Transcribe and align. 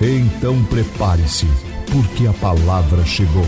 Então 0.00 0.64
prepare-se, 0.64 1.46
porque 1.92 2.26
a 2.26 2.32
palavra 2.32 3.04
chegou. 3.04 3.44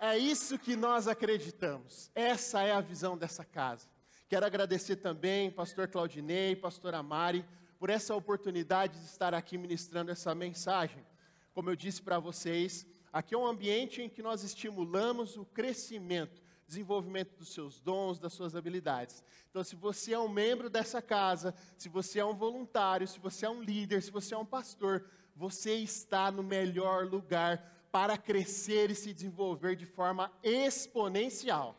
É 0.00 0.16
isso 0.16 0.56
que 0.56 0.76
nós 0.76 1.08
acreditamos. 1.08 2.08
Essa 2.14 2.62
é 2.62 2.70
a 2.70 2.80
visão 2.80 3.18
dessa 3.18 3.44
casa. 3.44 3.88
Quero 4.28 4.46
agradecer 4.46 4.94
também, 4.94 5.50
pastor 5.50 5.88
Claudinei, 5.88 6.54
pastor 6.54 6.94
Amari, 6.94 7.44
por 7.80 7.90
essa 7.90 8.14
oportunidade 8.14 8.96
de 8.96 9.06
estar 9.06 9.34
aqui 9.34 9.58
ministrando 9.58 10.12
essa 10.12 10.32
mensagem. 10.36 11.04
Como 11.52 11.68
eu 11.68 11.74
disse 11.74 12.00
para 12.00 12.20
vocês, 12.20 12.86
aqui 13.12 13.34
é 13.34 13.38
um 13.38 13.46
ambiente 13.46 14.00
em 14.00 14.08
que 14.08 14.22
nós 14.22 14.44
estimulamos 14.44 15.36
o 15.36 15.44
crescimento, 15.44 16.40
desenvolvimento 16.64 17.36
dos 17.36 17.52
seus 17.52 17.80
dons, 17.80 18.20
das 18.20 18.32
suas 18.32 18.54
habilidades. 18.54 19.24
Então, 19.50 19.64
se 19.64 19.74
você 19.74 20.12
é 20.12 20.18
um 20.18 20.28
membro 20.28 20.70
dessa 20.70 21.02
casa, 21.02 21.52
se 21.76 21.88
você 21.88 22.20
é 22.20 22.24
um 22.24 22.36
voluntário, 22.36 23.08
se 23.08 23.18
você 23.18 23.46
é 23.46 23.50
um 23.50 23.60
líder, 23.60 24.00
se 24.00 24.12
você 24.12 24.32
é 24.32 24.38
um 24.38 24.46
pastor, 24.46 25.04
você 25.34 25.74
está 25.74 26.30
no 26.30 26.44
melhor 26.44 27.04
lugar 27.04 27.77
para 27.90 28.16
crescer 28.16 28.90
e 28.90 28.94
se 28.94 29.12
desenvolver 29.12 29.76
de 29.76 29.86
forma 29.86 30.32
exponencial. 30.42 31.76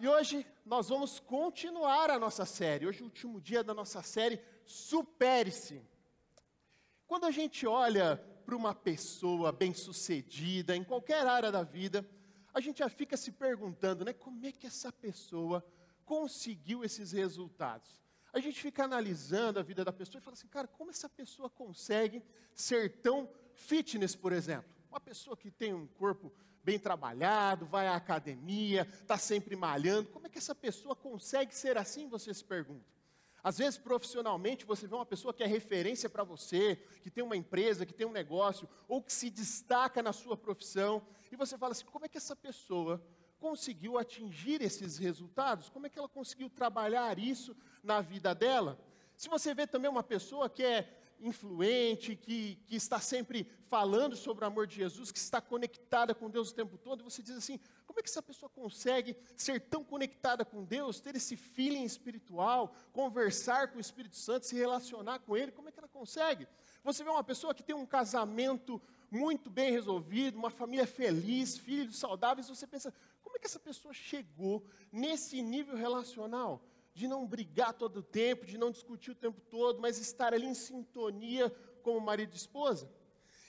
E 0.00 0.08
hoje 0.08 0.46
nós 0.64 0.88
vamos 0.88 1.20
continuar 1.20 2.10
a 2.10 2.18
nossa 2.18 2.44
série. 2.44 2.86
Hoje 2.86 3.00
é 3.00 3.02
o 3.02 3.06
último 3.06 3.40
dia 3.40 3.62
da 3.62 3.72
nossa 3.72 4.02
série 4.02 4.40
Supere-se. 4.66 5.82
Quando 7.06 7.24
a 7.24 7.30
gente 7.30 7.66
olha 7.66 8.16
para 8.44 8.56
uma 8.56 8.74
pessoa 8.74 9.52
bem-sucedida 9.52 10.74
em 10.74 10.82
qualquer 10.82 11.26
área 11.26 11.52
da 11.52 11.62
vida, 11.62 12.06
a 12.52 12.60
gente 12.60 12.78
já 12.78 12.88
fica 12.88 13.16
se 13.16 13.32
perguntando, 13.32 14.04
né, 14.04 14.12
como 14.12 14.44
é 14.44 14.52
que 14.52 14.66
essa 14.66 14.92
pessoa 14.92 15.64
conseguiu 16.04 16.84
esses 16.84 17.12
resultados? 17.12 18.02
A 18.32 18.40
gente 18.40 18.60
fica 18.60 18.84
analisando 18.84 19.60
a 19.60 19.62
vida 19.62 19.84
da 19.84 19.92
pessoa 19.92 20.18
e 20.20 20.22
fala 20.22 20.34
assim, 20.34 20.48
cara, 20.48 20.66
como 20.66 20.90
essa 20.90 21.08
pessoa 21.08 21.48
consegue 21.48 22.22
ser 22.52 23.00
tão 23.00 23.30
fitness, 23.52 24.16
por 24.16 24.32
exemplo? 24.32 24.73
Uma 24.94 25.00
pessoa 25.00 25.36
que 25.36 25.50
tem 25.50 25.74
um 25.74 25.88
corpo 25.88 26.32
bem 26.62 26.78
trabalhado, 26.78 27.66
vai 27.66 27.88
à 27.88 27.96
academia, 27.96 28.86
está 28.92 29.18
sempre 29.18 29.56
malhando, 29.56 30.08
como 30.10 30.28
é 30.28 30.30
que 30.30 30.38
essa 30.38 30.54
pessoa 30.54 30.94
consegue 30.94 31.52
ser 31.52 31.76
assim? 31.76 32.08
Você 32.08 32.32
se 32.32 32.44
pergunta. 32.44 32.84
Às 33.42 33.58
vezes, 33.58 33.76
profissionalmente, 33.76 34.64
você 34.64 34.86
vê 34.86 34.94
uma 34.94 35.04
pessoa 35.04 35.34
que 35.34 35.42
é 35.42 35.46
referência 35.48 36.08
para 36.08 36.22
você, 36.22 36.76
que 37.02 37.10
tem 37.10 37.24
uma 37.24 37.36
empresa, 37.36 37.84
que 37.84 37.92
tem 37.92 38.06
um 38.06 38.12
negócio, 38.12 38.68
ou 38.86 39.02
que 39.02 39.12
se 39.12 39.30
destaca 39.30 40.00
na 40.00 40.12
sua 40.12 40.36
profissão, 40.36 41.04
e 41.32 41.34
você 41.34 41.58
fala 41.58 41.72
assim: 41.72 41.86
como 41.86 42.04
é 42.04 42.08
que 42.08 42.18
essa 42.18 42.36
pessoa 42.36 43.04
conseguiu 43.40 43.98
atingir 43.98 44.62
esses 44.62 44.96
resultados? 44.96 45.68
Como 45.68 45.86
é 45.86 45.90
que 45.90 45.98
ela 45.98 46.08
conseguiu 46.08 46.48
trabalhar 46.48 47.18
isso 47.18 47.56
na 47.82 48.00
vida 48.00 48.32
dela? 48.32 48.78
Se 49.16 49.28
você 49.28 49.52
vê 49.54 49.66
também 49.66 49.90
uma 49.90 50.04
pessoa 50.04 50.48
que 50.48 50.62
é 50.62 51.03
influente, 51.20 52.16
que, 52.16 52.56
que 52.66 52.76
está 52.76 53.00
sempre 53.00 53.46
falando 53.68 54.16
sobre 54.16 54.44
o 54.44 54.46
amor 54.46 54.66
de 54.66 54.76
Jesus, 54.76 55.10
que 55.10 55.18
está 55.18 55.40
conectada 55.40 56.14
com 56.14 56.30
Deus 56.30 56.50
o 56.50 56.54
tempo 56.54 56.76
todo, 56.76 57.00
e 57.00 57.04
você 57.04 57.22
diz 57.22 57.36
assim: 57.36 57.58
como 57.86 58.00
é 58.00 58.02
que 58.02 58.08
essa 58.08 58.22
pessoa 58.22 58.50
consegue 58.50 59.16
ser 59.36 59.60
tão 59.60 59.84
conectada 59.84 60.44
com 60.44 60.64
Deus, 60.64 61.00
ter 61.00 61.14
esse 61.14 61.36
feeling 61.36 61.84
espiritual, 61.84 62.74
conversar 62.92 63.70
com 63.70 63.78
o 63.78 63.80
Espírito 63.80 64.16
Santo, 64.16 64.46
se 64.46 64.56
relacionar 64.56 65.20
com 65.20 65.36
Ele? 65.36 65.52
Como 65.52 65.68
é 65.68 65.72
que 65.72 65.78
ela 65.78 65.88
consegue? 65.88 66.48
Você 66.82 67.04
vê 67.04 67.10
uma 67.10 67.22
pessoa 67.22 67.54
que 67.54 67.62
tem 67.62 67.74
um 67.74 67.86
casamento 67.86 68.82
muito 69.10 69.48
bem 69.48 69.70
resolvido, 69.70 70.36
uma 70.36 70.50
família 70.50 70.86
feliz, 70.86 71.56
filhos 71.56 71.96
saudáveis, 71.96 72.48
você 72.48 72.66
pensa: 72.66 72.92
como 73.22 73.36
é 73.36 73.38
que 73.38 73.46
essa 73.46 73.60
pessoa 73.60 73.94
chegou 73.94 74.64
nesse 74.92 75.40
nível 75.40 75.76
relacional? 75.76 76.62
De 76.94 77.08
não 77.08 77.26
brigar 77.26 77.74
todo 77.74 77.98
o 77.98 78.02
tempo, 78.02 78.46
de 78.46 78.56
não 78.56 78.70
discutir 78.70 79.10
o 79.10 79.16
tempo 79.16 79.40
todo, 79.50 79.80
mas 79.80 79.98
estar 79.98 80.32
ali 80.32 80.46
em 80.46 80.54
sintonia 80.54 81.50
como 81.82 82.00
marido 82.00 82.32
e 82.32 82.36
esposa. 82.36 82.90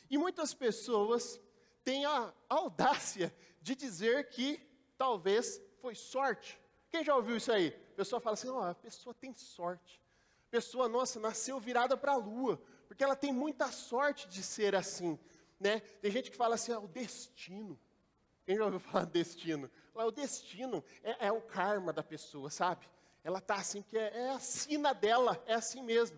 E 0.09 0.17
muitas 0.17 0.53
pessoas 0.53 1.39
têm 1.83 2.05
a 2.05 2.33
audácia 2.49 3.33
de 3.61 3.75
dizer 3.75 4.29
que 4.29 4.59
talvez 4.97 5.61
foi 5.79 5.93
sorte. 5.93 6.59
Quem 6.89 7.03
já 7.03 7.15
ouviu 7.15 7.37
isso 7.37 7.51
aí? 7.51 7.67
A 7.93 7.95
pessoa 7.95 8.19
fala 8.19 8.33
assim: 8.33 8.49
oh, 8.49 8.59
a 8.59 8.73
pessoa 8.75 9.13
tem 9.13 9.33
sorte. 9.33 10.01
A 10.47 10.51
pessoa, 10.51 10.89
nossa, 10.89 11.19
nasceu 11.19 11.59
virada 11.59 11.95
para 11.95 12.13
a 12.13 12.17
lua, 12.17 12.61
porque 12.87 13.03
ela 13.03 13.15
tem 13.15 13.31
muita 13.31 13.71
sorte 13.71 14.27
de 14.27 14.41
ser 14.41 14.75
assim, 14.75 15.19
né? 15.59 15.79
Tem 15.79 16.11
gente 16.11 16.31
que 16.31 16.37
fala 16.37 16.55
assim, 16.55 16.71
ah, 16.71 16.79
o 16.79 16.87
destino. 16.87 17.79
Quem 18.45 18.55
já 18.55 18.63
ouviu 18.63 18.79
falar 18.81 19.05
destino? 19.05 19.69
Lá, 19.93 20.05
o 20.05 20.11
destino 20.11 20.83
é, 21.03 21.27
é, 21.27 21.31
o 21.31 21.41
karma 21.41 21.91
da 21.91 22.03
pessoa, 22.03 22.49
sabe? 22.49 22.87
Ela 23.25 23.39
está 23.39 23.55
assim, 23.55 23.81
que 23.81 23.97
é, 23.97 24.15
é 24.15 24.29
a 24.29 24.39
sina 24.39 24.93
dela, 24.93 25.43
é 25.47 25.55
assim 25.55 25.81
mesmo. 25.81 26.17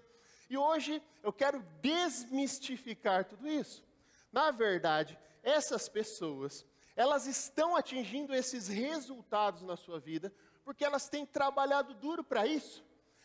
E 0.50 0.57
hoje 0.57 1.01
eu 1.24 1.31
quero 1.31 1.62
desmistificar 1.81 3.24
tudo 3.24 3.48
isso. 3.48 3.81
Na 4.30 4.51
verdade, 4.51 5.18
essas 5.42 5.88
pessoas, 5.88 6.65
elas 6.98 7.25
estão 7.25 7.77
atingindo 7.77 8.36
esses 8.36 8.68
resultados 8.68 9.62
na 9.62 9.77
sua 9.77 10.01
vida 10.01 10.33
porque 10.65 10.83
elas 10.83 11.07
têm 11.07 11.25
trabalhado 11.25 11.94
duro 11.94 12.25
para 12.25 12.45
isso. 12.45 12.83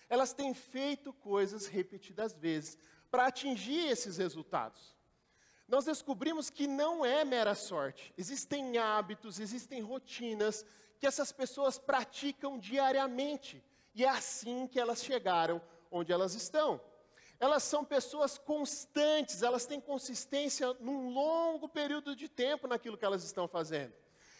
Elas 0.09 0.33
têm 0.33 0.55
feito 0.55 1.13
coisas 1.15 1.67
repetidas 1.67 2.33
vezes 2.33 2.79
para 3.11 3.27
atingir 3.27 3.89
esses 3.89 4.17
resultados. 4.17 4.97
Nós 5.67 5.87
descobrimos 5.87 6.51
que 6.51 6.69
não 6.69 7.05
é 7.05 7.25
mera 7.25 7.57
sorte. 7.57 8.15
Existem 8.17 8.79
hábitos, 8.79 9.41
existem 9.41 9.81
rotinas 9.81 10.65
que 11.01 11.07
essas 11.07 11.33
pessoas 11.33 11.81
praticam 11.81 12.57
diariamente. 12.61 13.61
E 13.95 14.05
é 14.05 14.09
assim 14.09 14.67
que 14.67 14.81
elas 14.81 15.05
chegaram 15.05 15.61
onde 15.91 16.13
elas 16.13 16.35
estão. 16.35 16.81
Elas 17.39 17.63
são 17.65 17.85
pessoas 17.85 18.39
constantes, 18.39 19.43
elas 19.43 19.67
têm 19.67 19.81
consistência 19.81 20.73
num 20.75 21.11
longo 21.11 21.69
período 21.69 22.15
de 22.15 22.29
tempo 22.29 22.69
naquilo 22.69 22.97
que 22.97 23.05
elas 23.05 23.25
estão 23.25 23.49
fazendo. 23.49 23.93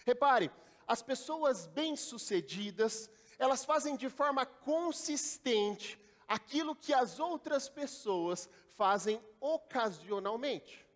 Repare, 0.07 0.51
as 0.87 1.03
pessoas 1.03 1.67
bem-sucedidas, 1.67 3.11
elas 3.39 3.65
fazem 3.65 3.97
de 3.97 4.09
forma 4.09 4.47
consistente 4.47 5.99
aquilo 6.29 6.77
que 6.77 6.95
as 6.95 7.19
outras 7.19 7.69
pessoas 7.69 8.49
fazem 8.77 9.23
ocasionalmente. 9.41 10.87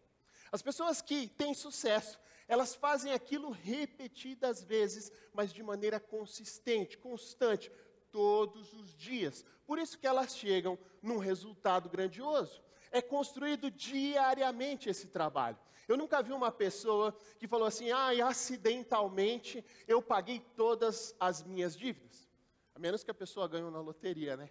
As 0.51 0.63
pessoas 0.63 1.03
que 1.03 1.29
têm 1.29 1.55
sucesso, 1.55 2.19
elas 2.49 2.75
fazem 2.75 3.13
aquilo 3.13 3.51
repetidas 3.51 4.63
vezes, 4.63 5.11
mas 5.33 5.53
de 5.53 5.63
maneira 5.63 5.99
consistente, 5.99 6.97
constante, 6.97 7.71
todos 8.11 8.73
os 8.73 8.97
dias. 8.97 9.45
Por 9.67 9.79
isso 9.79 9.99
que 9.99 10.07
elas 10.07 10.37
chegam 10.37 10.79
num 11.03 11.19
resultado 11.19 11.89
grandioso. 11.89 12.63
É 12.91 13.03
construído 13.03 13.71
diariamente 13.71 14.89
esse 14.89 15.09
trabalho. 15.09 15.59
Eu 15.89 15.97
nunca 15.97 16.23
vi 16.23 16.33
uma 16.33 16.51
pessoa 16.51 17.17
que 17.39 17.47
falou 17.47 17.67
assim: 17.67 17.91
ah, 17.91 18.11
acidentalmente 18.27 19.65
eu 19.87 20.01
paguei 20.03 20.41
todas 20.57 21.15
as 21.21 21.43
minhas 21.43 21.77
dívidas. 21.77 22.29
A 22.75 22.79
menos 22.79 23.03
que 23.03 23.11
a 23.11 23.15
pessoa 23.15 23.49
ganhe 23.49 23.71
na 23.71 23.81
loteria, 23.81 24.37
né? 24.37 24.51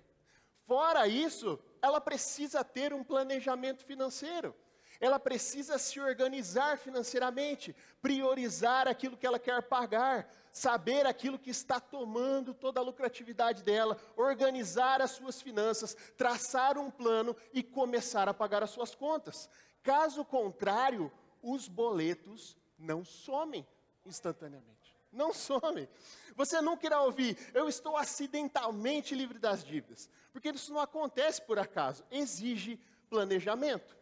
Fora 0.66 1.08
isso, 1.08 1.60
ela 1.82 2.02
precisa 2.02 2.64
ter 2.64 2.94
um 2.94 3.04
planejamento 3.04 3.86
financeiro 3.86 4.56
ela 5.00 5.20
precisa 5.20 5.78
se 5.78 6.00
organizar 6.00 6.78
financeiramente, 6.78 7.76
priorizar 8.02 8.88
aquilo 8.88 9.18
que 9.18 9.26
ela 9.26 9.40
quer 9.40 9.62
pagar, 9.64 10.30
saber 10.56 11.06
aquilo 11.06 11.38
que 11.38 11.50
está 11.50 11.82
tomando 11.82 12.54
toda 12.54 12.80
a 12.80 12.84
lucratividade 12.84 13.62
dela, 13.62 13.98
organizar 14.16 15.02
as 15.02 15.12
suas 15.12 15.42
finanças, 15.42 15.98
traçar 16.16 16.78
um 16.78 16.90
plano 16.90 17.36
e 17.52 17.62
começar 17.62 18.30
a 18.30 18.34
pagar 18.34 18.64
as 18.64 18.70
suas 18.70 18.96
contas. 18.96 19.50
Caso 19.84 20.24
contrário, 20.24 21.12
os 21.44 21.68
boletos 21.68 22.58
não 22.80 23.04
somem 23.04 23.68
instantaneamente. 24.06 24.96
Não 25.12 25.34
somem. 25.34 25.90
Você 26.38 26.62
nunca 26.62 26.86
irá 26.86 27.02
ouvir, 27.02 27.38
eu 27.54 27.68
estou 27.68 27.98
acidentalmente 27.98 29.14
livre 29.14 29.38
das 29.38 29.62
dívidas. 29.62 30.10
Porque 30.32 30.52
isso 30.52 30.74
não 30.74 30.80
acontece 30.80 31.42
por 31.42 31.60
acaso. 31.60 32.02
Exige 32.10 32.80
planejamento. 33.10 33.98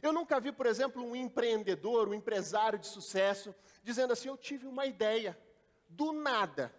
Eu 0.00 0.12
nunca 0.12 0.38
vi, 0.38 0.52
por 0.52 0.66
exemplo, 0.66 1.02
um 1.02 1.16
empreendedor, 1.16 2.08
um 2.08 2.14
empresário 2.14 2.78
de 2.78 2.86
sucesso, 2.86 3.52
dizendo 3.82 4.12
assim: 4.12 4.28
Eu 4.28 4.36
tive 4.36 4.64
uma 4.64 4.86
ideia, 4.86 5.36
do 5.88 6.12
nada. 6.12 6.74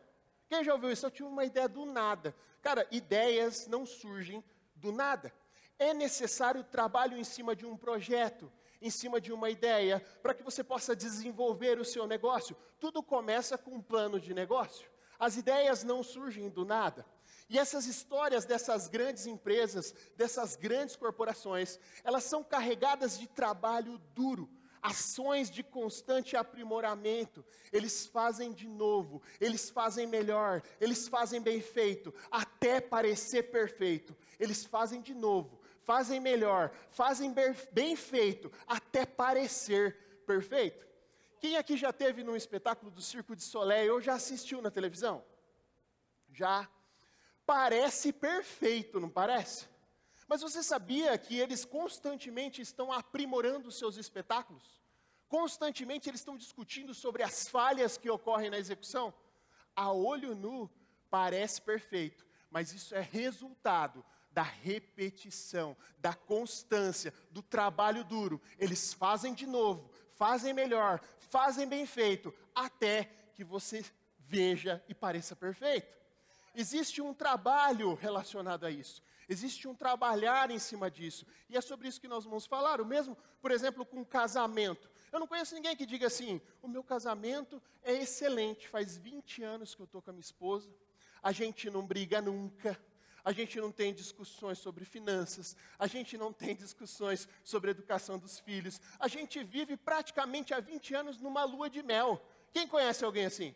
Quem 0.47 0.63
já 0.63 0.73
ouviu 0.73 0.91
isso? 0.91 1.05
Eu 1.05 1.11
tive 1.11 1.27
uma 1.27 1.45
ideia 1.45 1.67
do 1.67 1.85
nada. 1.85 2.35
Cara, 2.61 2.87
ideias 2.91 3.67
não 3.67 3.85
surgem 3.85 4.43
do 4.75 4.91
nada. 4.91 5.33
É 5.77 5.93
necessário 5.93 6.63
trabalho 6.63 7.17
em 7.17 7.23
cima 7.23 7.55
de 7.55 7.65
um 7.65 7.77
projeto, 7.77 8.51
em 8.81 8.89
cima 8.89 9.21
de 9.21 9.31
uma 9.31 9.49
ideia, 9.49 10.05
para 10.21 10.33
que 10.33 10.43
você 10.43 10.63
possa 10.63 10.95
desenvolver 10.95 11.79
o 11.79 11.85
seu 11.85 12.05
negócio. 12.07 12.55
Tudo 12.79 13.01
começa 13.01 13.57
com 13.57 13.75
um 13.75 13.81
plano 13.81 14.19
de 14.19 14.33
negócio. 14.33 14.89
As 15.17 15.37
ideias 15.37 15.83
não 15.83 16.01
surgem 16.01 16.49
do 16.49 16.65
nada. 16.65 17.05
E 17.49 17.57
essas 17.57 17.87
histórias 17.87 18.45
dessas 18.45 18.87
grandes 18.87 19.25
empresas, 19.25 19.93
dessas 20.15 20.55
grandes 20.55 20.95
corporações, 20.95 21.79
elas 22.03 22.23
são 22.23 22.43
carregadas 22.43 23.17
de 23.17 23.27
trabalho 23.27 23.97
duro, 24.13 24.49
ações 24.81 25.49
de 25.49 25.63
constante 25.63 26.35
aprimoramento. 26.35 27.45
Eles 27.71 28.05
fazem 28.05 28.51
de 28.51 28.67
novo, 28.67 29.21
eles 29.39 29.69
fazem 29.69 30.07
melhor, 30.07 30.61
eles 30.79 31.07
fazem 31.07 31.41
bem 31.41 31.61
feito, 31.61 32.13
até 32.31 32.79
parecer 32.79 33.51
perfeito. 33.51 34.15
Eles 34.39 34.65
fazem 34.65 35.01
de 35.01 35.13
novo, 35.13 35.59
fazem 35.83 36.19
melhor, 36.19 36.71
fazem 36.89 37.33
bem 37.71 37.95
feito, 37.95 38.51
até 38.67 39.05
parecer 39.05 40.23
perfeito. 40.25 40.87
Quem 41.39 41.55
aqui 41.55 41.77
já 41.77 41.93
teve 41.93 42.23
num 42.23 42.35
espetáculo 42.35 42.91
do 42.91 43.01
Circo 43.01 43.35
de 43.35 43.43
Soleil 43.43 43.93
ou 43.93 44.01
já 44.01 44.13
assistiu 44.13 44.61
na 44.61 44.69
televisão? 44.69 45.23
Já 46.31 46.69
parece 47.45 48.11
perfeito, 48.11 48.99
não 48.99 49.09
parece? 49.09 49.67
Mas 50.29 50.41
você 50.41 50.61
sabia 50.61 51.17
que 51.17 51.39
eles 51.39 51.65
constantemente 51.65 52.61
estão 52.61 52.93
aprimorando 52.93 53.71
seus 53.71 53.97
espetáculos? 53.97 54.79
Constantemente 55.27 56.07
eles 56.07 56.21
estão 56.21 56.37
discutindo 56.37 56.93
sobre 56.93 57.23
as 57.23 57.47
falhas 57.47 57.97
que 57.97 58.11
ocorrem 58.11 58.51
na 58.51 58.59
execução? 58.59 59.11
A 59.75 59.91
olho 59.91 60.35
nu 60.35 60.69
parece 61.09 61.59
perfeito, 61.59 62.23
mas 62.51 62.71
isso 62.71 62.93
é 62.93 63.01
resultado 63.01 64.05
da 64.29 64.43
repetição, 64.43 65.75
da 65.97 66.13
constância, 66.13 67.11
do 67.31 67.41
trabalho 67.41 68.03
duro. 68.03 68.39
Eles 68.59 68.93
fazem 68.93 69.33
de 69.33 69.47
novo, 69.47 69.89
fazem 70.13 70.53
melhor, 70.53 71.01
fazem 71.17 71.67
bem 71.67 71.87
feito, 71.87 72.31
até 72.53 73.05
que 73.33 73.43
você 73.43 73.83
veja 74.19 74.83
e 74.87 74.93
pareça 74.93 75.35
perfeito. 75.35 75.97
Existe 76.53 77.01
um 77.01 77.15
trabalho 77.15 77.95
relacionado 77.95 78.65
a 78.65 78.69
isso. 78.69 79.01
Existe 79.29 79.67
um 79.67 79.75
trabalhar 79.75 80.49
em 80.49 80.57
cima 80.57 80.89
disso. 80.89 81.23
E 81.47 81.55
é 81.55 81.61
sobre 81.61 81.87
isso 81.87 82.01
que 82.01 82.07
nós 82.07 82.25
vamos 82.25 82.47
falar. 82.47 82.81
O 82.81 82.85
mesmo, 82.85 83.15
por 83.39 83.51
exemplo, 83.51 83.85
com 83.85 84.03
casamento. 84.03 84.89
Eu 85.11 85.19
não 85.19 85.27
conheço 85.27 85.53
ninguém 85.53 85.75
que 85.75 85.85
diga 85.85 86.07
assim: 86.07 86.41
o 86.63 86.67
meu 86.67 86.83
casamento 86.83 87.61
é 87.83 87.93
excelente, 87.93 88.67
faz 88.67 88.97
20 88.97 89.43
anos 89.43 89.75
que 89.75 89.81
eu 89.81 89.85
estou 89.85 90.01
com 90.01 90.09
a 90.09 90.13
minha 90.13 90.21
esposa, 90.21 90.69
a 91.21 91.31
gente 91.31 91.69
não 91.69 91.85
briga 91.85 92.21
nunca, 92.21 92.79
a 93.23 93.31
gente 93.31 93.59
não 93.59 93.71
tem 93.71 93.93
discussões 93.93 94.57
sobre 94.57 94.85
finanças, 94.85 95.55
a 95.77 95.85
gente 95.85 96.17
não 96.17 96.33
tem 96.33 96.55
discussões 96.55 97.27
sobre 97.43 97.71
educação 97.71 98.17
dos 98.17 98.39
filhos, 98.39 98.81
a 98.99 99.07
gente 99.07 99.43
vive 99.43 99.77
praticamente 99.77 100.53
há 100.53 100.59
20 100.59 100.95
anos 100.95 101.17
numa 101.19 101.43
lua 101.43 101.69
de 101.69 101.83
mel. 101.83 102.19
Quem 102.51 102.67
conhece 102.67 103.05
alguém 103.05 103.25
assim? 103.25 103.55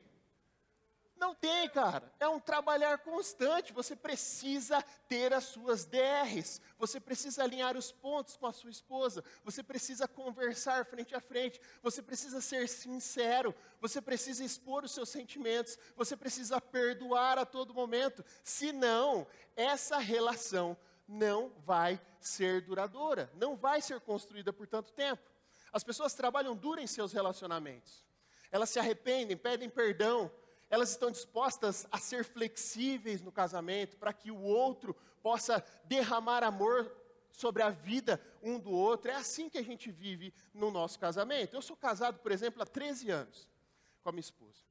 Não 1.24 1.34
tem, 1.34 1.70
cara. 1.70 2.12
É 2.20 2.28
um 2.28 2.38
trabalhar 2.38 2.98
constante. 2.98 3.72
Você 3.72 3.96
precisa 3.96 4.82
ter 5.08 5.34
as 5.34 5.46
suas 5.46 5.86
DRs. 5.86 6.60
Você 6.78 7.00
precisa 7.00 7.42
alinhar 7.46 7.78
os 7.78 7.94
pontos 7.94 8.36
com 8.36 8.46
a 8.46 8.52
sua 8.52 8.70
esposa. 8.70 9.24
Você 9.46 9.64
precisa 9.64 10.06
conversar 10.06 10.86
frente 10.86 11.16
a 11.16 11.22
frente. 11.22 11.62
Você 11.82 12.02
precisa 12.02 12.42
ser 12.42 12.68
sincero. 12.68 13.56
Você 13.80 14.02
precisa 14.02 14.44
expor 14.44 14.84
os 14.84 14.92
seus 14.92 15.08
sentimentos. 15.08 15.80
Você 15.96 16.18
precisa 16.18 16.60
perdoar 16.60 17.38
a 17.38 17.46
todo 17.46 17.74
momento. 17.74 18.22
Senão, 18.44 19.26
essa 19.56 20.00
relação 20.00 20.76
não 21.08 21.54
vai 21.66 22.02
ser 22.20 22.60
duradoura. 22.60 23.32
Não 23.34 23.56
vai 23.56 23.82
ser 23.82 24.02
construída 24.02 24.52
por 24.52 24.68
tanto 24.68 24.92
tempo. 24.92 25.24
As 25.72 25.86
pessoas 25.86 26.14
trabalham 26.14 26.54
duro 26.54 26.82
em 26.82 26.88
seus 26.88 27.14
relacionamentos. 27.14 28.04
Elas 28.52 28.70
se 28.70 28.78
arrependem, 28.78 29.38
pedem 29.38 29.70
perdão 29.70 30.30
elas 30.74 30.90
estão 30.90 31.12
dispostas 31.12 31.86
a 31.92 32.00
ser 32.00 32.26
flexíveis 32.26 33.22
no 33.22 33.32
casamento, 33.32 33.96
para 33.96 34.12
que 34.12 34.32
o 34.32 34.42
outro 34.42 34.96
possa 35.22 35.64
derramar 35.86 36.44
amor 36.44 36.92
sobre 37.30 37.62
a 37.62 37.70
vida 37.70 38.20
um 38.42 38.58
do 38.58 38.72
outro. 38.72 39.12
É 39.12 39.14
assim 39.14 39.48
que 39.52 39.60
a 39.60 39.64
gente 39.64 39.92
vive 39.92 40.34
no 40.52 40.72
nosso 40.72 40.98
casamento. 40.98 41.56
Eu 41.56 41.62
sou 41.62 41.78
casado, 41.78 42.18
por 42.18 42.32
exemplo, 42.32 42.64
há 42.64 42.66
13 42.66 43.12
anos 43.12 43.48
com 44.02 44.10
a 44.10 44.12
minha 44.12 44.22
esposa. 44.22 44.64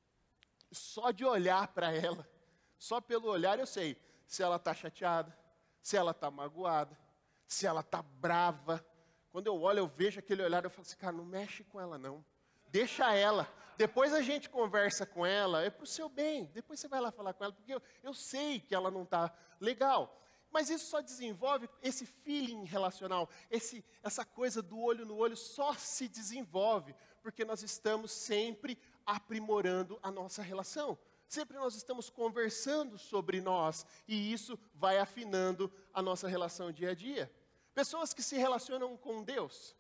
Só 0.73 1.13
de 1.13 1.25
olhar 1.25 1.69
para 1.69 1.93
ela, 1.95 2.29
só 2.77 3.01
pelo 3.01 3.29
olhar 3.29 3.61
eu 3.61 3.67
sei 3.67 3.97
se 4.27 4.43
ela 4.43 4.57
está 4.57 4.75
chateada, 4.75 5.33
se 5.81 5.97
ela 5.97 6.11
está 6.11 6.33
magoada, 6.33 6.99
se 7.47 7.65
ela 7.65 7.81
está 7.81 8.03
brava. 8.03 8.85
Quando 9.31 9.47
eu 9.47 9.63
olho, 9.63 9.79
eu 9.79 9.87
vejo 9.87 10.19
aquele 10.19 10.43
olhar, 10.43 10.65
eu 10.65 10.71
falo 10.71 10.83
assim, 10.83 10.97
cara, 10.97 11.13
não 11.13 11.25
mexe 11.25 11.63
com 11.63 11.81
ela 11.81 11.97
não. 11.97 12.25
Deixa 12.73 13.15
ela. 13.15 13.49
Depois 13.83 14.15
a 14.15 14.23
gente 14.23 14.49
conversa 14.49 15.05
com 15.05 15.27
ela, 15.27 15.61
é 15.65 15.69
para 15.69 15.83
o 15.83 15.89
seu 15.89 16.09
bem. 16.09 16.45
Depois 16.55 16.79
você 16.79 16.87
vai 16.87 17.01
lá 17.01 17.11
falar 17.11 17.35
com 17.35 17.43
ela, 17.43 17.53
porque 17.53 17.75
eu, 17.75 17.83
eu 18.01 18.15
sei 18.15 18.61
que 18.61 18.77
ela 18.77 18.93
não 18.93 19.03
está 19.03 19.35
legal. 19.59 20.23
Mas 20.53 20.71
isso 20.71 20.87
só 20.87 21.01
desenvolve 21.01 21.69
esse 21.83 22.07
feeling 22.07 22.63
relacional, 22.63 23.29
esse, 23.51 23.85
essa 24.01 24.25
coisa 24.25 24.63
do 24.63 24.79
olho 24.79 25.05
no 25.05 25.17
olho 25.17 25.37
só 25.37 25.75
se 25.75 26.07
desenvolve 26.07 26.95
porque 27.21 27.45
nós 27.45 27.65
estamos 27.65 28.13
sempre 28.13 28.79
aprimorando 29.05 29.99
a 30.01 30.13
nossa 30.13 30.43
relação. 30.43 30.97
Sempre 31.27 31.57
nós 31.57 31.75
estamos 31.75 32.09
conversando 32.09 32.97
sobre 32.97 33.41
nós 33.41 33.85
e 34.07 34.33
isso 34.33 34.57
vai 34.77 34.99
afinando 34.99 35.73
a 35.93 36.01
nossa 36.01 36.29
relação 36.29 36.71
dia 36.71 36.91
a 36.91 36.95
dia. 36.95 37.29
Pessoas 37.75 38.15
que 38.15 38.23
se 38.23 38.37
relacionam 38.37 38.97
com 38.97 39.25
Deus. 39.25 39.75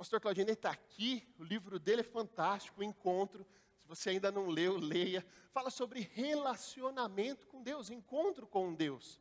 Pastor 0.00 0.18
Claudinei 0.18 0.54
está 0.54 0.70
aqui, 0.70 1.28
o 1.38 1.44
livro 1.44 1.78
dele 1.78 2.00
é 2.00 2.02
fantástico, 2.02 2.80
o 2.80 2.82
Encontro. 2.82 3.46
Se 3.76 3.86
você 3.86 4.08
ainda 4.08 4.32
não 4.32 4.46
leu, 4.46 4.78
leia. 4.78 5.22
Fala 5.52 5.68
sobre 5.68 6.10
relacionamento 6.14 7.46
com 7.46 7.62
Deus, 7.62 7.90
encontro 7.90 8.46
com 8.46 8.72
Deus. 8.72 9.20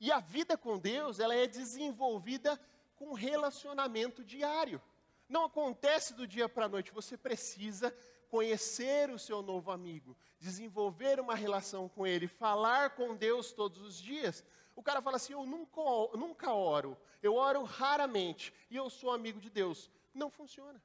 E 0.00 0.10
a 0.10 0.18
vida 0.18 0.58
com 0.58 0.80
Deus, 0.80 1.20
ela 1.20 1.32
é 1.32 1.46
desenvolvida 1.46 2.60
com 2.96 3.12
relacionamento 3.12 4.24
diário. 4.24 4.82
Não 5.28 5.44
acontece 5.44 6.12
do 6.12 6.26
dia 6.26 6.48
para 6.48 6.64
a 6.64 6.68
noite, 6.68 6.90
você 6.90 7.16
precisa 7.16 7.96
conhecer 8.28 9.10
o 9.10 9.18
seu 9.18 9.42
novo 9.42 9.70
amigo, 9.70 10.16
desenvolver 10.40 11.20
uma 11.20 11.36
relação 11.36 11.88
com 11.88 12.04
ele, 12.04 12.26
falar 12.26 12.96
com 12.96 13.14
Deus 13.14 13.52
todos 13.52 13.80
os 13.80 13.96
dias. 13.96 14.44
O 14.74 14.82
cara 14.82 15.00
fala 15.00 15.18
assim: 15.18 15.34
Eu 15.34 15.46
nunca, 15.46 15.80
nunca 16.14 16.52
oro, 16.52 16.98
eu 17.22 17.36
oro 17.36 17.62
raramente 17.62 18.52
e 18.68 18.74
eu 18.74 18.90
sou 18.90 19.12
amigo 19.12 19.40
de 19.40 19.48
Deus. 19.48 19.88
Não 20.14 20.30
funciona. 20.30 20.82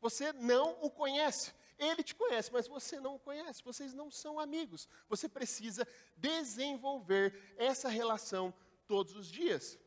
Você 0.00 0.32
não 0.32 0.78
o 0.82 0.90
conhece. 0.90 1.52
Ele 1.78 2.02
te 2.02 2.14
conhece, 2.14 2.52
mas 2.52 2.68
você 2.68 3.00
não 3.00 3.16
o 3.16 3.18
conhece. 3.18 3.62
Vocês 3.62 3.94
não 3.94 4.10
são 4.10 4.38
amigos. 4.38 4.88
Você 5.08 5.28
precisa 5.28 5.86
desenvolver 6.16 7.54
essa 7.56 7.88
relação 7.88 8.54
todos 8.86 9.16
os 9.16 9.28
dias. 9.28 9.78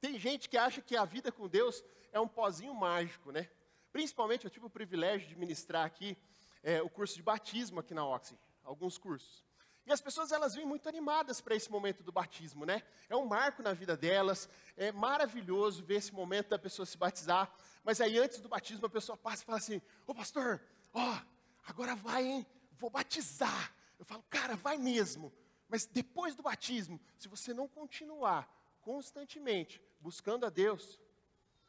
Tem 0.00 0.18
gente 0.18 0.48
que 0.48 0.56
acha 0.56 0.80
que 0.80 0.96
a 0.96 1.04
vida 1.04 1.30
com 1.30 1.48
Deus 1.48 1.84
é 2.12 2.20
um 2.20 2.28
pozinho 2.28 2.74
mágico, 2.74 3.30
né? 3.30 3.50
Principalmente, 3.92 4.44
eu 4.44 4.50
tive 4.50 4.66
o 4.66 4.70
privilégio 4.70 5.28
de 5.28 5.36
ministrar 5.36 5.84
aqui 5.84 6.16
é, 6.62 6.82
o 6.82 6.90
curso 6.90 7.16
de 7.16 7.22
batismo 7.22 7.80
aqui 7.80 7.94
na 7.94 8.06
Oxy, 8.06 8.38
alguns 8.62 8.98
cursos. 8.98 9.44
E 9.88 9.92
as 9.92 10.02
pessoas 10.02 10.32
elas 10.32 10.54
vêm 10.54 10.66
muito 10.66 10.86
animadas 10.86 11.40
para 11.40 11.54
esse 11.54 11.70
momento 11.70 12.02
do 12.02 12.12
batismo, 12.12 12.66
né? 12.66 12.82
É 13.08 13.16
um 13.16 13.24
marco 13.24 13.62
na 13.62 13.72
vida 13.72 13.96
delas, 13.96 14.46
é 14.76 14.92
maravilhoso 14.92 15.82
ver 15.82 15.94
esse 15.94 16.12
momento 16.12 16.50
da 16.50 16.58
pessoa 16.58 16.84
se 16.84 16.98
batizar. 16.98 17.50
Mas 17.82 17.98
aí 17.98 18.18
antes 18.18 18.38
do 18.38 18.50
batismo 18.50 18.84
a 18.84 18.90
pessoa 18.90 19.16
passa 19.16 19.42
e 19.42 19.46
fala 19.46 19.56
assim: 19.56 19.80
"Ô 20.06 20.14
pastor, 20.14 20.60
ó, 20.92 21.18
agora 21.66 21.96
vai, 21.96 22.26
hein? 22.26 22.46
Vou 22.72 22.90
batizar". 22.90 23.74
Eu 23.98 24.04
falo: 24.04 24.22
"Cara, 24.28 24.56
vai 24.56 24.76
mesmo". 24.76 25.32
Mas 25.66 25.86
depois 25.86 26.36
do 26.36 26.42
batismo, 26.42 27.00
se 27.16 27.26
você 27.26 27.54
não 27.54 27.66
continuar 27.66 28.46
constantemente 28.82 29.82
buscando 30.00 30.44
a 30.44 30.50
Deus, 30.50 31.00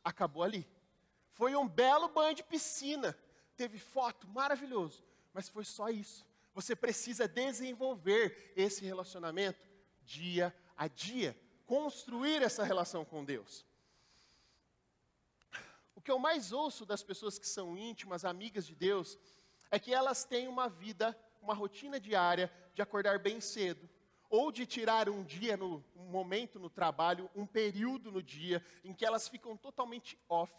acabou 0.03 0.43
ali. 0.43 0.67
Foi 1.31 1.55
um 1.55 1.69
belo 1.69 2.09
banho 2.09 2.35
de 2.35 2.43
piscina. 2.43 3.17
Teve 3.55 3.79
foto, 3.79 4.27
maravilhoso. 4.27 5.05
Mas 5.33 5.47
foi 5.47 5.63
só 5.63 5.87
isso. 5.87 6.27
Você 6.59 6.75
precisa 6.75 7.25
desenvolver 7.25 8.51
esse 8.53 8.83
relacionamento 8.83 9.65
dia 10.03 10.53
a 10.75 10.89
dia. 10.89 11.33
Construir 11.65 12.41
essa 12.41 12.65
relação 12.65 13.05
com 13.05 13.23
Deus. 13.23 13.65
O 15.95 16.01
que 16.01 16.11
eu 16.11 16.19
mais 16.19 16.51
ouço 16.51 16.85
das 16.85 17.01
pessoas 17.01 17.39
que 17.39 17.47
são 17.47 17.77
íntimas, 17.77 18.25
amigas 18.25 18.67
de 18.67 18.75
Deus, 18.75 19.17
é 19.71 19.79
que 19.79 19.93
elas 19.93 20.25
têm 20.25 20.49
uma 20.49 20.67
vida, 20.67 21.17
uma 21.41 21.53
rotina 21.53 21.97
diária 21.97 22.51
de 22.73 22.81
acordar 22.81 23.19
bem 23.19 23.39
cedo, 23.39 23.89
ou 24.29 24.51
de 24.51 24.65
tirar 24.65 25.07
um 25.07 25.23
dia, 25.23 25.55
no, 25.55 25.81
um 25.95 26.09
momento 26.09 26.59
no 26.59 26.69
trabalho, 26.69 27.31
um 27.33 27.45
período 27.45 28.11
no 28.11 28.21
dia, 28.21 28.61
em 28.83 28.93
que 28.93 29.05
elas 29.05 29.29
ficam 29.29 29.55
totalmente 29.55 30.19
off, 30.27 30.53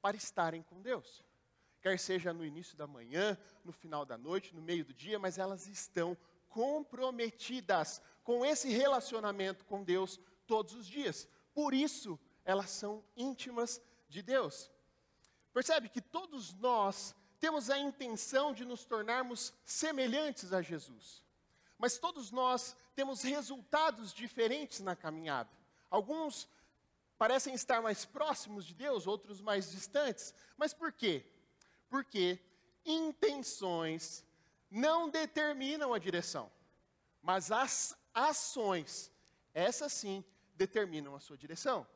para 0.00 0.16
estarem 0.16 0.62
com 0.62 0.80
Deus. 0.80 1.22
Quer 1.84 1.98
seja 1.98 2.32
no 2.32 2.46
início 2.46 2.78
da 2.78 2.86
manhã, 2.86 3.36
no 3.62 3.70
final 3.70 4.06
da 4.06 4.16
noite, 4.16 4.54
no 4.54 4.62
meio 4.62 4.86
do 4.86 4.94
dia, 4.94 5.18
mas 5.18 5.36
elas 5.36 5.66
estão 5.66 6.16
comprometidas 6.48 8.00
com 8.22 8.42
esse 8.42 8.70
relacionamento 8.70 9.66
com 9.66 9.84
Deus 9.84 10.18
todos 10.46 10.72
os 10.72 10.86
dias. 10.86 11.28
Por 11.52 11.74
isso, 11.74 12.18
elas 12.42 12.70
são 12.70 13.04
íntimas 13.14 13.82
de 14.08 14.22
Deus. 14.22 14.70
Percebe 15.52 15.90
que 15.90 16.00
todos 16.00 16.54
nós 16.54 17.14
temos 17.38 17.68
a 17.68 17.76
intenção 17.76 18.54
de 18.54 18.64
nos 18.64 18.86
tornarmos 18.86 19.52
semelhantes 19.62 20.54
a 20.54 20.62
Jesus. 20.62 21.22
Mas 21.76 21.98
todos 21.98 22.30
nós 22.30 22.74
temos 22.94 23.20
resultados 23.20 24.14
diferentes 24.14 24.80
na 24.80 24.96
caminhada. 24.96 25.50
Alguns 25.90 26.48
parecem 27.18 27.52
estar 27.52 27.82
mais 27.82 28.06
próximos 28.06 28.64
de 28.64 28.72
Deus, 28.72 29.06
outros 29.06 29.42
mais 29.42 29.70
distantes. 29.70 30.32
Mas 30.56 30.72
por 30.72 30.90
quê? 30.90 31.30
Porque 31.88 32.38
intenções 32.84 34.24
não 34.70 35.08
determinam 35.08 35.94
a 35.94 35.98
direção, 35.98 36.50
mas 37.22 37.50
as 37.52 37.96
ações, 38.12 39.10
essas 39.52 39.92
sim, 39.92 40.24
determinam 40.56 41.14
a 41.14 41.20
sua 41.20 41.36
direção. 41.36 41.86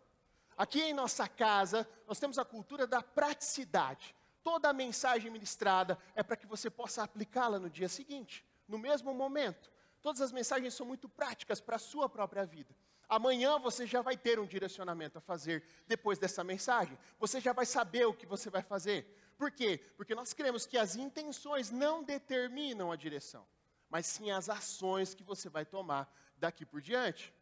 Aqui 0.56 0.80
em 0.80 0.92
nossa 0.92 1.28
casa, 1.28 1.88
nós 2.06 2.18
temos 2.18 2.38
a 2.38 2.44
cultura 2.44 2.86
da 2.86 3.02
praticidade. 3.02 4.14
Toda 4.42 4.68
a 4.68 4.72
mensagem 4.72 5.30
ministrada 5.30 5.98
é 6.14 6.22
para 6.22 6.36
que 6.36 6.46
você 6.46 6.68
possa 6.68 7.02
aplicá-la 7.02 7.58
no 7.58 7.70
dia 7.70 7.88
seguinte, 7.88 8.44
no 8.66 8.78
mesmo 8.78 9.14
momento. 9.14 9.70
Todas 10.00 10.20
as 10.20 10.32
mensagens 10.32 10.74
são 10.74 10.86
muito 10.86 11.08
práticas 11.08 11.60
para 11.60 11.76
a 11.76 11.78
sua 11.78 12.08
própria 12.08 12.44
vida. 12.44 12.74
Amanhã 13.08 13.58
você 13.58 13.86
já 13.86 14.02
vai 14.02 14.16
ter 14.16 14.38
um 14.38 14.46
direcionamento 14.46 15.16
a 15.18 15.20
fazer 15.20 15.64
depois 15.86 16.18
dessa 16.18 16.44
mensagem. 16.44 16.98
Você 17.18 17.40
já 17.40 17.52
vai 17.52 17.64
saber 17.64 18.06
o 18.06 18.12
que 18.12 18.26
você 18.26 18.50
vai 18.50 18.62
fazer. 18.62 19.06
Por 19.38 19.50
quê? 19.50 19.80
Porque 19.96 20.14
nós 20.14 20.34
cremos 20.34 20.66
que 20.66 20.76
as 20.76 20.96
intenções 20.96 21.70
não 21.70 22.02
determinam 22.02 22.92
a 22.92 22.96
direção, 22.96 23.46
mas 23.88 24.06
sim 24.06 24.30
as 24.30 24.48
ações 24.50 25.14
que 25.14 25.22
você 25.22 25.48
vai 25.48 25.64
tomar 25.64 26.12
daqui 26.36 26.66
por 26.66 26.82
diante. 26.82 27.32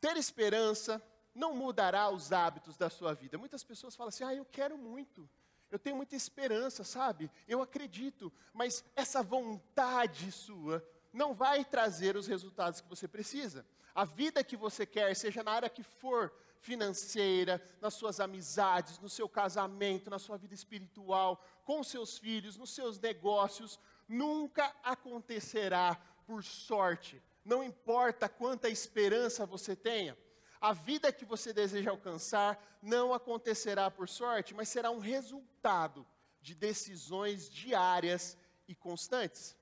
Ter 0.00 0.16
esperança 0.16 1.02
não 1.34 1.54
mudará 1.54 2.10
os 2.10 2.30
hábitos 2.30 2.76
da 2.76 2.90
sua 2.90 3.14
vida. 3.14 3.38
Muitas 3.38 3.64
pessoas 3.64 3.96
falam 3.96 4.10
assim: 4.10 4.22
ah, 4.22 4.34
eu 4.34 4.44
quero 4.44 4.76
muito. 4.78 5.28
Eu 5.70 5.78
tenho 5.78 5.96
muita 5.96 6.14
esperança, 6.14 6.84
sabe? 6.84 7.30
Eu 7.46 7.60
acredito, 7.60 8.32
mas 8.52 8.84
essa 8.94 9.22
vontade 9.22 10.30
sua 10.30 10.86
não 11.12 11.34
vai 11.34 11.64
trazer 11.64 12.16
os 12.16 12.26
resultados 12.26 12.80
que 12.80 12.88
você 12.88 13.08
precisa 13.08 13.66
a 13.98 14.04
vida 14.04 14.44
que 14.44 14.56
você 14.56 14.86
quer, 14.86 15.16
seja 15.16 15.42
na 15.42 15.50
área 15.50 15.68
que 15.68 15.82
for, 15.82 16.32
financeira, 16.60 17.62
nas 17.80 17.94
suas 17.94 18.20
amizades, 18.20 18.98
no 18.98 19.08
seu 19.08 19.28
casamento, 19.28 20.10
na 20.10 20.18
sua 20.18 20.36
vida 20.36 20.54
espiritual, 20.54 21.44
com 21.64 21.82
seus 21.82 22.18
filhos, 22.18 22.56
nos 22.56 22.74
seus 22.74 22.98
negócios, 22.98 23.78
nunca 24.08 24.74
acontecerá 24.82 25.94
por 26.26 26.42
sorte. 26.42 27.22
Não 27.44 27.62
importa 27.62 28.28
quanta 28.28 28.68
esperança 28.68 29.46
você 29.46 29.74
tenha, 29.74 30.16
a 30.60 30.72
vida 30.72 31.12
que 31.12 31.24
você 31.24 31.52
deseja 31.52 31.90
alcançar 31.90 32.78
não 32.82 33.14
acontecerá 33.14 33.90
por 33.90 34.08
sorte, 34.08 34.54
mas 34.54 34.68
será 34.68 34.90
um 34.90 34.98
resultado 34.98 36.06
de 36.40 36.54
decisões 36.54 37.48
diárias 37.48 38.36
e 38.66 38.74
constantes. 38.74 39.56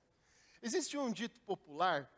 Existe 0.63 0.97
um 0.97 1.13
dito 1.13 1.41
popular 1.43 2.11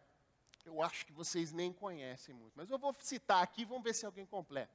eu 0.68 0.82
acho 0.82 1.06
que 1.06 1.12
vocês 1.12 1.50
nem 1.50 1.72
conhecem 1.72 2.34
muito, 2.34 2.52
mas 2.54 2.70
eu 2.70 2.78
vou 2.78 2.94
citar 3.00 3.42
aqui, 3.42 3.64
vamos 3.64 3.82
ver 3.82 3.94
se 3.94 4.04
alguém 4.04 4.26
completa. 4.26 4.72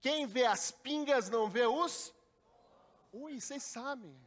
Quem 0.00 0.26
vê 0.26 0.44
as 0.46 0.70
pingas 0.70 1.28
não 1.28 1.48
vê 1.48 1.66
os. 1.66 2.14
Ui, 3.12 3.40
vocês 3.40 3.62
sabem. 3.62 4.18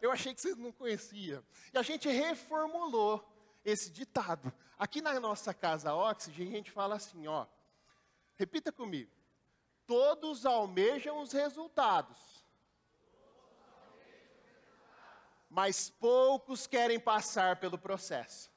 Eu 0.00 0.10
achei 0.10 0.34
que 0.34 0.40
vocês 0.40 0.56
não 0.56 0.72
conheciam. 0.72 1.44
E 1.72 1.78
a 1.78 1.82
gente 1.82 2.08
reformulou 2.08 3.26
esse 3.64 3.90
ditado. 3.90 4.52
Aqui 4.78 5.00
na 5.00 5.18
nossa 5.18 5.52
casa 5.52 5.94
Oxygen, 5.94 6.48
a 6.48 6.56
gente 6.56 6.70
fala 6.70 6.96
assim, 6.96 7.26
ó. 7.26 7.46
Repita 8.36 8.72
comigo. 8.72 9.10
Todos 9.86 10.46
almejam 10.46 11.20
os 11.20 11.32
resultados. 11.32 12.18
Mas 15.48 15.90
poucos 15.90 16.66
querem 16.66 16.98
passar 16.98 17.56
pelo 17.60 17.78
processo. 17.78 18.49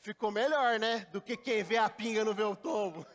Ficou 0.00 0.30
melhor, 0.30 0.78
né? 0.78 1.06
Do 1.12 1.20
que 1.20 1.36
quem 1.36 1.62
vê 1.62 1.76
a 1.76 1.90
pinga 1.90 2.24
não 2.24 2.34
vê 2.34 2.44
o 2.44 2.54
tombo. 2.54 3.06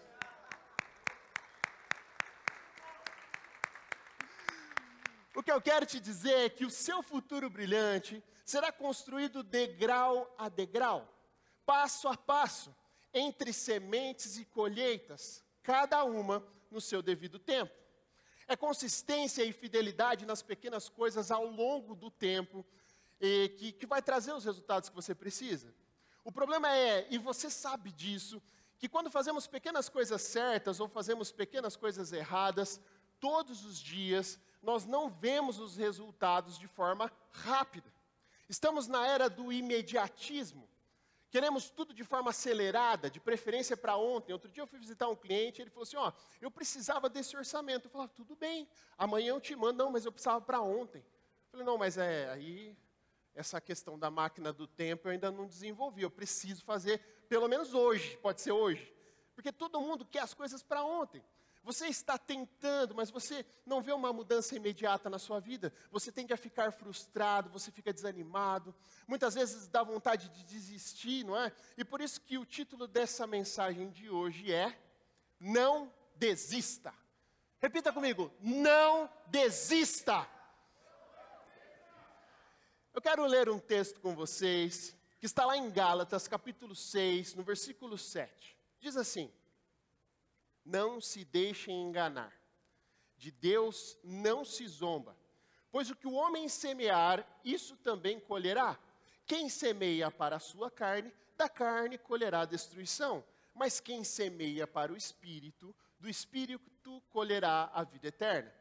O 5.35 5.41
que 5.41 5.51
eu 5.51 5.61
quero 5.61 5.85
te 5.85 5.99
dizer 5.99 6.45
é 6.45 6.49
que 6.49 6.65
o 6.65 6.69
seu 6.69 7.01
futuro 7.01 7.49
brilhante 7.49 8.23
será 8.45 8.71
construído 8.71 9.41
degrau 9.41 10.33
a 10.37 10.47
degrau, 10.49 11.11
passo 11.65 12.07
a 12.07 12.15
passo, 12.15 12.75
entre 13.13 13.51
sementes 13.53 14.37
e 14.37 14.45
colheitas, 14.45 15.43
cada 15.61 16.03
uma 16.03 16.45
no 16.69 16.81
seu 16.81 17.01
devido 17.01 17.39
tempo. 17.39 17.73
É 18.47 18.55
consistência 18.55 19.43
e 19.43 19.53
fidelidade 19.53 20.25
nas 20.25 20.41
pequenas 20.41 20.89
coisas 20.89 21.31
ao 21.31 21.45
longo 21.45 21.95
do 21.95 22.11
tempo 22.11 22.65
que, 23.19 23.71
que 23.71 23.85
vai 23.85 24.01
trazer 24.01 24.33
os 24.33 24.43
resultados 24.43 24.89
que 24.89 24.95
você 24.95 25.15
precisa. 25.15 25.73
O 26.23 26.31
problema 26.31 26.75
é, 26.75 27.07
e 27.09 27.17
você 27.17 27.49
sabe 27.49 27.91
disso, 27.91 28.41
que 28.79 28.89
quando 28.89 29.11
fazemos 29.11 29.47
pequenas 29.47 29.89
coisas 29.89 30.21
certas 30.21 30.79
ou 30.79 30.87
fazemos 30.87 31.31
pequenas 31.31 31.75
coisas 31.75 32.11
erradas, 32.11 32.79
todos 33.19 33.65
os 33.65 33.79
dias, 33.79 34.39
nós 34.61 34.85
não 34.85 35.09
vemos 35.09 35.59
os 35.59 35.77
resultados 35.77 36.57
de 36.57 36.67
forma 36.67 37.11
rápida. 37.31 37.91
Estamos 38.49 38.87
na 38.87 39.07
era 39.07 39.29
do 39.29 39.51
imediatismo. 39.51 40.67
Queremos 41.29 41.69
tudo 41.69 41.93
de 41.93 42.03
forma 42.03 42.29
acelerada, 42.29 43.09
de 43.09 43.19
preferência 43.19 43.75
para 43.75 43.97
ontem. 43.97 44.33
Outro 44.33 44.51
dia 44.51 44.61
eu 44.61 44.67
fui 44.67 44.77
visitar 44.77 45.07
um 45.07 45.15
cliente, 45.15 45.61
ele 45.61 45.69
falou 45.71 45.83
assim: 45.83 45.97
Ó, 45.97 46.11
eu 46.39 46.51
precisava 46.51 47.09
desse 47.09 47.35
orçamento. 47.35 47.85
Eu 47.87 47.91
falei: 47.91 48.05
ah, 48.05 48.15
Tudo 48.15 48.35
bem, 48.35 48.67
amanhã 48.97 49.29
eu 49.29 49.41
te 49.41 49.55
mando. 49.55 49.83
Não, 49.83 49.91
mas 49.91 50.05
eu 50.05 50.11
precisava 50.11 50.39
para 50.41 50.61
ontem. 50.61 50.99
Eu 50.99 51.51
falei: 51.51 51.65
Não, 51.65 51.77
mas 51.77 51.97
é, 51.97 52.29
aí, 52.29 52.77
essa 53.35 53.59
questão 53.59 53.97
da 53.97 54.11
máquina 54.11 54.53
do 54.53 54.67
tempo 54.67 55.07
eu 55.07 55.11
ainda 55.11 55.31
não 55.31 55.47
desenvolvi. 55.47 56.03
Eu 56.03 56.11
preciso 56.11 56.63
fazer, 56.63 56.99
pelo 57.27 57.47
menos 57.47 57.73
hoje, 57.73 58.17
pode 58.17 58.41
ser 58.41 58.51
hoje. 58.51 58.93
Porque 59.35 59.51
todo 59.51 59.81
mundo 59.81 60.05
quer 60.05 60.19
as 60.19 60.33
coisas 60.33 60.61
para 60.61 60.83
ontem. 60.83 61.23
Você 61.63 61.87
está 61.87 62.17
tentando, 62.17 62.93
mas 62.93 63.09
você 63.09 63.45
não 63.65 63.81
vê 63.81 63.93
uma 63.93 64.11
mudança 64.11 64.53
imediata 64.53 65.09
na 65.09 65.17
sua 65.17 65.39
vida. 65.39 65.73
Você 65.91 66.11
tende 66.11 66.33
a 66.33 66.37
ficar 66.37 66.73
frustrado, 66.73 67.49
você 67.49 67.71
fica 67.71 67.93
desanimado. 67.93 68.75
Muitas 69.07 69.33
vezes 69.33 69.67
dá 69.69 69.81
vontade 69.81 70.27
de 70.27 70.43
desistir, 70.43 71.23
não 71.23 71.37
é? 71.37 71.53
E 71.77 71.85
por 71.85 72.01
isso 72.01 72.19
que 72.19 72.37
o 72.37 72.45
título 72.45 72.85
dessa 72.85 73.25
mensagem 73.25 73.89
de 73.89 74.09
hoje 74.09 74.51
é 74.51 74.77
Não 75.39 75.91
desista. 76.15 76.93
Repita 77.59 77.93
comigo: 77.93 78.29
Não 78.41 79.09
desista. 79.27 80.27
Eu 82.93 83.01
quero 83.01 83.25
ler 83.25 83.49
um 83.49 83.59
texto 83.59 83.99
com 83.99 84.15
vocês, 84.15 84.95
que 85.19 85.25
está 85.25 85.45
lá 85.45 85.57
em 85.57 85.71
Gálatas, 85.71 86.27
capítulo 86.27 86.75
6, 86.75 87.35
no 87.35 87.43
versículo 87.43 87.97
7. 87.97 88.55
Diz 88.79 88.95
assim: 88.95 89.31
não 90.65 91.01
se 91.01 91.25
deixem 91.25 91.81
enganar. 91.81 92.33
De 93.17 93.31
Deus 93.31 93.97
não 94.03 94.43
se 94.45 94.67
zomba. 94.67 95.17
Pois 95.71 95.89
o 95.89 95.95
que 95.95 96.07
o 96.07 96.13
homem 96.13 96.47
semear, 96.47 97.27
isso 97.43 97.75
também 97.77 98.19
colherá. 98.19 98.77
Quem 99.25 99.49
semeia 99.49 100.11
para 100.11 100.35
a 100.35 100.39
sua 100.39 100.69
carne, 100.69 101.13
da 101.35 101.49
carne 101.49 101.97
colherá 101.97 102.45
destruição. 102.45 103.23
Mas 103.53 103.79
quem 103.79 104.03
semeia 104.03 104.67
para 104.67 104.91
o 104.91 104.97
espírito, 104.97 105.75
do 105.99 106.09
espírito 106.09 107.01
colherá 107.09 107.71
a 107.73 107.83
vida 107.83 108.07
eterna. 108.07 108.53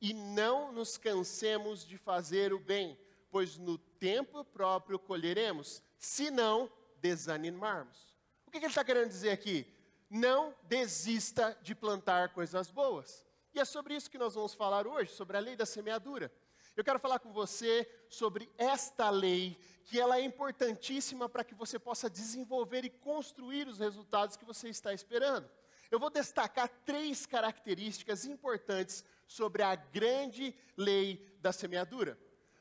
E 0.00 0.12
não 0.12 0.72
nos 0.72 0.96
cansemos 0.96 1.86
de 1.86 1.96
fazer 1.96 2.52
o 2.52 2.58
bem, 2.58 2.98
pois 3.30 3.56
no 3.56 3.78
tempo 3.78 4.44
próprio 4.44 4.98
colheremos, 4.98 5.82
se 5.98 6.30
não 6.30 6.70
desanimarmos. 7.00 8.14
O 8.46 8.50
que, 8.50 8.58
que 8.58 8.66
ele 8.66 8.72
está 8.72 8.84
querendo 8.84 9.08
dizer 9.08 9.30
aqui? 9.30 9.66
não 10.10 10.52
desista 10.64 11.56
de 11.62 11.72
plantar 11.72 12.30
coisas 12.30 12.68
boas. 12.68 13.24
E 13.54 13.60
é 13.60 13.64
sobre 13.64 13.94
isso 13.94 14.10
que 14.10 14.18
nós 14.18 14.34
vamos 14.34 14.54
falar 14.54 14.86
hoje, 14.86 15.12
sobre 15.12 15.36
a 15.36 15.40
lei 15.40 15.54
da 15.54 15.64
semeadura. 15.64 16.32
Eu 16.76 16.82
quero 16.82 16.98
falar 16.98 17.20
com 17.20 17.32
você 17.32 17.88
sobre 18.08 18.50
esta 18.58 19.08
lei, 19.08 19.56
que 19.84 20.00
ela 20.00 20.18
é 20.18 20.22
importantíssima 20.22 21.28
para 21.28 21.44
que 21.44 21.54
você 21.54 21.78
possa 21.78 22.10
desenvolver 22.10 22.84
e 22.84 22.90
construir 22.90 23.68
os 23.68 23.78
resultados 23.78 24.36
que 24.36 24.44
você 24.44 24.68
está 24.68 24.92
esperando. 24.92 25.48
Eu 25.90 25.98
vou 25.98 26.10
destacar 26.10 26.68
três 26.84 27.26
características 27.26 28.24
importantes 28.24 29.04
sobre 29.26 29.62
a 29.62 29.74
grande 29.74 30.54
lei 30.76 31.36
da 31.40 31.52
semeadura. 31.52 32.18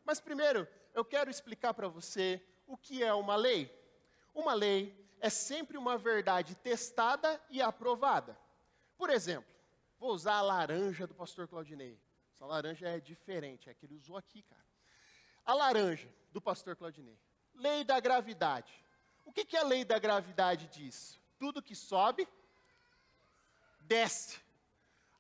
Mas 0.10 0.20
primeiro, 0.20 0.68
eu 0.96 1.06
quero 1.06 1.30
explicar 1.30 1.72
para 1.72 1.88
você 1.88 2.44
o 2.66 2.75
que 2.75 3.04
é 3.04 3.13
uma 3.13 3.36
lei. 3.36 3.72
Uma 4.34 4.56
lei 4.56 5.08
é 5.20 5.30
sempre 5.30 5.78
uma 5.78 6.00
verdade 6.00 6.56
testada 6.56 7.39
e 7.48 7.62
aprovada. 7.62 8.36
Por 8.98 9.12
exemplo, 9.12 9.54
vou 10.00 10.12
usar 10.12 10.38
a 10.38 10.41
laranja 10.41 11.06
do 11.06 11.13
pastor 11.13 11.48
Claudinei. 11.48 11.95
Essa 12.34 12.43
laranja 12.43 12.88
é 12.89 13.00
diferente, 13.00 13.69
é 13.69 13.74
que 13.76 13.86
ele 13.86 13.93
usou 13.93 14.17
aqui, 14.17 14.41
cara. 14.41 14.65
A 15.45 15.54
laranja 15.54 16.12
do 16.32 16.41
pastor 16.41 16.76
Claudinei. 16.76 17.19
Lei 17.54 17.84
da 17.84 18.00
gravidade. 18.00 18.84
O 19.24 19.32
que, 19.32 19.45
que 19.45 19.58
a 19.58 19.63
lei 19.63 19.86
da 19.86 20.00
gravidade 20.00 20.67
diz? 20.69 21.19
Tudo 21.38 21.62
que 21.62 21.76
sobe, 21.76 22.28
desce. 23.82 24.39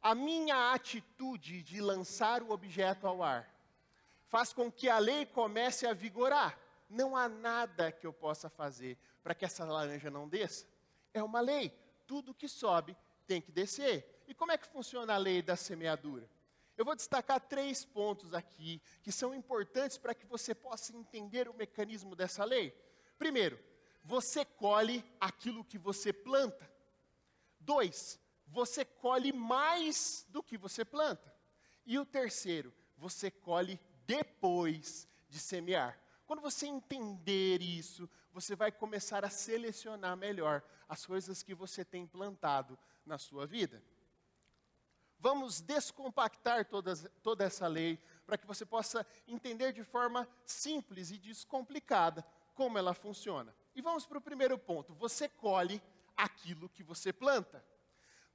A 0.01 0.15
minha 0.15 0.73
atitude 0.73 1.61
de 1.61 1.79
lançar 1.79 2.41
o 2.41 2.49
objeto 2.49 3.05
ao 3.05 3.21
ar 3.21 3.58
faz 4.29 4.53
com 4.53 4.71
que 4.71 4.87
a 4.87 4.99
lei 4.99 5.25
comece 5.25 5.85
a 5.85 5.93
vigorar. 5.93 6.57
Não 6.89 7.17
há 7.17 7.27
nada 7.27 7.91
que 7.91 8.07
eu 8.07 8.13
possa 8.13 8.49
fazer 8.49 8.97
para 9.21 9.35
que 9.35 9.43
essa 9.43 9.65
laranja 9.65 10.09
não 10.09 10.27
desça? 10.27 10.65
É 11.13 11.21
uma 11.21 11.41
lei. 11.41 11.71
Tudo 12.07 12.33
que 12.33 12.47
sobe 12.47 12.95
tem 13.27 13.41
que 13.41 13.51
descer. 13.51 14.23
E 14.27 14.33
como 14.33 14.51
é 14.51 14.57
que 14.57 14.67
funciona 14.67 15.13
a 15.13 15.17
lei 15.17 15.41
da 15.41 15.55
semeadura? 15.55 16.29
Eu 16.77 16.85
vou 16.85 16.95
destacar 16.95 17.41
três 17.41 17.83
pontos 17.83 18.33
aqui 18.33 18.81
que 19.03 19.11
são 19.11 19.35
importantes 19.35 19.97
para 19.97 20.13
que 20.13 20.25
você 20.25 20.55
possa 20.55 20.95
entender 20.95 21.49
o 21.49 21.53
mecanismo 21.53 22.15
dessa 22.15 22.45
lei. 22.45 22.71
Primeiro, 23.17 23.59
você 24.03 24.45
colhe 24.45 25.03
aquilo 25.19 25.65
que 25.65 25.77
você 25.77 26.13
planta. 26.13 26.71
Dois, 27.59 28.19
você 28.47 28.85
colhe 28.85 29.33
mais 29.33 30.25
do 30.29 30.41
que 30.41 30.57
você 30.57 30.85
planta. 30.85 31.35
E 31.85 31.99
o 31.99 32.05
terceiro, 32.05 32.73
você 32.97 33.29
colhe 33.29 33.79
depois 34.09 35.07
de 35.29 35.37
semear. 35.37 35.95
Quando 36.25 36.41
você 36.41 36.65
entender 36.65 37.61
isso, 37.61 38.09
você 38.31 38.55
vai 38.55 38.71
começar 38.71 39.23
a 39.23 39.29
selecionar 39.29 40.17
melhor 40.17 40.63
as 40.87 41.05
coisas 41.05 41.43
que 41.43 41.53
você 41.53 41.85
tem 41.85 42.07
plantado 42.07 42.77
na 43.05 43.19
sua 43.19 43.45
vida. 43.45 43.83
Vamos 45.19 45.61
descompactar 45.61 46.65
todas, 46.65 47.07
toda 47.21 47.43
essa 47.43 47.67
lei 47.67 47.99
para 48.25 48.35
que 48.35 48.47
você 48.47 48.65
possa 48.65 49.05
entender 49.27 49.73
de 49.73 49.83
forma 49.83 50.27
simples 50.43 51.11
e 51.11 51.19
descomplicada 51.19 52.25
como 52.55 52.79
ela 52.79 52.95
funciona. 52.95 53.55
E 53.75 53.81
vamos 53.81 54.07
para 54.07 54.17
o 54.17 54.21
primeiro 54.21 54.57
ponto: 54.57 54.91
você 54.95 55.29
colhe 55.29 55.79
aquilo 56.17 56.67
que 56.69 56.81
você 56.81 57.13
planta. 57.13 57.63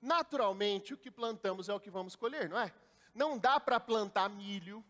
Naturalmente, 0.01 0.95
o 0.95 0.99
que 0.99 1.11
plantamos 1.11 1.69
é 1.69 1.75
o 1.75 1.81
que 1.81 1.91
vamos 1.91 2.15
colher, 2.15 2.49
não 2.49 2.59
é? 2.61 2.73
Não 3.13 3.37
dá 3.37 3.59
para 3.59 3.81
plantar 3.81 4.29
milho 4.29 4.85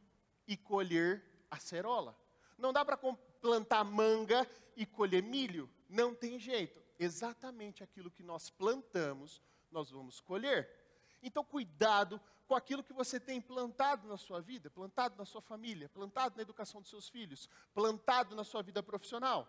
e 0.46 0.56
colher 0.56 1.22
acerola. 1.50 2.16
Não 2.58 2.72
dá 2.72 2.84
para 2.84 2.96
plantar 2.96 3.84
manga 3.84 4.48
e 4.76 4.86
colher 4.86 5.22
milho. 5.22 5.68
Não 5.88 6.14
tem 6.14 6.38
jeito. 6.38 6.82
Exatamente 6.98 7.82
aquilo 7.82 8.10
que 8.10 8.22
nós 8.22 8.50
plantamos, 8.50 9.42
nós 9.70 9.90
vamos 9.90 10.20
colher. 10.20 10.68
Então, 11.22 11.44
cuidado 11.44 12.20
com 12.46 12.54
aquilo 12.54 12.84
que 12.84 12.92
você 12.92 13.18
tem 13.18 13.40
plantado 13.40 14.06
na 14.06 14.16
sua 14.16 14.40
vida, 14.40 14.70
plantado 14.70 15.16
na 15.16 15.24
sua 15.24 15.40
família, 15.40 15.88
plantado 15.88 16.36
na 16.36 16.42
educação 16.42 16.80
dos 16.80 16.90
seus 16.90 17.08
filhos, 17.08 17.48
plantado 17.72 18.36
na 18.36 18.44
sua 18.44 18.62
vida 18.62 18.82
profissional. 18.82 19.48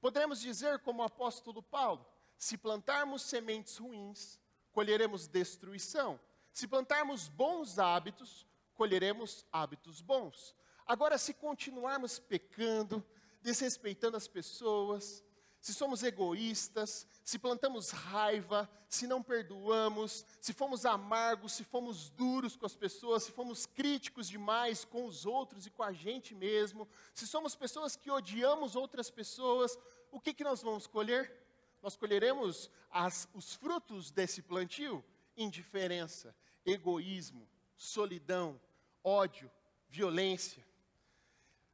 Podemos 0.00 0.40
dizer, 0.40 0.80
como 0.80 1.02
o 1.02 1.04
apóstolo 1.06 1.62
Paulo: 1.62 2.04
se 2.36 2.58
plantarmos 2.58 3.22
sementes 3.22 3.76
ruins, 3.76 4.38
colheremos 4.72 5.28
destruição. 5.28 6.20
Se 6.52 6.68
plantarmos 6.68 7.28
bons 7.28 7.78
hábitos, 7.78 8.46
colheremos 8.74 9.44
hábitos 9.52 10.00
bons. 10.00 10.54
Agora, 10.86 11.16
se 11.16 11.32
continuarmos 11.32 12.18
pecando, 12.18 13.04
desrespeitando 13.40 14.16
as 14.16 14.28
pessoas, 14.28 15.24
se 15.64 15.72
somos 15.72 16.02
egoístas, 16.02 17.06
se 17.24 17.38
plantamos 17.38 17.88
raiva, 17.88 18.70
se 18.86 19.06
não 19.06 19.22
perdoamos, 19.22 20.26
se 20.38 20.52
fomos 20.52 20.84
amargos, 20.84 21.54
se 21.54 21.64
fomos 21.64 22.10
duros 22.10 22.54
com 22.54 22.66
as 22.66 22.76
pessoas, 22.76 23.22
se 23.22 23.32
fomos 23.32 23.64
críticos 23.64 24.28
demais 24.28 24.84
com 24.84 25.06
os 25.06 25.24
outros 25.24 25.66
e 25.66 25.70
com 25.70 25.82
a 25.82 25.90
gente 25.90 26.34
mesmo, 26.34 26.86
se 27.14 27.26
somos 27.26 27.56
pessoas 27.56 27.96
que 27.96 28.10
odiamos 28.10 28.76
outras 28.76 29.10
pessoas, 29.10 29.78
o 30.10 30.20
que, 30.20 30.34
que 30.34 30.44
nós 30.44 30.62
vamos 30.62 30.86
colher? 30.86 31.34
Nós 31.82 31.96
colheremos 31.96 32.70
as, 32.90 33.26
os 33.32 33.54
frutos 33.54 34.10
desse 34.10 34.42
plantio: 34.42 35.02
indiferença, 35.34 36.36
egoísmo, 36.64 37.48
solidão, 37.76 38.60
ódio, 39.02 39.50
violência. 39.88 40.64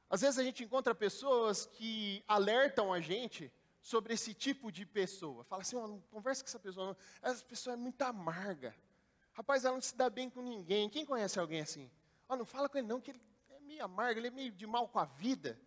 Às 0.09 0.23
vezes 0.23 0.39
a 0.39 0.43
gente 0.43 0.65
encontra 0.65 0.95
pessoas 0.95 1.67
que 1.67 2.25
alertam 2.27 2.93
a 2.93 3.01
gente 3.01 3.53
sobre 3.81 4.15
esse 4.15 4.35
tipo 4.35 4.71
de 4.71 4.85
pessoa. 4.85 5.45
Fala 5.45 5.63
assim, 5.63 5.77
não 5.77 6.01
conversa 6.11 6.43
com 6.43 6.49
essa 6.49 6.59
pessoa, 6.59 6.87
não. 6.89 6.97
essa 7.23 7.45
pessoa 7.45 7.75
é 7.75 7.77
muito 7.77 8.03
amarga. 8.03 8.75
Rapaz, 9.33 9.65
ela 9.65 9.75
não 9.75 9.81
se 9.81 9.97
dá 9.97 10.11
bem 10.11 10.29
com 10.29 10.43
ninguém. 10.43 10.89
Quem 10.91 11.05
conhece 11.05 11.39
alguém 11.39 11.61
assim? 11.61 11.91
Oh, 12.29 12.37
não 12.37 12.45
fala 12.45 12.69
com 12.69 12.79
ele 12.79 12.87
não, 12.87 13.01
que 13.01 13.11
ele 13.11 13.21
é 13.51 13.61
meio 13.61 13.85
amargo, 13.85 14.21
ele 14.21 14.29
é 14.29 14.31
meio 14.31 14.53
de 14.53 14.67
mal 14.67 14.89
com 14.89 14.99
a 14.99 15.05
vida. 15.05 15.59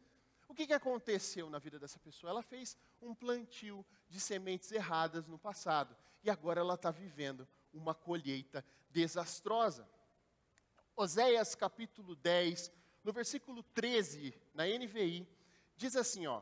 O 0.48 0.54
que, 0.54 0.68
que 0.68 0.74
aconteceu 0.74 1.50
na 1.50 1.58
vida 1.58 1.80
dessa 1.80 1.98
pessoa? 2.00 2.30
Ela 2.30 2.44
fez 2.44 2.78
um 3.02 3.16
plantio 3.16 3.86
de 4.10 4.20
sementes 4.20 4.72
erradas 4.72 5.26
no 5.28 5.40
passado. 5.40 5.96
E 6.24 6.30
agora 6.30 6.60
ela 6.60 6.76
está 6.76 6.92
vivendo 6.92 7.48
uma 7.74 7.96
colheita 7.96 8.64
desastrosa. 8.92 9.88
Oséias 10.96 11.56
capítulo 11.56 12.16
10, 12.16 12.72
no 13.04 13.12
versículo 13.12 13.64
13, 13.64 14.34
na 14.54 14.66
NVI, 14.66 15.28
diz 15.76 15.96
assim, 15.96 16.28
ó: 16.28 16.42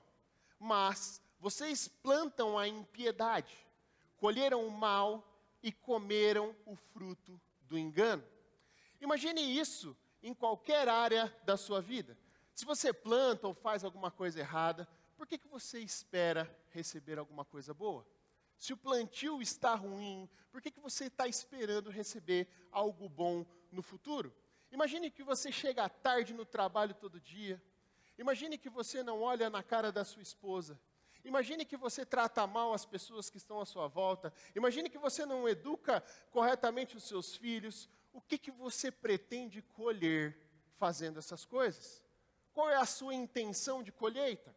"Mas 0.60 1.22
vocês 1.40 1.88
plantam 1.88 2.58
a 2.60 2.68
impiedade, 2.68 3.56
colheram 4.18 4.68
o 4.68 4.72
mal 4.72 5.28
e 5.64 5.72
comeram 5.72 6.56
o 6.66 6.76
fruto 6.76 7.40
do 7.62 7.78
engano. 7.78 8.24
Imagine 9.00 9.42
isso 9.42 9.96
em 10.22 10.34
qualquer 10.34 10.88
área 10.88 11.36
da 11.44 11.58
sua 11.58 11.82
vida. 11.82 12.18
Se 12.54 12.66
você 12.66 12.94
planta 12.94 13.48
ou 13.48 13.54
faz 13.54 13.84
alguma 13.84 14.12
coisa 14.12 14.40
errada, 14.40 14.88
por 15.16 15.26
que, 15.26 15.38
que 15.38 15.48
você 15.48 15.80
espera 15.80 16.50
receber 16.70 17.18
alguma 17.18 17.46
coisa 17.46 17.74
boa? 17.74 18.06
Se 18.62 18.74
o 18.74 18.78
plantio 18.78 19.42
está 19.42 19.74
ruim, 19.74 20.30
por 20.52 20.62
que, 20.62 20.70
que 20.70 20.80
você 20.80 21.06
está 21.06 21.28
esperando 21.28 21.90
receber 21.90 22.48
algo 22.72 23.10
bom 23.10 23.44
no 23.72 23.82
futuro? 23.82 24.32
Imagine 24.72 25.10
que 25.10 25.24
você 25.24 25.52
chega 25.52 25.90
tarde 25.90 26.32
no 26.32 26.46
trabalho 26.46 26.94
todo 26.94 27.20
dia. 27.20 27.60
Imagine 28.20 28.60
que 28.60 28.70
você 28.70 29.02
não 29.02 29.24
olha 29.24 29.50
na 29.50 29.64
cara 29.64 29.92
da 29.92 30.06
sua 30.06 30.22
esposa. 30.22 30.80
Imagine 31.26 31.66
que 31.66 31.76
você 31.76 32.06
trata 32.06 32.46
mal 32.46 32.72
as 32.72 32.86
pessoas 32.86 33.32
que 33.32 33.38
estão 33.38 33.60
à 33.60 33.66
sua 33.66 33.88
volta. 33.88 34.32
Imagine 34.56 34.92
que 34.92 35.00
você 35.00 35.26
não 35.26 35.50
educa 35.50 36.00
corretamente 36.30 36.96
os 36.96 37.06
seus 37.06 37.36
filhos. 37.36 37.90
O 38.14 38.22
que, 38.22 38.38
que 38.38 38.52
você 38.52 38.92
pretende 38.92 39.64
colher 39.64 40.38
fazendo 40.78 41.18
essas 41.18 41.46
coisas? 41.46 42.04
Qual 42.54 42.70
é 42.70 42.76
a 42.76 42.86
sua 42.86 43.16
intenção 43.16 43.82
de 43.82 43.92
colheita? 43.92 44.56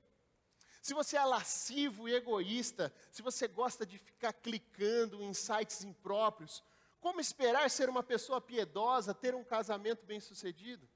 Se 0.85 0.93
você 0.93 1.17
é 1.17 1.25
lascivo 1.25 2.07
e 2.07 2.15
egoísta, 2.15 2.93
se 3.11 3.23
você 3.23 3.49
gosta 3.49 3.87
de 3.87 3.97
ficar 3.97 4.35
clicando 4.35 5.23
em 5.23 5.33
sites 5.33 5.83
impróprios, 5.83 6.63
como 7.01 7.23
esperar 7.23 7.71
ser 7.71 7.89
uma 7.89 8.03
pessoa 8.03 8.39
piedosa, 8.39 9.15
ter 9.15 9.35
um 9.35 9.43
casamento 9.43 10.05
bem-sucedido? 10.05 10.87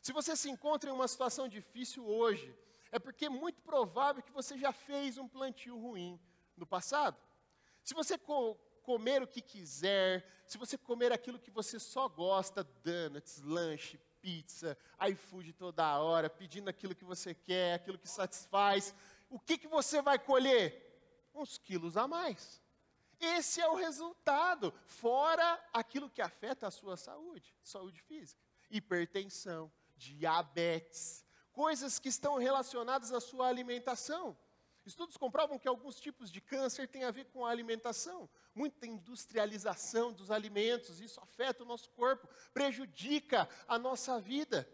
Se 0.00 0.10
você 0.10 0.34
se 0.34 0.48
encontra 0.48 0.88
em 0.88 0.92
uma 0.94 1.06
situação 1.06 1.46
difícil 1.48 2.08
hoje, 2.08 2.56
é 2.90 2.98
porque 2.98 3.26
é 3.26 3.28
muito 3.28 3.60
provável 3.60 4.22
que 4.22 4.32
você 4.32 4.56
já 4.56 4.72
fez 4.72 5.18
um 5.18 5.28
plantio 5.28 5.78
ruim 5.78 6.18
no 6.56 6.66
passado. 6.66 7.18
Se 7.84 7.92
você 7.92 8.16
co 8.16 8.54
comer 8.82 9.20
o 9.22 9.26
que 9.26 9.42
quiser, 9.42 10.26
se 10.46 10.56
você 10.56 10.78
comer 10.78 11.12
aquilo 11.12 11.38
que 11.38 11.50
você 11.50 11.78
só 11.78 12.08
gosta, 12.08 12.64
donuts, 12.64 13.42
lanche, 13.42 14.00
pizza, 14.26 14.76
iFood 15.08 15.52
toda 15.52 15.98
hora, 16.00 16.28
pedindo 16.28 16.68
aquilo 16.68 16.96
que 16.96 17.04
você 17.04 17.32
quer, 17.32 17.74
aquilo 17.74 17.96
que 17.96 18.08
satisfaz, 18.08 18.92
o 19.28 19.38
que, 19.38 19.58
que 19.58 19.68
você 19.68 20.00
vai 20.00 20.18
colher? 20.18 20.82
Uns 21.34 21.58
quilos 21.58 21.96
a 21.96 22.06
mais. 22.06 22.62
Esse 23.18 23.60
é 23.60 23.68
o 23.68 23.74
resultado, 23.74 24.72
fora 24.86 25.60
aquilo 25.72 26.10
que 26.10 26.20
afeta 26.20 26.66
a 26.66 26.70
sua 26.70 26.96
saúde, 26.96 27.54
saúde 27.62 28.00
física, 28.02 28.40
hipertensão, 28.70 29.72
diabetes, 29.96 31.24
coisas 31.50 31.98
que 31.98 32.10
estão 32.10 32.36
relacionadas 32.36 33.12
à 33.12 33.20
sua 33.20 33.48
alimentação. 33.48 34.36
Estudos 34.84 35.16
comprovam 35.16 35.58
que 35.58 35.66
alguns 35.66 35.98
tipos 35.98 36.30
de 36.30 36.40
câncer 36.40 36.86
têm 36.86 37.02
a 37.02 37.10
ver 37.10 37.24
com 37.24 37.44
a 37.44 37.50
alimentação. 37.50 38.28
Muita 38.54 38.86
industrialização 38.86 40.12
dos 40.12 40.30
alimentos, 40.30 41.00
isso 41.00 41.18
afeta 41.20 41.64
o 41.64 41.66
nosso 41.66 41.90
corpo, 41.90 42.28
prejudica 42.52 43.48
a 43.66 43.78
nossa 43.78 44.20
vida. 44.20 44.68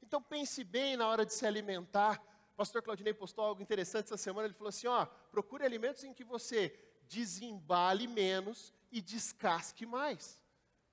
Então 0.00 0.22
pense 0.22 0.62
bem 0.62 0.96
na 0.96 1.08
hora 1.08 1.26
de 1.26 1.34
se 1.34 1.44
alimentar. 1.44 2.22
O 2.56 2.64
pastor 2.64 2.80
Claudinei 2.80 3.12
postou 3.12 3.44
algo 3.44 3.60
interessante 3.60 4.06
essa 4.06 4.16
semana, 4.16 4.46
ele 4.46 4.54
falou 4.54 4.70
assim, 4.70 4.86
ó, 4.86 5.04
procure 5.30 5.62
alimentos 5.62 6.02
em 6.04 6.14
que 6.14 6.24
você 6.24 6.74
desembale 7.02 8.06
menos 8.06 8.72
e 8.90 9.02
descasque 9.02 9.84
mais. 9.84 10.40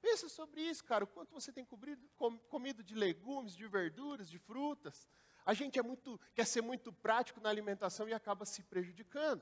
Pensa 0.02 0.28
sobre 0.28 0.60
isso, 0.60 0.84
cara, 0.84 1.06
o 1.06 1.08
quanto 1.08 1.32
você 1.32 1.54
tem 1.54 1.63
cobrido, 1.63 2.06
comido 2.49 2.84
de 2.84 2.93
legumes, 2.93 3.56
de 3.56 3.65
verduras, 3.65 4.30
de 4.30 4.38
frutas. 4.38 5.08
A 5.45 5.54
gente 5.54 5.80
é 5.80 5.82
muito, 5.82 6.19
quer 6.36 6.45
ser 6.45 6.60
muito 6.60 6.91
prático 6.91 7.39
na 7.39 7.47
alimentação 7.47 8.10
e 8.10 8.13
acaba 8.13 8.43
se 8.43 8.62
prejudicando. 8.63 9.41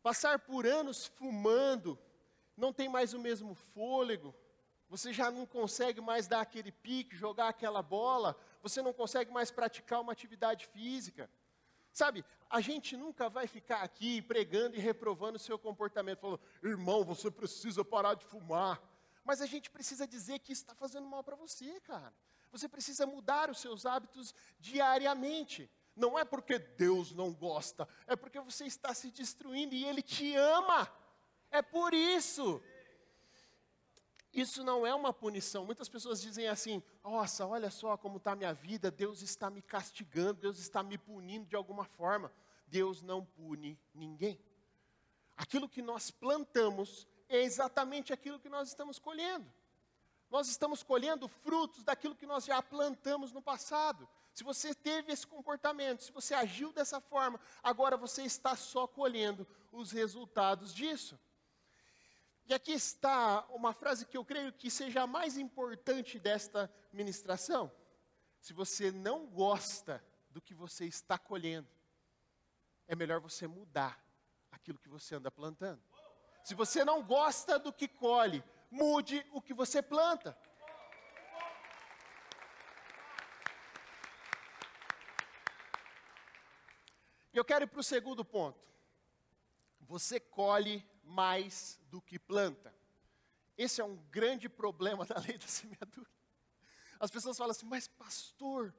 Passar 0.00 0.38
por 0.38 0.64
anos 0.64 1.06
fumando, 1.06 1.98
não 2.56 2.72
tem 2.72 2.88
mais 2.88 3.12
o 3.12 3.18
mesmo 3.18 3.52
fôlego, 3.56 4.32
você 4.96 5.12
já 5.12 5.28
não 5.28 5.44
consegue 5.44 6.00
mais 6.00 6.28
dar 6.28 6.40
aquele 6.40 6.70
pique, 6.70 7.16
jogar 7.16 7.48
aquela 7.48 7.82
bola, 7.82 8.36
você 8.62 8.80
não 8.80 8.92
consegue 8.92 9.28
mais 9.32 9.50
praticar 9.50 10.00
uma 10.00 10.12
atividade 10.12 10.68
física. 10.68 11.28
Sabe, 11.92 12.24
a 12.48 12.60
gente 12.60 12.96
nunca 12.96 13.28
vai 13.28 13.48
ficar 13.48 13.82
aqui 13.82 14.22
pregando 14.22 14.76
e 14.76 14.78
reprovando 14.78 15.34
o 15.34 15.40
seu 15.40 15.58
comportamento, 15.58 16.20
falando, 16.20 16.40
irmão, 16.62 17.02
você 17.02 17.28
precisa 17.28 17.84
parar 17.84 18.14
de 18.14 18.24
fumar. 18.24 18.80
Mas 19.24 19.40
a 19.40 19.46
gente 19.46 19.68
precisa 19.68 20.06
dizer 20.06 20.38
que 20.38 20.52
isso 20.52 20.62
está 20.62 20.76
fazendo 20.76 21.08
mal 21.08 21.24
para 21.24 21.34
você, 21.34 21.80
cara. 21.80 22.14
Você 22.52 22.68
precisa 22.68 23.04
mudar 23.04 23.50
os 23.50 23.58
seus 23.58 23.84
hábitos 23.84 24.32
diariamente. 24.60 25.68
Não 25.96 26.16
é 26.16 26.24
porque 26.24 26.56
Deus 26.56 27.12
não 27.12 27.32
gosta, 27.32 27.88
é 28.06 28.14
porque 28.14 28.38
você 28.38 28.64
está 28.64 28.94
se 28.94 29.10
destruindo 29.10 29.74
e 29.74 29.84
Ele 29.84 30.02
te 30.02 30.36
ama. 30.36 30.88
É 31.50 31.62
por 31.62 31.92
isso. 31.92 32.62
Isso 34.34 34.64
não 34.64 34.86
é 34.86 34.94
uma 34.94 35.12
punição. 35.12 35.64
Muitas 35.64 35.88
pessoas 35.88 36.20
dizem 36.20 36.48
assim: 36.48 36.82
nossa, 37.02 37.46
olha 37.46 37.70
só 37.70 37.96
como 37.96 38.16
está 38.16 38.32
a 38.32 38.36
minha 38.36 38.52
vida, 38.52 38.90
Deus 38.90 39.22
está 39.22 39.48
me 39.48 39.62
castigando, 39.62 40.40
Deus 40.40 40.58
está 40.58 40.82
me 40.82 40.98
punindo 40.98 41.46
de 41.46 41.56
alguma 41.56 41.84
forma. 41.84 42.32
Deus 42.66 43.02
não 43.02 43.24
pune 43.24 43.78
ninguém. 43.94 44.38
Aquilo 45.36 45.68
que 45.68 45.80
nós 45.80 46.10
plantamos 46.10 47.06
é 47.28 47.42
exatamente 47.42 48.12
aquilo 48.12 48.38
que 48.38 48.48
nós 48.48 48.68
estamos 48.68 48.98
colhendo 48.98 49.50
nós 50.34 50.48
estamos 50.48 50.82
colhendo 50.82 51.28
frutos 51.28 51.84
daquilo 51.84 52.16
que 52.16 52.26
nós 52.26 52.44
já 52.44 52.60
plantamos 52.60 53.32
no 53.32 53.40
passado. 53.40 54.08
Se 54.32 54.42
você 54.42 54.74
teve 54.74 55.12
esse 55.12 55.24
comportamento, 55.24 56.02
se 56.02 56.10
você 56.10 56.34
agiu 56.34 56.72
dessa 56.72 57.00
forma, 57.00 57.38
agora 57.62 57.96
você 57.96 58.24
está 58.24 58.56
só 58.56 58.84
colhendo 58.84 59.46
os 59.70 59.92
resultados 59.92 60.74
disso. 60.74 61.16
E 62.46 62.52
aqui 62.52 62.72
está 62.72 63.46
uma 63.48 63.72
frase 63.72 64.04
que 64.04 64.16
eu 64.16 64.24
creio 64.24 64.52
que 64.52 64.70
seja 64.70 65.02
a 65.02 65.06
mais 65.06 65.38
importante 65.38 66.18
desta 66.18 66.70
ministração. 66.92 67.72
Se 68.38 68.52
você 68.52 68.92
não 68.92 69.26
gosta 69.26 70.04
do 70.28 70.42
que 70.42 70.52
você 70.52 70.84
está 70.84 71.16
colhendo, 71.16 71.68
é 72.86 72.94
melhor 72.94 73.18
você 73.18 73.46
mudar 73.46 73.98
aquilo 74.52 74.78
que 74.78 74.90
você 74.90 75.14
anda 75.14 75.30
plantando. 75.30 75.82
Se 76.42 76.54
você 76.54 76.84
não 76.84 77.02
gosta 77.02 77.58
do 77.58 77.72
que 77.72 77.88
colhe, 77.88 78.44
mude 78.70 79.26
o 79.32 79.40
que 79.40 79.54
você 79.54 79.80
planta. 79.80 80.36
Eu 87.32 87.44
quero 87.44 87.64
ir 87.64 87.68
para 87.68 87.80
o 87.80 87.82
segundo 87.82 88.22
ponto. 88.22 88.68
Você 89.80 90.20
colhe 90.20 90.86
mais 91.04 91.80
do 91.90 92.00
que 92.00 92.18
planta. 92.18 92.74
Esse 93.56 93.80
é 93.80 93.84
um 93.84 93.96
grande 94.10 94.48
problema 94.48 95.04
da 95.06 95.18
lei 95.18 95.38
da 95.38 95.46
semeadura. 95.46 96.10
As 96.98 97.10
pessoas 97.10 97.36
falam 97.36 97.50
assim, 97.50 97.66
mas 97.66 97.86
pastor, 97.86 98.74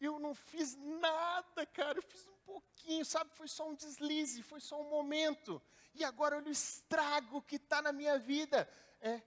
eu 0.00 0.18
não 0.18 0.34
fiz 0.34 0.76
nada, 0.76 1.66
cara, 1.66 1.98
eu 1.98 2.02
fiz 2.02 2.26
um 2.26 2.38
pouquinho, 2.44 3.04
sabe? 3.04 3.30
Foi 3.34 3.48
só 3.48 3.68
um 3.68 3.74
deslize, 3.74 4.42
foi 4.42 4.60
só 4.60 4.80
um 4.80 4.88
momento. 4.88 5.62
E 5.94 6.04
agora 6.04 6.36
olha 6.36 6.48
o 6.48 6.52
estrago 6.52 7.42
que 7.42 7.56
está 7.56 7.82
na 7.82 7.92
minha 7.92 8.18
vida. 8.18 8.68
É, 9.00 9.22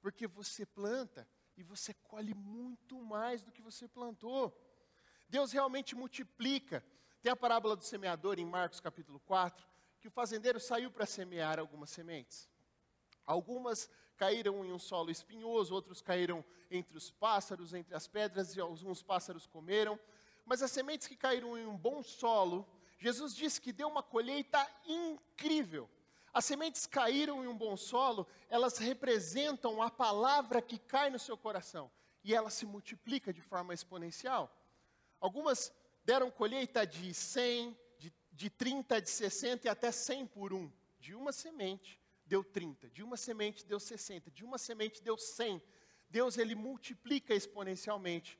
porque 0.00 0.26
você 0.26 0.66
planta 0.66 1.28
e 1.56 1.62
você 1.62 1.94
colhe 1.94 2.34
muito 2.34 3.00
mais 3.00 3.42
do 3.42 3.52
que 3.52 3.62
você 3.62 3.86
plantou. 3.86 4.56
Deus 5.28 5.52
realmente 5.52 5.94
multiplica. 5.94 6.84
Tem 7.22 7.30
a 7.30 7.36
parábola 7.36 7.76
do 7.76 7.84
semeador 7.84 8.38
em 8.38 8.44
Marcos 8.44 8.80
capítulo 8.80 9.20
4, 9.20 9.64
que 10.02 10.08
o 10.08 10.10
fazendeiro 10.10 10.58
saiu 10.58 10.90
para 10.90 11.06
semear 11.06 11.60
algumas 11.60 11.88
sementes. 11.88 12.50
Algumas 13.24 13.88
caíram 14.16 14.64
em 14.64 14.72
um 14.72 14.78
solo 14.78 15.12
espinhoso, 15.12 15.72
outros 15.72 16.02
caíram 16.02 16.44
entre 16.68 16.98
os 16.98 17.12
pássaros, 17.12 17.72
entre 17.72 17.94
as 17.94 18.08
pedras, 18.08 18.56
e 18.56 18.60
alguns 18.60 19.00
pássaros 19.00 19.46
comeram. 19.46 19.96
Mas 20.44 20.60
as 20.60 20.72
sementes 20.72 21.06
que 21.06 21.14
caíram 21.14 21.56
em 21.56 21.66
um 21.66 21.76
bom 21.76 22.02
solo, 22.02 22.68
Jesus 22.98 23.32
disse 23.32 23.60
que 23.60 23.72
deu 23.72 23.86
uma 23.86 24.02
colheita 24.02 24.68
incrível. 24.84 25.88
As 26.34 26.44
sementes 26.44 26.84
caíram 26.84 27.44
em 27.44 27.46
um 27.46 27.56
bom 27.56 27.76
solo, 27.76 28.26
elas 28.48 28.78
representam 28.78 29.80
a 29.80 29.88
palavra 29.88 30.60
que 30.60 30.78
cai 30.80 31.10
no 31.10 31.18
seu 31.18 31.38
coração 31.38 31.88
e 32.24 32.34
ela 32.34 32.50
se 32.50 32.66
multiplica 32.66 33.32
de 33.32 33.40
forma 33.40 33.72
exponencial. 33.72 34.52
Algumas 35.20 35.72
deram 36.04 36.28
colheita 36.28 36.84
de 36.84 37.14
100, 37.14 37.78
de, 38.42 38.48
de 38.48 38.50
30, 38.50 39.00
de 39.00 39.10
60 39.10 39.66
e 39.66 39.70
até 39.70 39.92
100 39.92 40.26
por 40.26 40.52
um. 40.52 40.70
De 40.98 41.14
uma 41.14 41.32
semente 41.32 42.00
deu 42.26 42.42
30, 42.42 42.90
de 42.90 43.02
uma 43.02 43.16
semente 43.16 43.64
deu 43.64 43.78
60, 43.78 44.30
de 44.30 44.44
uma 44.44 44.58
semente 44.58 45.02
deu 45.02 45.16
100. 45.16 45.62
Deus 46.10 46.38
ele 46.38 46.54
multiplica 46.54 47.34
exponencialmente 47.34 48.38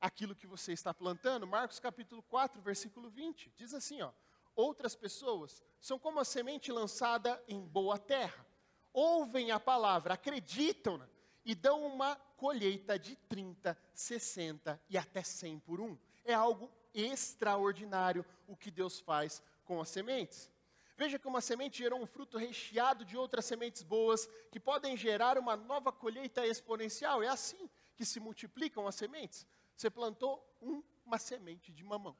aquilo 0.00 0.34
que 0.34 0.46
você 0.46 0.72
está 0.72 0.94
plantando. 0.94 1.46
Marcos 1.46 1.78
capítulo 1.78 2.22
4, 2.22 2.62
versículo 2.62 3.10
20, 3.10 3.52
diz 3.54 3.74
assim, 3.74 4.00
ó: 4.00 4.12
Outras 4.54 4.94
pessoas 4.94 5.62
são 5.80 5.98
como 5.98 6.20
a 6.20 6.24
semente 6.24 6.72
lançada 6.72 7.42
em 7.46 7.60
boa 7.60 7.98
terra. 7.98 8.46
Ouvem 8.92 9.50
a 9.50 9.60
palavra, 9.60 10.14
acreditam 10.14 11.02
e 11.44 11.54
dão 11.54 11.84
uma 11.84 12.16
colheita 12.36 12.98
de 12.98 13.16
30, 13.16 13.76
60 13.92 14.80
e 14.88 14.96
até 14.96 15.22
100 15.22 15.58
por 15.60 15.80
um. 15.80 15.98
É 16.24 16.34
algo 16.34 16.70
extraordinário 16.94 18.24
o 18.46 18.56
que 18.56 18.70
Deus 18.70 19.00
faz 19.00 19.42
com 19.64 19.80
as 19.80 19.88
sementes. 19.88 20.50
Veja 20.96 21.18
que 21.18 21.26
uma 21.26 21.40
semente 21.40 21.78
gerou 21.78 22.00
um 22.00 22.06
fruto 22.06 22.36
recheado 22.36 23.04
de 23.04 23.16
outras 23.16 23.44
sementes 23.44 23.82
boas, 23.82 24.28
que 24.50 24.60
podem 24.60 24.96
gerar 24.96 25.38
uma 25.38 25.56
nova 25.56 25.90
colheita 25.90 26.46
exponencial. 26.46 27.22
É 27.22 27.28
assim 27.28 27.68
que 27.96 28.04
se 28.04 28.20
multiplicam 28.20 28.86
as 28.86 28.94
sementes. 28.94 29.46
Você 29.76 29.90
plantou 29.90 30.46
um, 30.60 30.82
uma 31.04 31.18
semente 31.18 31.72
de 31.72 31.82
mamão. 31.82 32.16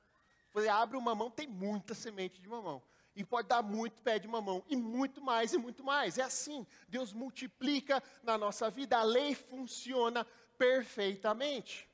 Você 0.52 0.68
abre 0.68 0.96
o 0.96 1.00
mamão, 1.00 1.30
tem 1.30 1.46
muita 1.46 1.94
semente 1.94 2.40
de 2.40 2.48
mamão. 2.48 2.82
E 3.14 3.24
pode 3.24 3.48
dar 3.48 3.62
muito 3.62 4.02
pé 4.02 4.18
de 4.18 4.26
mamão. 4.26 4.64
E 4.68 4.74
muito 4.74 5.20
mais 5.20 5.52
e 5.52 5.58
muito 5.58 5.85
mais. 5.85 6.18
É 6.18 6.22
assim. 6.22 6.66
Deus 6.88 7.12
multiplica 7.12 8.02
na 8.22 8.38
nossa 8.38 8.70
vida. 8.70 8.98
A 8.98 9.02
lei 9.02 9.35
funciona 9.35 10.26
perfeitamente. 10.56 11.88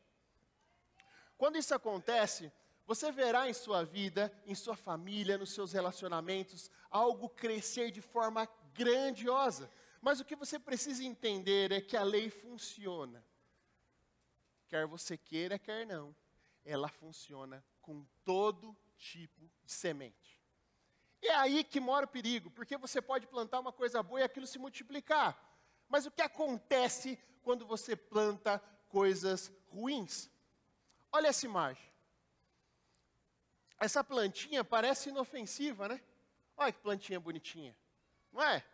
Quando 1.36 1.56
isso 1.56 1.74
acontece, 1.74 2.52
você 2.88 3.12
verá 3.12 3.46
em 3.46 3.52
sua 3.52 3.84
vida, 3.84 4.32
em 4.46 4.54
sua 4.54 4.74
família, 4.74 5.36
nos 5.36 5.50
seus 5.50 5.72
relacionamentos, 5.72 6.70
algo 6.90 7.28
crescer 7.28 7.90
de 7.90 8.00
forma 8.00 8.48
grandiosa. 8.72 9.70
Mas 10.00 10.20
o 10.20 10.24
que 10.24 10.34
você 10.34 10.58
precisa 10.58 11.04
entender 11.04 11.70
é 11.70 11.82
que 11.82 11.98
a 11.98 12.02
lei 12.02 12.30
funciona. 12.30 13.22
Quer 14.68 14.86
você 14.86 15.18
queira, 15.18 15.58
quer 15.58 15.86
não. 15.86 16.16
Ela 16.64 16.88
funciona 16.88 17.62
com 17.82 18.06
todo 18.24 18.74
tipo 18.96 19.50
de 19.62 19.70
semente. 19.70 20.40
E 21.20 21.26
é 21.28 21.34
aí 21.34 21.64
que 21.64 21.80
mora 21.80 22.06
o 22.06 22.08
perigo, 22.08 22.50
porque 22.50 22.78
você 22.78 23.02
pode 23.02 23.26
plantar 23.26 23.60
uma 23.60 23.72
coisa 23.72 24.02
boa 24.02 24.20
e 24.20 24.22
aquilo 24.22 24.46
se 24.46 24.58
multiplicar. 24.58 25.38
Mas 25.90 26.06
o 26.06 26.10
que 26.10 26.22
acontece 26.22 27.18
quando 27.42 27.66
você 27.66 27.94
planta 27.94 28.58
coisas 28.88 29.52
ruins? 29.66 30.30
Olha 31.12 31.28
essa 31.28 31.44
imagem. 31.44 31.87
Essa 33.78 34.02
plantinha 34.02 34.64
parece 34.64 35.10
inofensiva, 35.10 35.88
né? 35.88 36.00
Olha 36.56 36.72
que 36.72 36.80
plantinha 36.80 37.20
bonitinha. 37.20 37.76
Não 38.32 38.42
é? 38.42 38.64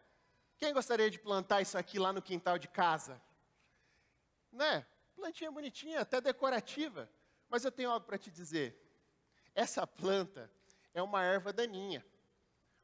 Quem 0.56 0.72
gostaria 0.72 1.10
de 1.10 1.18
plantar 1.18 1.60
isso 1.60 1.76
aqui 1.76 1.98
lá 1.98 2.12
no 2.12 2.22
quintal 2.22 2.58
de 2.58 2.68
casa? 2.68 3.20
Né? 4.50 4.86
Plantinha 5.14 5.50
bonitinha, 5.50 6.00
até 6.00 6.20
decorativa. 6.20 7.10
Mas 7.50 7.64
eu 7.64 7.70
tenho 7.70 7.90
algo 7.90 8.06
para 8.06 8.16
te 8.16 8.30
dizer. 8.30 8.80
Essa 9.54 9.86
planta 9.86 10.50
é 10.94 11.02
uma 11.02 11.22
erva 11.22 11.52
daninha. 11.52 12.04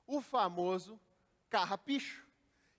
O 0.06 0.20
famoso 0.20 1.00
carrapicho. 1.48 2.26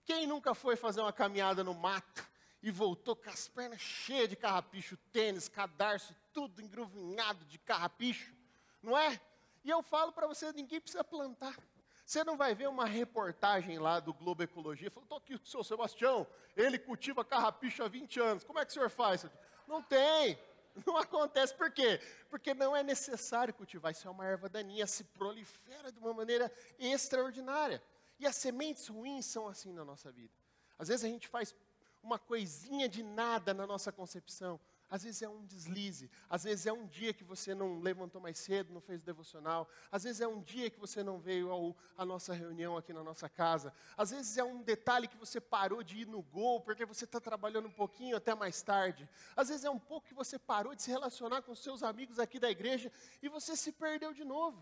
Quem 0.06 0.28
nunca 0.28 0.54
foi 0.54 0.76
fazer 0.76 1.02
uma 1.02 1.14
caminhada 1.14 1.64
no 1.64 1.74
mato 1.74 2.30
e 2.62 2.70
voltou 2.70 3.16
com 3.16 3.30
as 3.30 3.48
pernas 3.48 3.82
cheias 3.82 4.30
de 4.30 4.36
carrapicho, 4.36 4.96
tênis, 5.12 5.48
cadarço, 5.48 6.16
tudo 6.32 6.62
engruvinhado 6.62 7.44
de 7.46 7.58
carrapicho, 7.58 8.34
não 8.82 8.98
é? 8.98 9.20
E 9.64 9.70
eu 9.70 9.82
falo 9.82 10.12
para 10.12 10.28
você, 10.28 10.52
ninguém 10.54 10.82
precisa 10.82 11.04
plantar. 11.04 11.58
Você 12.06 12.24
não 12.24 12.36
vai 12.36 12.54
ver 12.54 12.68
uma 12.68 12.86
reportagem 12.86 13.80
lá 13.80 14.00
do 14.00 14.14
Globo 14.14 14.44
Ecologia, 14.44 14.92
falando, 14.92 15.06
estou 15.06 15.18
aqui 15.18 15.38
com 15.38 15.46
o 15.46 15.48
seu 15.48 15.64
Sebastião, 15.64 16.28
ele 16.58 16.78
cultiva 16.78 17.24
carrapicho 17.24 17.84
há 17.84 17.88
20 17.88 18.20
anos, 18.20 18.44
como 18.44 18.60
é 18.60 18.66
que 18.66 18.72
o 18.72 18.74
senhor 18.74 18.90
faz? 18.90 19.26
Não 19.68 19.82
tem, 19.82 20.38
não 20.86 20.98
acontece, 20.98 21.54
por 21.54 21.72
quê? 21.72 22.02
Porque 22.30 22.54
não 22.54 22.76
é 22.76 22.84
necessário 22.84 23.54
cultivar, 23.54 23.92
isso 23.92 24.08
é 24.08 24.12
uma 24.12 24.26
erva 24.26 24.50
daninha, 24.50 24.86
se 24.88 25.04
prolifera 25.04 25.92
de 25.92 26.00
uma 26.00 26.14
maneira 26.14 26.52
extraordinária. 26.78 27.82
E 28.20 28.28
as 28.28 28.36
sementes 28.36 28.88
ruins 28.88 29.26
são 29.26 29.48
assim 29.48 29.72
na 29.72 29.86
nossa 29.86 30.12
vida. 30.12 30.34
Às 30.78 30.90
vezes 30.90 31.06
a 31.06 31.08
gente 31.08 31.28
faz 31.28 31.56
uma 32.04 32.20
coisinha 32.20 32.90
de 32.90 33.04
nada 33.04 33.54
na 33.54 33.66
nossa 33.66 33.92
concepção. 33.92 34.60
Às 34.92 35.04
vezes 35.04 35.22
é 35.22 35.30
um 35.30 35.46
deslize, 35.46 36.12
às 36.30 36.44
vezes 36.44 36.66
é 36.66 36.74
um 36.74 36.86
dia 36.86 37.14
que 37.14 37.24
você 37.24 37.56
não 37.56 37.80
levantou 37.80 38.20
mais 38.20 38.38
cedo, 38.38 38.74
não 38.74 38.82
fez 38.82 39.02
devocional, 39.02 39.70
às 39.90 40.04
vezes 40.04 40.20
é 40.20 40.28
um 40.28 40.42
dia 40.42 40.70
que 40.70 40.78
você 40.78 41.02
não 41.02 41.18
veio 41.18 41.50
ao, 41.50 41.78
à 41.98 42.04
nossa 42.04 42.34
reunião 42.34 42.76
aqui 42.76 42.92
na 42.92 43.02
nossa 43.02 43.30
casa, 43.30 43.74
às 43.96 44.12
vezes 44.12 44.38
é 44.38 44.44
um 44.44 44.62
detalhe 44.62 45.08
que 45.08 45.16
você 45.16 45.40
parou 45.40 45.82
de 45.82 46.00
ir 46.00 46.08
no 46.08 46.22
gol 46.22 46.60
porque 46.60 46.86
você 46.86 47.06
está 47.06 47.22
trabalhando 47.22 47.70
um 47.70 47.72
pouquinho 47.72 48.18
até 48.18 48.36
mais 48.36 48.62
tarde, 48.62 49.08
às 49.34 49.48
vezes 49.48 49.64
é 49.64 49.70
um 49.70 49.80
pouco 49.80 50.10
que 50.10 50.14
você 50.14 50.38
parou 50.38 50.76
de 50.76 50.82
se 50.82 50.92
relacionar 50.92 51.42
com 51.42 51.56
seus 51.56 51.84
amigos 51.84 52.20
aqui 52.20 52.38
da 52.38 52.52
igreja 52.52 52.92
e 53.22 53.30
você 53.30 53.56
se 53.56 53.72
perdeu 53.72 54.14
de 54.14 54.26
novo. 54.26 54.62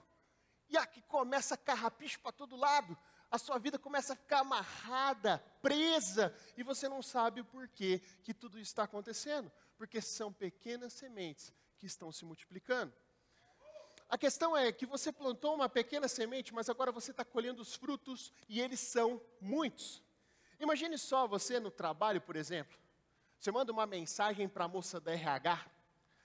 E 0.69 0.77
aqui 0.77 1.01
começa 1.01 1.57
carrapicho 1.57 2.19
para 2.19 2.31
todo 2.31 2.55
lado, 2.55 2.95
a 3.31 3.39
sua 3.39 3.57
vida 3.57 3.79
começa 3.79 4.13
a 4.13 4.15
ficar 4.15 4.39
amarrada, 4.41 5.43
presa, 5.59 6.31
e 6.55 6.61
você 6.61 6.87
não 6.87 7.01
sabe 7.01 7.41
o 7.41 7.45
porquê 7.45 7.99
que 8.23 8.33
tudo 8.33 8.59
isso 8.59 8.71
está 8.71 8.83
acontecendo, 8.83 9.51
porque 9.79 10.01
são 10.01 10.33
pequenas 10.33 10.91
sementes 10.91 11.53
que 11.77 11.85
estão 11.85 12.11
se 12.11 12.25
multiplicando. 12.25 12.93
A 14.09 14.17
questão 14.17 14.57
é 14.57 14.73
que 14.73 14.85
você 14.85 15.09
plantou 15.09 15.55
uma 15.55 15.69
pequena 15.69 16.09
semente, 16.09 16.53
mas 16.53 16.69
agora 16.69 16.91
você 16.91 17.11
está 17.11 17.23
colhendo 17.23 17.61
os 17.61 17.75
frutos 17.75 18.33
e 18.49 18.59
eles 18.59 18.81
são 18.81 19.21
muitos. 19.39 20.03
Imagine 20.59 20.97
só 20.97 21.25
você 21.25 21.61
no 21.61 21.71
trabalho, 21.71 22.19
por 22.19 22.35
exemplo. 22.35 22.77
Você 23.39 23.53
manda 23.53 23.71
uma 23.71 23.85
mensagem 23.85 24.49
para 24.49 24.65
a 24.65 24.67
moça 24.67 24.99
da 24.99 25.13
RH. 25.13 25.65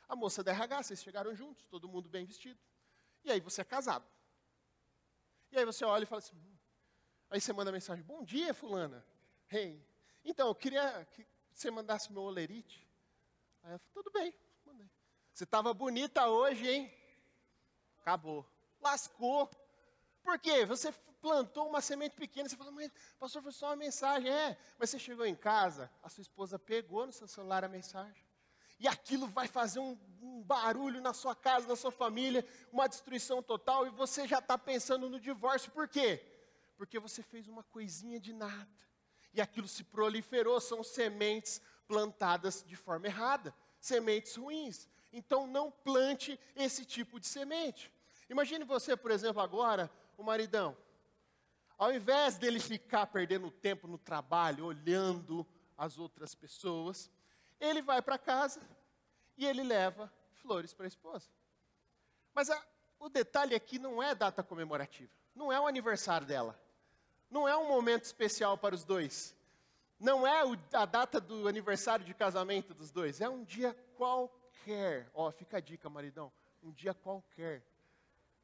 A 0.08 0.16
moça 0.16 0.42
da 0.42 0.50
RH, 0.50 0.82
vocês 0.82 1.02
chegaram 1.02 1.32
juntos, 1.32 1.64
todo 1.66 1.88
mundo 1.88 2.08
bem 2.08 2.26
vestido. 2.26 2.58
E 3.22 3.30
aí 3.30 3.38
você 3.38 3.60
é 3.60 3.64
casado. 3.64 4.04
E 5.52 5.58
aí 5.58 5.64
você 5.64 5.84
olha 5.84 6.02
e 6.02 6.06
fala 6.06 6.18
assim, 6.18 6.36
Aí 7.30 7.40
você 7.40 7.52
manda 7.52 7.70
mensagem: 7.70 8.04
Bom 8.04 8.24
dia, 8.24 8.52
Fulana. 8.52 9.06
Hey. 9.48 9.80
Então, 10.24 10.48
eu 10.48 10.54
queria 10.56 11.06
que 11.12 11.24
você 11.52 11.70
mandasse 11.70 12.12
meu 12.12 12.22
olerite. 12.22 12.83
Aí 13.64 13.70
ela 13.70 13.78
falou: 13.80 14.04
Tudo 14.04 14.12
bem, 14.12 14.32
mandei. 14.64 14.88
Você 15.32 15.42
estava 15.42 15.74
bonita 15.74 16.28
hoje, 16.28 16.70
hein? 16.70 16.94
Acabou. 17.98 18.46
Lascou. 18.80 19.50
Por 20.22 20.38
quê? 20.38 20.64
Você 20.64 20.92
plantou 21.20 21.68
uma 21.68 21.80
semente 21.80 22.14
pequena, 22.14 22.48
você 22.48 22.56
fala, 22.56 22.70
mas 22.70 22.92
pastor, 23.18 23.42
foi 23.42 23.50
só 23.50 23.66
uma 23.66 23.76
mensagem. 23.76 24.30
É, 24.30 24.56
mas 24.78 24.90
você 24.90 24.98
chegou 25.00 25.26
em 25.26 25.34
casa, 25.34 25.90
a 26.00 26.08
sua 26.08 26.22
esposa 26.22 26.58
pegou 26.58 27.06
no 27.06 27.12
seu 27.12 27.26
celular 27.26 27.64
a 27.64 27.68
mensagem. 27.68 28.24
E 28.78 28.86
aquilo 28.86 29.26
vai 29.26 29.48
fazer 29.48 29.80
um, 29.80 29.98
um 30.20 30.42
barulho 30.42 31.00
na 31.00 31.12
sua 31.12 31.34
casa, 31.34 31.66
na 31.66 31.74
sua 31.74 31.90
família, 31.90 32.46
uma 32.70 32.86
destruição 32.86 33.42
total, 33.42 33.86
e 33.86 33.90
você 33.90 34.28
já 34.28 34.38
está 34.38 34.56
pensando 34.56 35.08
no 35.08 35.18
divórcio. 35.18 35.72
Por 35.72 35.88
quê? 35.88 36.22
porque 36.76 36.98
você 36.98 37.22
fez 37.22 37.48
uma 37.48 37.62
coisinha 37.62 38.20
de 38.20 38.32
nada. 38.32 38.68
E 39.32 39.40
aquilo 39.40 39.66
se 39.66 39.82
proliferou, 39.82 40.60
são 40.60 40.84
sementes 40.84 41.60
plantadas 41.86 42.64
de 42.66 42.76
forma 42.76 43.06
errada, 43.06 43.54
sementes 43.80 44.36
ruins. 44.36 44.88
Então 45.12 45.46
não 45.46 45.70
plante 45.70 46.38
esse 46.56 46.84
tipo 46.84 47.20
de 47.20 47.26
semente. 47.26 47.92
Imagine 48.28 48.64
você, 48.64 48.96
por 48.96 49.10
exemplo, 49.10 49.40
agora, 49.40 49.90
o 50.16 50.22
maridão. 50.22 50.76
Ao 51.76 51.92
invés 51.92 52.38
dele 52.38 52.60
ficar 52.60 53.06
perdendo 53.06 53.50
tempo 53.50 53.86
no 53.86 53.98
trabalho, 53.98 54.66
olhando 54.66 55.46
as 55.76 55.98
outras 55.98 56.34
pessoas, 56.34 57.10
ele 57.60 57.82
vai 57.82 58.00
para 58.00 58.18
casa 58.18 58.60
e 59.36 59.44
ele 59.44 59.62
leva 59.62 60.12
flores 60.34 60.72
para 60.72 60.86
a 60.86 60.88
esposa. 60.88 61.28
Mas 62.32 62.50
a, 62.50 62.64
o 62.98 63.08
detalhe 63.08 63.54
aqui 63.54 63.78
não 63.78 64.02
é 64.02 64.14
data 64.14 64.42
comemorativa, 64.42 65.12
não 65.34 65.52
é 65.52 65.60
o 65.60 65.66
aniversário 65.66 66.26
dela. 66.26 66.58
Não 67.30 67.48
é 67.48 67.56
um 67.56 67.66
momento 67.66 68.04
especial 68.04 68.56
para 68.56 68.76
os 68.76 68.84
dois. 68.84 69.34
Não 70.04 70.26
é 70.26 70.42
a 70.74 70.84
data 70.84 71.18
do 71.18 71.48
aniversário 71.48 72.04
de 72.04 72.12
casamento 72.12 72.74
dos 72.74 72.90
dois. 72.90 73.22
É 73.22 73.28
um 73.28 73.42
dia 73.42 73.72
qualquer. 73.96 75.10
Ó, 75.14 75.28
oh, 75.28 75.32
fica 75.32 75.56
a 75.56 75.60
dica, 75.60 75.88
maridão. 75.88 76.30
Um 76.62 76.70
dia 76.70 76.92
qualquer. 76.92 77.66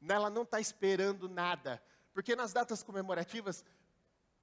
Ela 0.09 0.27
não 0.27 0.41
está 0.41 0.59
esperando 0.59 1.29
nada. 1.29 1.79
Porque 2.13 2.35
nas 2.35 2.51
datas 2.51 2.81
comemorativas, 2.81 3.63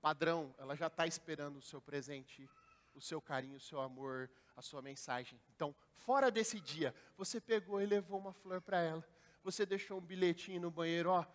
padrão, 0.00 0.54
ela 0.58 0.76
já 0.76 0.86
está 0.86 1.08
esperando 1.08 1.56
o 1.56 1.60
seu 1.60 1.80
presente, 1.80 2.48
o 2.94 3.00
seu 3.00 3.20
carinho, 3.20 3.56
o 3.56 3.60
seu 3.60 3.80
amor, 3.80 4.30
a 4.56 4.62
sua 4.62 4.80
mensagem. 4.80 5.40
Então, 5.56 5.74
fora 5.96 6.30
desse 6.30 6.60
dia, 6.60 6.94
você 7.16 7.40
pegou 7.40 7.82
e 7.82 7.86
levou 7.86 8.20
uma 8.20 8.32
flor 8.32 8.60
para 8.60 8.80
ela. 8.80 9.04
Você 9.42 9.66
deixou 9.66 9.98
um 9.98 10.06
bilhetinho 10.06 10.60
no 10.60 10.70
banheiro, 10.70 11.10
ó, 11.10 11.26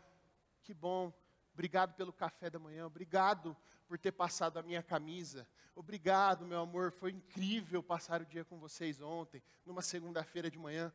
que 0.61 0.73
bom, 0.73 1.11
Obrigado 1.53 1.93
pelo 1.93 2.11
café 2.11 2.49
da 2.49 2.57
manhã. 2.57 2.87
Obrigado 2.87 3.55
por 3.93 3.99
ter 3.99 4.11
passado 4.11 4.57
a 4.57 4.63
minha 4.63 4.81
camisa. 4.81 5.47
Obrigado, 5.75 6.47
meu 6.47 6.59
amor. 6.59 6.91
Foi 6.91 7.11
incrível 7.11 7.83
passar 7.83 8.23
o 8.23 8.25
dia 8.25 8.43
com 8.43 8.57
vocês 8.57 8.99
ontem, 8.99 9.39
numa 9.63 9.83
segunda-feira 9.83 10.49
de 10.49 10.57
manhã. 10.57 10.91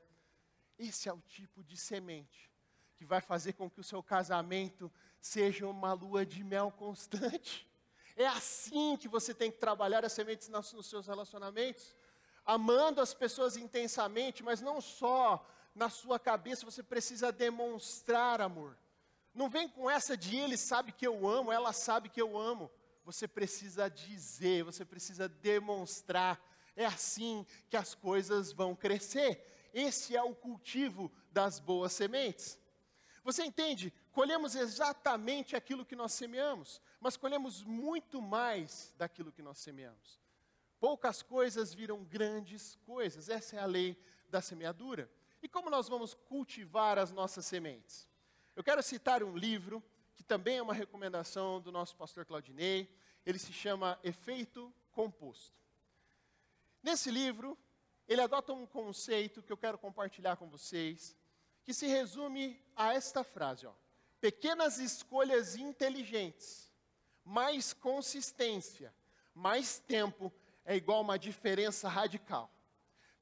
Esse 0.77 1.09
é 1.09 1.13
o 1.13 1.21
tipo 1.21 1.63
de 1.63 1.77
semente 1.77 2.51
que 2.97 3.05
vai 3.05 3.21
fazer 3.21 3.53
com 3.53 3.71
que 3.71 3.79
o 3.79 3.85
seu 3.85 4.03
casamento 4.03 4.91
seja 5.21 5.65
uma 5.69 5.93
lua 5.93 6.27
de 6.27 6.43
mel 6.43 6.73
constante. 6.73 7.71
É 8.17 8.27
assim 8.27 8.97
que 8.97 9.07
você 9.07 9.33
tem 9.33 9.53
que 9.53 9.59
trabalhar 9.59 10.05
as 10.05 10.13
sementes 10.13 10.49
nos 10.49 10.87
seus 10.87 11.07
relacionamentos, 11.07 11.95
amando 12.45 13.01
as 13.01 13.15
pessoas 13.15 13.57
intensamente, 13.57 14.43
mas 14.43 14.61
não 14.61 14.81
só 14.81 15.49
na 15.73 15.89
sua 15.89 16.19
cabeça, 16.19 16.67
você 16.67 16.83
precisa 16.83 17.31
demonstrar 17.31 18.41
amor. 18.41 18.77
Não 19.33 19.49
vem 19.49 19.69
com 19.69 19.89
essa 19.89 20.17
de 20.17 20.37
ele 20.37 20.57
sabe 20.57 20.91
que 20.91 21.07
eu 21.07 21.29
amo, 21.29 21.53
ela 21.53 21.73
sabe 21.73 22.09
que 22.09 22.21
eu 22.21 22.37
amo. 22.37 22.69
Você 23.09 23.27
precisa 23.27 23.89
dizer, 23.89 24.63
você 24.65 24.85
precisa 24.85 25.31
demonstrar. 25.31 26.39
É 26.77 26.85
assim 26.85 27.47
que 27.71 27.77
as 27.79 27.95
coisas 27.95 28.53
vão 28.53 28.77
crescer. 28.77 29.71
Esse 29.73 30.15
é 30.15 30.23
o 30.23 30.35
cultivo 30.35 31.11
das 31.33 31.59
boas 31.59 31.95
sementes. 31.95 32.59
Você 33.25 33.43
entende? 33.43 33.95
Colhemos 34.13 34.55
exatamente 34.55 35.57
aquilo 35.57 35.87
que 35.87 35.97
nós 35.97 36.13
semeamos, 36.13 36.83
mas 37.01 37.17
colhemos 37.17 37.63
muito 37.63 38.21
mais 38.21 38.95
daquilo 38.99 39.33
que 39.33 39.41
nós 39.41 39.57
semeamos. 39.57 40.21
Poucas 40.79 41.23
coisas 41.23 41.73
viram 41.73 42.05
grandes 42.05 42.75
coisas, 42.85 43.31
essa 43.31 43.57
é 43.57 43.59
a 43.59 43.65
lei 43.65 43.99
da 44.29 44.43
semeadura. 44.43 45.11
E 45.43 45.49
como 45.49 45.71
nós 45.71 45.89
vamos 45.89 46.13
cultivar 46.13 46.99
as 46.99 47.11
nossas 47.11 47.47
sementes? 47.47 48.07
Eu 48.55 48.63
quero 48.63 48.83
citar 48.83 49.23
um 49.23 49.35
livro 49.35 49.83
que 50.19 50.25
também 50.25 50.59
é 50.59 50.63
uma 50.63 50.75
recomendação 50.75 51.61
do 51.61 51.71
nosso 51.71 51.95
pastor 51.95 52.27
Claudinei, 52.27 52.93
ele 53.25 53.39
se 53.39 53.53
chama 53.53 53.97
Efeito 54.03 54.75
Composto. 54.91 55.57
Nesse 56.83 57.09
livro, 57.09 57.57
ele 58.09 58.21
adota 58.21 58.53
um 58.53 58.67
conceito 58.67 59.41
que 59.41 59.53
eu 59.53 59.57
quero 59.57 59.79
compartilhar 59.79 60.37
com 60.37 60.49
vocês, 60.49 61.17
que 61.63 61.73
se 61.73 61.87
resume 61.87 62.61
a 62.75 62.95
esta 62.95 63.23
frase: 63.23 63.65
ó, 63.65 63.73
pequenas 64.21 64.79
escolhas 64.79 65.55
inteligentes, 65.55 66.69
mais 67.25 67.73
consistência, 67.73 68.93
mais 69.33 69.79
tempo 69.79 70.33
é 70.65 70.75
igual 70.75 70.99
a 70.99 71.03
uma 71.03 71.19
diferença 71.19 71.89
radical. 71.89 72.53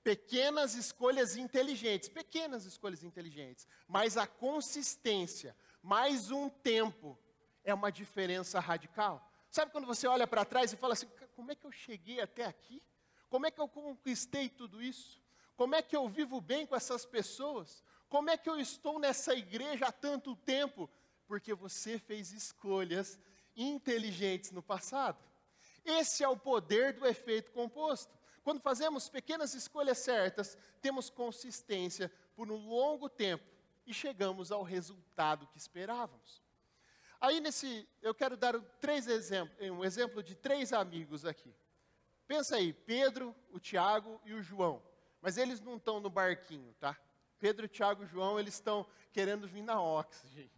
Pequenas 0.02 0.74
escolhas 0.74 1.37
inteligentes, 1.37 2.09
pequenas 2.09 2.64
escolhas 2.64 3.04
inteligentes, 3.04 3.66
mas 3.87 4.16
a 4.16 4.26
consistência, 4.26 5.54
mais 5.87 6.33
um 6.33 6.49
tempo, 6.49 7.16
é 7.62 7.72
uma 7.72 7.92
diferença 7.92 8.59
radical. 8.59 9.25
Sabe 9.49 9.70
quando 9.70 9.87
você 9.87 10.09
olha 10.09 10.27
para 10.27 10.44
trás 10.44 10.72
e 10.72 10.77
fala 10.77 10.94
assim: 10.94 11.09
como 11.37 11.53
é 11.53 11.55
que 11.55 11.64
eu 11.64 11.70
cheguei 11.70 12.20
até 12.20 12.44
aqui? 12.44 12.83
Como 13.29 13.46
é 13.46 13.53
que 13.53 13.61
eu 13.61 13.68
conquistei 13.68 14.49
tudo 14.49 14.83
isso? 14.83 15.22
Como 15.55 15.77
é 15.77 15.83
que 15.83 15.96
eu 15.96 16.09
vivo 16.09 16.40
bem 16.40 16.66
com 16.66 16.75
essas 16.75 17.07
pessoas? 17.07 17.85
Como 18.09 18.29
é 18.29 18.37
que 18.37 18.51
eu 18.51 18.59
estou 18.59 18.99
nessa 18.99 19.33
igreja 19.35 19.87
há 19.87 19.92
tanto 19.92 20.35
tempo? 20.35 20.90
Porque 21.25 21.55
você 21.55 22.01
fez 22.01 22.33
escolhas 22.33 23.16
inteligentes 23.57 24.51
no 24.51 24.64
passado. 24.64 25.22
Esse 25.85 26.25
é 26.25 26.29
o 26.29 26.37
poder 26.37 26.94
do 26.94 27.07
efeito 27.07 27.53
composto. 27.53 28.12
Quando 28.42 28.61
fazemos 28.61 29.09
pequenas 29.09 29.55
escolhas 29.55 29.99
certas, 29.99 30.59
temos 30.81 31.09
consistência 31.09 32.11
por 32.35 32.51
um 32.51 32.57
longo 32.57 33.09
tempo 33.09 33.56
e 33.87 33.94
chegamos 33.94 34.51
ao 34.51 34.62
resultado 34.62 35.46
que 35.46 35.59
esperávamos. 35.59 36.42
Aí 37.20 37.40
nesse, 37.40 37.88
eu 38.03 38.14
quero 38.14 38.37
dar 38.37 38.61
três 38.81 39.07
exemplos, 39.07 39.57
um 39.70 39.85
exemplo 39.85 40.22
de 40.22 40.35
três 40.35 40.72
amigos 40.72 41.25
aqui. 41.25 41.55
Pensa 42.27 42.57
aí, 42.57 42.72
Pedro, 42.72 43.35
o 43.51 43.61
Tiago 43.61 44.20
e 44.25 44.35
o 44.35 44.42
João. 44.42 44.83
Mas 45.22 45.38
eles 45.38 45.61
não 45.61 45.77
estão 45.77 46.01
no 46.01 46.11
barquinho, 46.11 46.75
tá? 46.75 46.99
Pedro, 47.38 47.68
Tiago 47.68 48.05
e 48.05 48.07
João, 48.07 48.38
eles 48.38 48.55
estão 48.55 48.87
querendo 49.12 49.46
vir 49.46 49.62
na 49.62 49.81
Oxygen. 49.81 50.51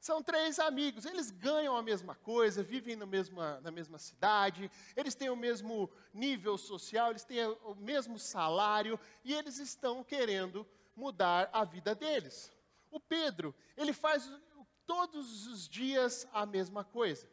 São 0.00 0.22
três 0.22 0.58
amigos, 0.58 1.04
eles 1.04 1.30
ganham 1.30 1.76
a 1.76 1.82
mesma 1.82 2.14
coisa, 2.14 2.62
vivem 2.62 2.96
mesma, 2.96 3.60
na 3.60 3.70
mesma 3.70 3.98
cidade, 3.98 4.70
eles 4.96 5.14
têm 5.14 5.28
o 5.28 5.36
mesmo 5.36 5.90
nível 6.14 6.56
social, 6.56 7.10
eles 7.10 7.24
têm 7.24 7.44
o 7.64 7.74
mesmo 7.74 8.18
salário 8.18 8.98
e 9.24 9.34
eles 9.34 9.58
estão 9.58 10.04
querendo 10.04 10.66
mudar 10.98 11.48
a 11.52 11.64
vida 11.64 11.94
deles. 11.94 12.52
O 12.90 12.98
Pedro, 12.98 13.54
ele 13.76 13.92
faz 13.92 14.30
todos 14.84 15.46
os 15.46 15.68
dias 15.68 16.26
a 16.32 16.44
mesma 16.44 16.82
coisa. 16.82 17.30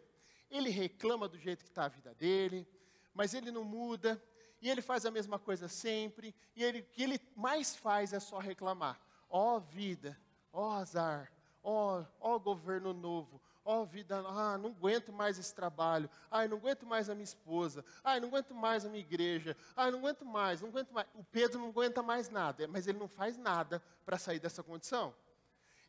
Ele 0.51 0.69
reclama 0.69 1.27
do 1.27 1.37
jeito 1.37 1.63
que 1.63 1.69
está 1.69 1.85
a 1.85 1.89
vida 1.89 2.13
dele, 2.13 2.67
mas 3.13 3.33
ele 3.33 3.49
não 3.49 3.63
muda, 3.63 4.21
e 4.61 4.69
ele 4.69 4.81
faz 4.81 5.05
a 5.05 5.11
mesma 5.11 5.39
coisa 5.39 5.67
sempre, 5.67 6.35
e 6.55 6.63
ele, 6.63 6.79
o 6.81 6.85
que 6.85 7.01
ele 7.01 7.19
mais 7.35 7.75
faz 7.75 8.13
é 8.13 8.19
só 8.19 8.37
reclamar. 8.37 8.99
Ó 9.29 9.55
oh, 9.55 9.59
vida, 9.59 10.19
ó 10.53 10.69
oh, 10.69 10.71
azar, 10.73 11.31
ó 11.63 11.99
oh, 11.99 12.05
oh, 12.19 12.39
governo 12.39 12.93
novo, 12.93 13.41
ó 13.65 13.81
oh, 13.81 13.85
vida, 13.85 14.17
ah, 14.17 14.57
não 14.57 14.69
aguento 14.69 15.11
mais 15.11 15.39
esse 15.39 15.53
trabalho, 15.53 16.09
ai, 16.29 16.47
não 16.47 16.57
aguento 16.57 16.85
mais 16.85 17.09
a 17.09 17.15
minha 17.15 17.23
esposa, 17.23 17.83
ai, 18.03 18.19
não 18.19 18.27
aguento 18.27 18.53
mais 18.53 18.85
a 18.85 18.89
minha 18.89 19.01
igreja, 19.01 19.57
ai, 19.75 19.89
não 19.89 19.99
aguento 19.99 20.23
mais, 20.23 20.61
não 20.61 20.69
aguento 20.69 20.91
mais. 20.91 21.07
O 21.15 21.23
Pedro 21.23 21.59
não 21.59 21.69
aguenta 21.69 22.03
mais 22.03 22.29
nada, 22.29 22.67
mas 22.67 22.85
ele 22.87 22.99
não 22.99 23.07
faz 23.07 23.37
nada 23.37 23.81
para 24.05 24.19
sair 24.19 24.39
dessa 24.39 24.61
condição. 24.61 25.13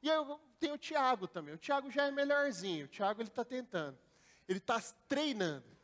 E 0.02 0.08
eu 0.08 0.40
tenho 0.58 0.74
o 0.74 0.78
Tiago 0.78 1.28
também, 1.28 1.54
o 1.54 1.58
Tiago 1.58 1.90
já 1.90 2.06
é 2.06 2.10
melhorzinho, 2.10 2.86
o 2.86 2.88
Tiago 2.88 3.20
ele 3.20 3.28
está 3.28 3.44
tentando, 3.44 3.98
ele 4.48 4.58
está 4.58 4.80
treinando. 5.06 5.76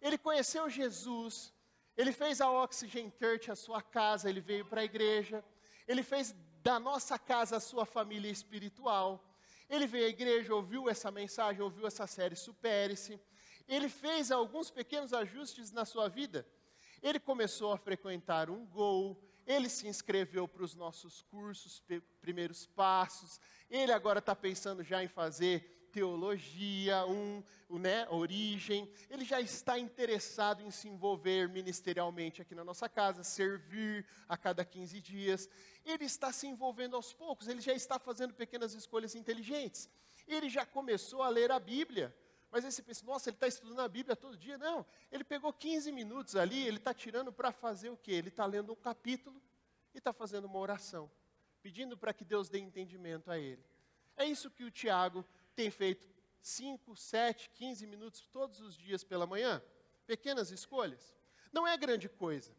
Ele 0.00 0.18
conheceu 0.18 0.68
Jesus, 0.70 1.52
ele 1.96 2.12
fez 2.12 2.40
a 2.40 2.50
Oxygen 2.50 3.12
Church 3.18 3.50
a 3.50 3.56
sua 3.56 3.82
casa, 3.82 4.28
ele 4.28 4.40
veio 4.40 4.64
para 4.64 4.80
a 4.80 4.84
igreja. 4.84 5.44
Ele 5.86 6.02
fez 6.02 6.34
da 6.62 6.78
nossa 6.78 7.18
casa 7.18 7.56
a 7.56 7.60
sua 7.60 7.84
família 7.84 8.30
espiritual. 8.30 9.22
Ele 9.72 9.86
veio 9.86 10.04
à 10.04 10.08
igreja, 10.10 10.54
ouviu 10.54 10.86
essa 10.86 11.10
mensagem, 11.10 11.62
ouviu 11.62 11.86
essa 11.86 12.06
série 12.06 12.36
Supere-se. 12.36 13.18
Ele 13.66 13.88
fez 13.88 14.30
alguns 14.30 14.70
pequenos 14.70 15.14
ajustes 15.14 15.72
na 15.72 15.86
sua 15.86 16.10
vida. 16.10 16.46
Ele 17.02 17.18
começou 17.18 17.72
a 17.72 17.78
frequentar 17.78 18.50
um 18.50 18.66
Gol, 18.66 19.18
ele 19.46 19.70
se 19.70 19.88
inscreveu 19.88 20.46
para 20.46 20.62
os 20.62 20.74
nossos 20.74 21.22
cursos, 21.22 21.82
primeiros 22.20 22.66
passos. 22.66 23.40
Ele 23.70 23.90
agora 23.92 24.18
está 24.18 24.36
pensando 24.36 24.84
já 24.84 25.02
em 25.02 25.08
fazer 25.08 25.81
teologia, 25.92 27.04
um, 27.06 27.42
né, 27.68 28.08
origem, 28.08 28.90
ele 29.10 29.24
já 29.24 29.40
está 29.40 29.78
interessado 29.78 30.62
em 30.62 30.70
se 30.70 30.88
envolver 30.88 31.48
ministerialmente 31.48 32.40
aqui 32.40 32.54
na 32.54 32.64
nossa 32.64 32.88
casa, 32.88 33.22
servir 33.22 34.06
a 34.28 34.36
cada 34.36 34.64
15 34.64 35.00
dias. 35.00 35.48
Ele 35.84 36.04
está 36.04 36.32
se 36.32 36.46
envolvendo 36.46 36.96
aos 36.96 37.12
poucos, 37.12 37.46
ele 37.46 37.60
já 37.60 37.74
está 37.74 37.98
fazendo 37.98 38.32
pequenas 38.32 38.72
escolhas 38.74 39.14
inteligentes. 39.14 39.88
Ele 40.26 40.48
já 40.48 40.64
começou 40.64 41.22
a 41.22 41.28
ler 41.28 41.52
a 41.52 41.60
Bíblia. 41.60 42.14
Mas 42.50 42.64
aí 42.64 42.72
você 42.72 42.82
pensa, 42.82 43.04
nossa, 43.04 43.30
ele 43.30 43.36
está 43.36 43.46
estudando 43.46 43.80
a 43.80 43.88
Bíblia 43.88 44.14
todo 44.14 44.36
dia. 44.36 44.58
Não, 44.58 44.84
ele 45.10 45.24
pegou 45.24 45.52
15 45.52 45.90
minutos 45.92 46.36
ali, 46.36 46.66
ele 46.66 46.76
está 46.76 46.92
tirando 46.92 47.32
para 47.32 47.50
fazer 47.52 47.90
o 47.90 47.96
quê? 47.96 48.12
Ele 48.12 48.28
está 48.28 48.44
lendo 48.44 48.72
um 48.72 48.76
capítulo 48.76 49.40
e 49.94 49.98
está 49.98 50.12
fazendo 50.12 50.44
uma 50.44 50.58
oração, 50.58 51.10
pedindo 51.62 51.96
para 51.96 52.12
que 52.12 52.24
Deus 52.24 52.48
dê 52.48 52.58
entendimento 52.58 53.30
a 53.30 53.38
ele. 53.38 53.64
É 54.16 54.24
isso 54.24 54.50
que 54.50 54.64
o 54.64 54.70
Tiago 54.70 55.24
tem 55.52 55.70
feito 55.70 56.08
5, 56.40 56.96
7, 56.96 57.50
15 57.50 57.86
minutos 57.86 58.26
todos 58.28 58.60
os 58.60 58.76
dias 58.76 59.04
pela 59.04 59.26
manhã? 59.26 59.62
Pequenas 60.06 60.50
escolhas. 60.50 61.14
Não 61.52 61.66
é 61.66 61.76
grande 61.76 62.08
coisa. 62.08 62.54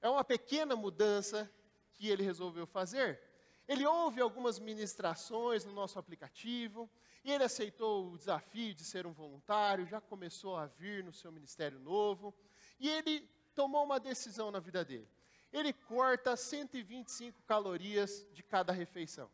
É 0.00 0.08
uma 0.08 0.24
pequena 0.24 0.76
mudança 0.76 1.50
que 1.92 2.08
ele 2.08 2.22
resolveu 2.22 2.66
fazer. 2.66 3.20
Ele 3.68 3.86
ouve 3.86 4.20
algumas 4.20 4.58
ministrações 4.58 5.64
no 5.64 5.72
nosso 5.72 5.98
aplicativo, 5.98 6.90
e 7.24 7.30
ele 7.30 7.44
aceitou 7.44 8.12
o 8.12 8.18
desafio 8.18 8.74
de 8.74 8.84
ser 8.84 9.06
um 9.06 9.12
voluntário, 9.12 9.86
já 9.86 10.00
começou 10.00 10.56
a 10.56 10.66
vir 10.66 11.04
no 11.04 11.12
seu 11.12 11.30
ministério 11.30 11.78
novo, 11.78 12.34
e 12.78 12.88
ele 12.88 13.20
tomou 13.54 13.84
uma 13.84 14.00
decisão 14.00 14.50
na 14.50 14.58
vida 14.58 14.84
dele. 14.84 15.08
Ele 15.52 15.72
corta 15.72 16.36
125 16.36 17.42
calorias 17.42 18.26
de 18.32 18.42
cada 18.42 18.72
refeição. 18.72 19.30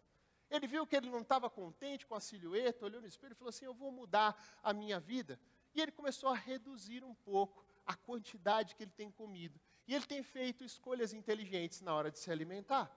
Ele 0.51 0.67
viu 0.67 0.87
que 0.87 0.97
ele 0.97 1.11
não 1.11 1.21
estava 1.21 1.51
contente 1.51 2.07
com 2.07 2.15
a 2.15 2.21
silhueta, 2.21 2.85
olhou 2.85 3.01
no 3.01 3.07
espelho 3.07 3.33
e 3.33 3.37
falou 3.37 3.51
assim: 3.51 3.67
Eu 3.67 3.75
vou 3.75 3.93
mudar 3.93 4.37
a 4.63 4.73
minha 4.73 4.99
vida. 4.99 5.39
E 5.75 5.81
ele 5.81 5.93
começou 5.93 6.31
a 6.31 6.35
reduzir 6.35 7.05
um 7.05 7.15
pouco 7.15 7.65
a 7.87 7.95
quantidade 7.95 8.75
que 8.75 8.83
ele 8.83 8.91
tem 8.91 9.11
comido. 9.11 9.61
E 9.87 9.95
ele 9.95 10.07
tem 10.07 10.23
feito 10.23 10.65
escolhas 10.65 11.13
inteligentes 11.13 11.81
na 11.81 11.95
hora 11.95 12.11
de 12.11 12.19
se 12.19 12.31
alimentar. 12.31 12.91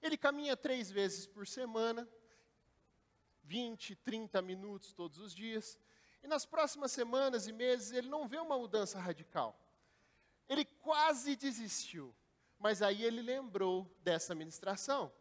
Ele 0.00 0.16
caminha 0.16 0.56
três 0.56 0.90
vezes 0.90 1.26
por 1.26 1.46
semana, 1.46 2.08
20, 3.42 3.96
30 3.96 4.40
minutos 4.42 4.92
todos 4.92 5.18
os 5.18 5.34
dias. 5.34 5.78
E 6.22 6.28
nas 6.28 6.46
próximas 6.46 6.92
semanas 6.92 7.48
e 7.48 7.52
meses 7.52 7.92
ele 7.92 8.08
não 8.08 8.28
vê 8.28 8.38
uma 8.38 8.56
mudança 8.56 8.98
radical. 8.98 9.58
Ele 10.48 10.64
quase 10.64 11.34
desistiu. 11.36 12.14
Mas 12.58 12.82
aí 12.82 13.02
ele 13.02 13.20
lembrou 13.20 13.90
dessa 14.02 14.34
ministração 14.34 15.12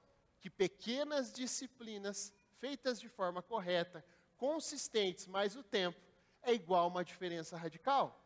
que 0.44 0.50
pequenas 0.50 1.32
disciplinas 1.32 2.34
feitas 2.60 3.00
de 3.00 3.08
forma 3.08 3.42
correta, 3.42 4.06
consistentes, 4.36 5.26
mais 5.26 5.56
o 5.56 5.64
tempo, 5.64 5.98
é 6.42 6.54
igual 6.54 6.84
a 6.84 6.88
uma 6.88 7.06
diferença 7.06 7.56
radical. 7.56 8.22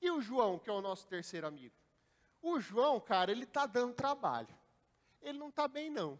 E 0.00 0.10
o 0.10 0.22
João, 0.22 0.58
que 0.58 0.70
é 0.70 0.72
o 0.72 0.80
nosso 0.80 1.06
terceiro 1.06 1.46
amigo? 1.46 1.74
O 2.40 2.58
João, 2.58 2.98
cara, 2.98 3.30
ele 3.30 3.44
está 3.44 3.66
dando 3.66 3.92
trabalho. 3.92 4.58
Ele 5.20 5.36
não 5.36 5.50
está 5.50 5.68
bem, 5.68 5.90
não. 5.90 6.18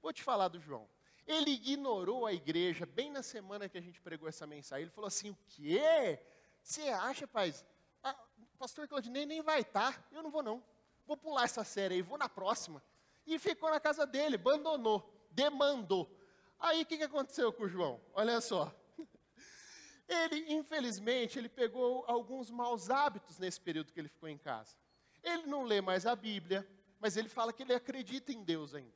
Vou 0.00 0.12
te 0.12 0.22
falar 0.22 0.46
do 0.46 0.60
João. 0.60 0.88
Ele 1.26 1.50
ignorou 1.50 2.24
a 2.24 2.32
igreja 2.32 2.86
bem 2.86 3.10
na 3.10 3.24
semana 3.24 3.68
que 3.68 3.76
a 3.76 3.82
gente 3.82 4.00
pregou 4.00 4.28
essa 4.28 4.46
mensagem. 4.46 4.82
Ele 4.82 4.92
falou 4.92 5.08
assim: 5.08 5.30
o 5.30 5.38
quê? 5.48 6.20
Você 6.62 6.82
acha, 6.90 7.26
pai? 7.26 7.52
Ah, 8.04 8.16
pastor 8.56 8.86
Claudinei 8.86 9.26
nem 9.26 9.42
vai 9.42 9.62
estar. 9.62 9.94
Tá. 9.94 10.04
Eu 10.12 10.22
não 10.22 10.30
vou, 10.30 10.44
não. 10.44 10.62
Vou 11.04 11.16
pular 11.16 11.42
essa 11.42 11.64
série 11.64 11.96
aí, 11.96 12.02
vou 12.02 12.16
na 12.16 12.28
próxima 12.28 12.80
e 13.26 13.38
ficou 13.38 13.70
na 13.70 13.80
casa 13.80 14.06
dele, 14.06 14.36
abandonou, 14.36 15.28
demandou. 15.30 16.10
Aí 16.58 16.82
o 16.82 16.86
que, 16.86 16.96
que 16.96 17.02
aconteceu 17.02 17.52
com 17.52 17.64
o 17.64 17.68
João? 17.68 18.00
Olha 18.14 18.40
só. 18.40 18.74
Ele, 20.08 20.52
infelizmente, 20.52 21.36
ele 21.36 21.48
pegou 21.48 22.04
alguns 22.06 22.48
maus 22.48 22.90
hábitos 22.90 23.38
nesse 23.40 23.60
período 23.60 23.92
que 23.92 23.98
ele 23.98 24.08
ficou 24.08 24.28
em 24.28 24.38
casa. 24.38 24.76
Ele 25.20 25.46
não 25.46 25.64
lê 25.64 25.80
mais 25.80 26.06
a 26.06 26.14
Bíblia, 26.14 26.66
mas 27.00 27.16
ele 27.16 27.28
fala 27.28 27.52
que 27.52 27.64
ele 27.64 27.74
acredita 27.74 28.32
em 28.32 28.44
Deus 28.44 28.72
ainda. 28.72 28.94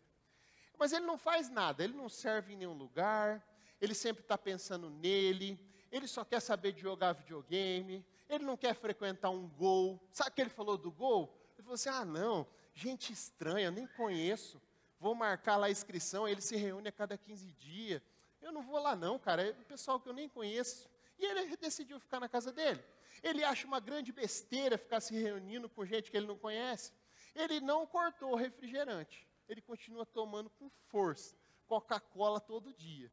Mas 0.78 0.92
ele 0.92 1.04
não 1.04 1.18
faz 1.18 1.50
nada, 1.50 1.82
ele 1.82 1.94
não 1.94 2.08
serve 2.08 2.52
em 2.52 2.56
nenhum 2.56 2.74
lugar, 2.74 3.44
ele 3.80 3.92
sempre 3.92 4.22
está 4.22 4.38
pensando 4.38 4.88
nele, 4.88 5.58
ele 5.90 6.06
só 6.06 6.24
quer 6.24 6.40
saber 6.40 6.72
de 6.72 6.80
jogar 6.80 7.12
videogame, 7.12 8.06
ele 8.28 8.44
não 8.44 8.56
quer 8.56 8.74
frequentar 8.74 9.30
um 9.30 9.48
gol. 9.48 10.00
Sabe 10.12 10.30
o 10.30 10.32
que 10.32 10.40
ele 10.40 10.50
falou 10.50 10.78
do 10.78 10.92
gol? 10.92 11.36
Ele 11.54 11.62
falou 11.64 11.74
assim: 11.74 11.88
ah, 11.88 12.04
não, 12.04 12.46
gente 12.74 13.12
estranha, 13.12 13.70
nem 13.70 13.86
conheço. 13.86 14.60
Vou 14.98 15.14
marcar 15.14 15.56
lá 15.56 15.66
a 15.66 15.70
inscrição, 15.70 16.28
ele 16.28 16.40
se 16.40 16.56
reúne 16.56 16.88
a 16.88 16.92
cada 16.92 17.16
15 17.16 17.52
dias. 17.52 18.02
Eu 18.40 18.52
não 18.52 18.62
vou 18.62 18.80
lá, 18.80 18.94
não, 18.96 19.18
cara, 19.18 19.42
é 19.42 19.52
um 19.52 19.64
pessoal 19.64 19.98
que 19.98 20.08
eu 20.08 20.12
nem 20.12 20.28
conheço. 20.28 20.88
E 21.18 21.24
ele 21.24 21.56
decidiu 21.56 22.00
ficar 22.00 22.20
na 22.20 22.28
casa 22.28 22.52
dele. 22.52 22.82
Ele 23.22 23.44
acha 23.44 23.66
uma 23.66 23.80
grande 23.80 24.12
besteira 24.12 24.78
ficar 24.78 25.00
se 25.00 25.14
reunindo 25.14 25.68
com 25.68 25.84
gente 25.84 26.10
que 26.10 26.16
ele 26.16 26.26
não 26.26 26.38
conhece. 26.38 26.92
Ele 27.34 27.60
não 27.60 27.86
cortou 27.86 28.32
o 28.32 28.36
refrigerante. 28.36 29.26
Ele 29.48 29.60
continua 29.60 30.06
tomando 30.06 30.48
com 30.50 30.70
força 30.88 31.36
Coca-Cola 31.66 32.40
todo 32.40 32.74
dia. 32.74 33.12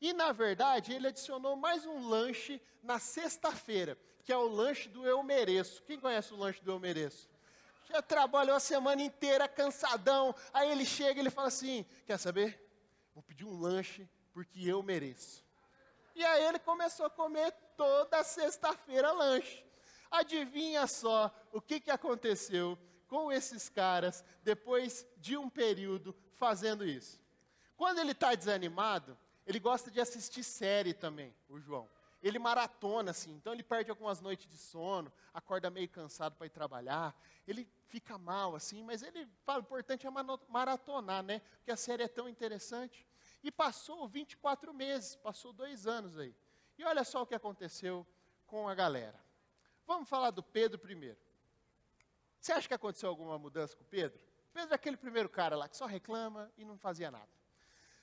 E, 0.00 0.12
na 0.12 0.30
verdade, 0.30 0.92
ele 0.92 1.08
adicionou 1.08 1.56
mais 1.56 1.84
um 1.84 2.08
lanche 2.08 2.62
na 2.82 3.00
sexta-feira, 3.00 3.98
que 4.22 4.32
é 4.32 4.36
o 4.36 4.46
lanche 4.46 4.88
do 4.88 5.04
Eu 5.04 5.22
Mereço. 5.24 5.82
Quem 5.82 5.98
conhece 5.98 6.32
o 6.32 6.36
lanche 6.36 6.62
do 6.62 6.70
Eu 6.70 6.78
Mereço? 6.78 7.28
Já 7.88 8.02
trabalhou 8.02 8.54
a 8.54 8.60
semana 8.60 9.02
inteira, 9.02 9.48
cansadão. 9.48 10.34
Aí 10.52 10.70
ele 10.70 10.84
chega 10.84 11.18
e 11.18 11.22
ele 11.22 11.30
fala 11.30 11.48
assim: 11.48 11.86
Quer 12.06 12.18
saber? 12.18 12.60
Vou 13.14 13.22
pedir 13.22 13.44
um 13.44 13.58
lanche 13.58 14.08
porque 14.32 14.60
eu 14.68 14.82
mereço. 14.82 15.44
E 16.14 16.24
aí 16.24 16.44
ele 16.44 16.58
começou 16.58 17.06
a 17.06 17.10
comer 17.10 17.50
toda 17.76 18.22
sexta-feira 18.22 19.10
lanche. 19.12 19.64
Adivinha 20.10 20.86
só 20.86 21.32
o 21.52 21.60
que, 21.60 21.80
que 21.80 21.90
aconteceu 21.90 22.78
com 23.06 23.32
esses 23.32 23.68
caras 23.68 24.24
depois 24.42 25.06
de 25.16 25.36
um 25.36 25.48
período 25.48 26.14
fazendo 26.34 26.86
isso. 26.86 27.20
Quando 27.76 27.98
ele 28.00 28.12
está 28.12 28.34
desanimado, 28.34 29.18
ele 29.46 29.58
gosta 29.58 29.90
de 29.90 30.00
assistir 30.00 30.42
série 30.42 30.92
também, 30.92 31.34
o 31.48 31.58
João. 31.58 31.88
Ele 32.22 32.38
maratona, 32.38 33.12
assim, 33.12 33.32
então 33.32 33.52
ele 33.52 33.62
perde 33.62 33.90
algumas 33.90 34.20
noites 34.20 34.48
de 34.48 34.56
sono, 34.56 35.12
acorda 35.32 35.70
meio 35.70 35.88
cansado 35.88 36.34
para 36.34 36.46
ir 36.46 36.50
trabalhar, 36.50 37.14
ele 37.46 37.68
fica 37.86 38.18
mal, 38.18 38.56
assim, 38.56 38.82
mas 38.82 39.02
ele 39.02 39.28
fala, 39.44 39.60
o 39.60 39.62
importante 39.62 40.06
é 40.06 40.10
maratonar, 40.48 41.22
né? 41.22 41.40
Porque 41.58 41.70
a 41.70 41.76
série 41.76 42.02
é 42.02 42.08
tão 42.08 42.28
interessante. 42.28 43.06
E 43.42 43.52
passou 43.52 44.08
24 44.08 44.74
meses, 44.74 45.14
passou 45.16 45.52
dois 45.52 45.86
anos 45.86 46.18
aí. 46.18 46.34
E 46.76 46.84
olha 46.84 47.04
só 47.04 47.22
o 47.22 47.26
que 47.26 47.34
aconteceu 47.34 48.06
com 48.46 48.68
a 48.68 48.74
galera. 48.74 49.18
Vamos 49.86 50.08
falar 50.08 50.30
do 50.30 50.42
Pedro 50.42 50.78
primeiro. 50.78 51.18
Você 52.40 52.52
acha 52.52 52.66
que 52.66 52.74
aconteceu 52.74 53.08
alguma 53.08 53.38
mudança 53.38 53.76
com 53.76 53.82
o 53.82 53.86
Pedro? 53.86 54.20
Pedro 54.52 54.72
é 54.72 54.74
aquele 54.74 54.96
primeiro 54.96 55.28
cara 55.28 55.56
lá 55.56 55.68
que 55.68 55.76
só 55.76 55.86
reclama 55.86 56.50
e 56.56 56.64
não 56.64 56.76
fazia 56.76 57.10
nada. 57.10 57.28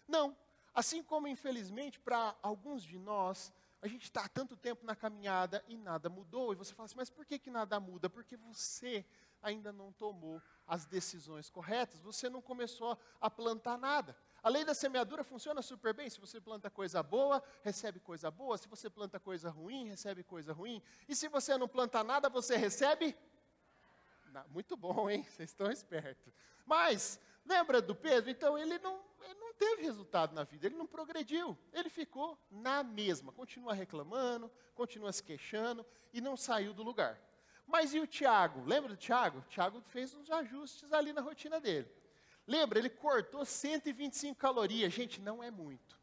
Não, 0.07 0.36
Assim 0.76 1.01
como, 1.01 1.26
infelizmente, 1.26 1.97
para 1.97 2.36
alguns 2.43 2.84
de 2.84 2.99
nós, 2.99 3.53
a 3.86 3.88
gente 3.88 4.05
está 4.05 4.25
há 4.25 4.27
tanto 4.27 4.57
tempo 4.57 4.83
na 4.83 4.95
caminhada 4.95 5.63
e 5.67 5.77
nada 5.77 6.09
mudou. 6.09 6.51
E 6.51 6.55
você 6.55 6.73
fala 6.73 6.88
assim, 6.88 6.95
mas 6.97 7.11
por 7.11 7.23
que, 7.23 7.38
que 7.38 7.51
nada 7.51 7.79
muda? 7.79 8.09
Porque 8.09 8.36
você 8.36 9.05
ainda 9.43 9.71
não 9.71 9.91
tomou 9.93 10.41
as 10.65 10.88
decisões 10.88 11.51
corretas, 11.51 11.99
você 11.99 12.27
não 12.27 12.41
começou 12.41 12.97
a 13.21 13.29
plantar 13.29 13.77
nada. 13.77 14.17
A 14.41 14.49
lei 14.49 14.65
da 14.65 14.73
semeadura 14.73 15.23
funciona 15.23 15.61
super 15.61 15.93
bem. 15.93 16.09
Se 16.09 16.19
você 16.19 16.41
planta 16.41 16.67
coisa 16.67 17.03
boa, 17.03 17.43
recebe 17.61 17.99
coisa 17.99 18.31
boa. 18.31 18.57
Se 18.57 18.67
você 18.67 18.89
planta 18.89 19.19
coisa 19.19 19.51
ruim, 19.51 19.88
recebe 19.88 20.23
coisa 20.23 20.51
ruim. 20.51 20.81
E 21.07 21.15
se 21.15 21.27
você 21.27 21.55
não 21.55 21.67
planta 21.67 22.03
nada, 22.03 22.27
você 22.27 22.55
recebe? 22.55 23.15
Muito 24.49 24.75
bom, 24.75 25.07
hein? 25.11 25.23
Vocês 25.29 25.51
estão 25.51 25.71
espertos. 25.71 26.33
Mas, 26.65 27.19
lembra 27.45 27.81
do 27.81 27.95
Pedro? 27.95 28.29
Então, 28.29 28.57
ele 28.57 28.77
não, 28.79 28.99
ele 29.23 29.35
não 29.35 29.53
teve 29.53 29.83
resultado 29.83 30.33
na 30.33 30.43
vida, 30.43 30.65
ele 30.65 30.75
não 30.75 30.87
progrediu, 30.87 31.57
ele 31.71 31.89
ficou 31.89 32.37
na 32.49 32.83
mesma, 32.83 33.31
continua 33.31 33.73
reclamando, 33.73 34.51
continua 34.73 35.11
se 35.13 35.23
queixando 35.23 35.85
e 36.13 36.19
não 36.19 36.35
saiu 36.35 36.73
do 36.73 36.83
lugar. 36.83 37.19
Mas 37.67 37.93
e 37.93 37.99
o 37.99 38.07
Tiago? 38.07 38.63
Lembra 38.65 38.89
do 38.89 38.97
Tiago? 38.97 39.43
Tiago 39.49 39.81
fez 39.87 40.13
uns 40.13 40.29
ajustes 40.29 40.91
ali 40.93 41.11
na 41.13 41.21
rotina 41.21 41.59
dele. 41.59 41.89
Lembra, 42.47 42.77
ele 42.77 42.89
cortou 42.89 43.43
125 43.43 44.35
calorias, 44.35 44.93
gente, 44.93 45.19
não 45.19 45.43
é 45.43 45.49
muito. 45.49 45.99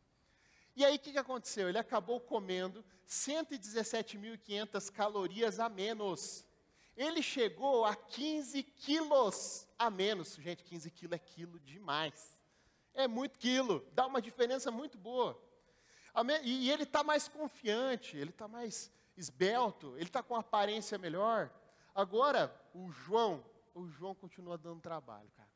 E 0.75 0.85
aí 0.85 0.97
o 0.97 0.99
que, 0.99 1.13
que 1.13 1.19
aconteceu? 1.19 1.69
Ele 1.69 1.79
acabou 1.79 2.19
comendo 2.19 2.85
117.500 3.07 4.91
calorias 4.91 5.61
a 5.61 5.69
menos. 5.69 6.45
Ele 6.97 7.23
chegou 7.23 7.85
a 7.85 7.95
15 7.95 8.63
quilos 8.63 9.69
a 9.87 9.91
menos. 9.91 10.35
Gente, 10.37 10.63
15 10.65 10.91
quilos 10.91 11.15
é 11.15 11.19
quilo 11.19 11.59
demais. 11.61 12.39
É 12.95 13.09
muito 13.09 13.39
quilo, 13.39 13.87
dá 13.93 14.07
uma 14.07 14.21
diferença 14.21 14.71
muito 14.71 14.99
boa. 14.99 15.41
E 16.43 16.71
ele 16.71 16.83
está 16.83 17.03
mais 17.03 17.27
confiante, 17.27 18.17
ele 18.17 18.31
está 18.31 18.47
mais 18.47 18.93
esbelto, 19.17 19.95
ele 19.97 20.05
está 20.05 20.23
com 20.23 20.37
aparência 20.37 20.99
melhor. 20.99 21.51
Agora, 21.95 22.55
o 22.75 22.91
João, 22.91 23.45
o 23.75 23.87
João 23.89 24.15
continua 24.15 24.59
dando 24.59 24.81
trabalho, 24.81 25.31
cara. 25.37 25.49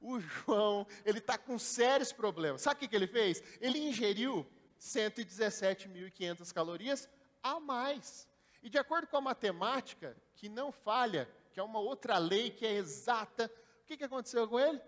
O 0.00 0.20
João, 0.20 0.86
ele 1.04 1.18
está 1.18 1.38
com 1.38 1.58
sérios 1.58 2.12
problemas. 2.12 2.62
Sabe 2.62 2.76
o 2.76 2.78
que, 2.80 2.88
que 2.88 2.96
ele 2.96 3.06
fez? 3.06 3.42
Ele 3.60 3.78
ingeriu 3.78 4.46
117.500 4.78 6.52
calorias 6.52 7.08
a 7.42 7.58
mais. 7.60 8.28
E 8.62 8.68
de 8.68 8.78
acordo 8.78 9.06
com 9.06 9.16
a 9.16 9.20
matemática, 9.20 10.16
que 10.34 10.48
não 10.48 10.72
falha, 10.72 11.28
que 11.54 11.60
é 11.60 11.62
uma 11.62 11.78
outra 11.78 12.18
lei 12.18 12.50
que 12.50 12.66
é 12.66 12.72
exata, 12.72 13.48
o 13.80 13.86
que, 13.86 13.96
que 13.96 14.02
aconteceu 14.02 14.48
com 14.48 14.58
ele? 14.58 14.80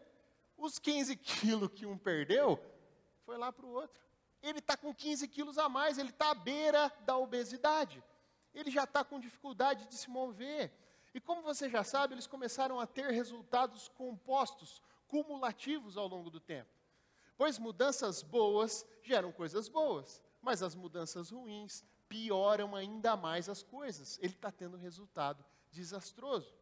Os 0.58 0.80
15 0.80 1.14
quilos 1.14 1.70
que 1.72 1.86
um 1.86 1.96
perdeu, 1.96 2.58
foi 3.24 3.38
lá 3.38 3.52
para 3.52 3.64
o 3.64 3.70
outro. 3.70 4.02
Ele 4.42 4.58
está 4.58 4.76
com 4.76 4.92
15 4.92 5.28
quilos 5.28 5.58
a 5.58 5.68
mais, 5.68 5.96
ele 5.96 6.10
está 6.10 6.32
à 6.32 6.34
beira 6.34 6.92
da 7.02 7.16
obesidade. 7.16 8.02
Ele 8.52 8.68
já 8.68 8.82
está 8.82 9.04
com 9.04 9.20
dificuldade 9.20 9.86
de 9.86 9.96
se 9.96 10.10
mover. 10.10 10.72
E 11.14 11.20
como 11.20 11.40
você 11.40 11.70
já 11.70 11.84
sabe, 11.84 12.14
eles 12.14 12.26
começaram 12.26 12.80
a 12.80 12.86
ter 12.86 13.12
resultados 13.12 13.86
compostos, 13.88 14.82
cumulativos 15.06 15.96
ao 15.96 16.08
longo 16.08 16.30
do 16.30 16.40
tempo. 16.40 16.70
Pois 17.36 17.60
mudanças 17.60 18.24
boas 18.24 18.84
geram 19.04 19.30
coisas 19.30 19.68
boas, 19.68 20.20
mas 20.42 20.64
as 20.64 20.74
mudanças 20.74 21.30
ruins 21.30 21.84
pioram 22.08 22.74
ainda 22.74 23.16
mais 23.16 23.48
as 23.48 23.62
coisas. 23.62 24.18
Ele 24.20 24.32
está 24.32 24.50
tendo 24.50 24.76
resultado 24.76 25.44
desastroso. 25.76 26.52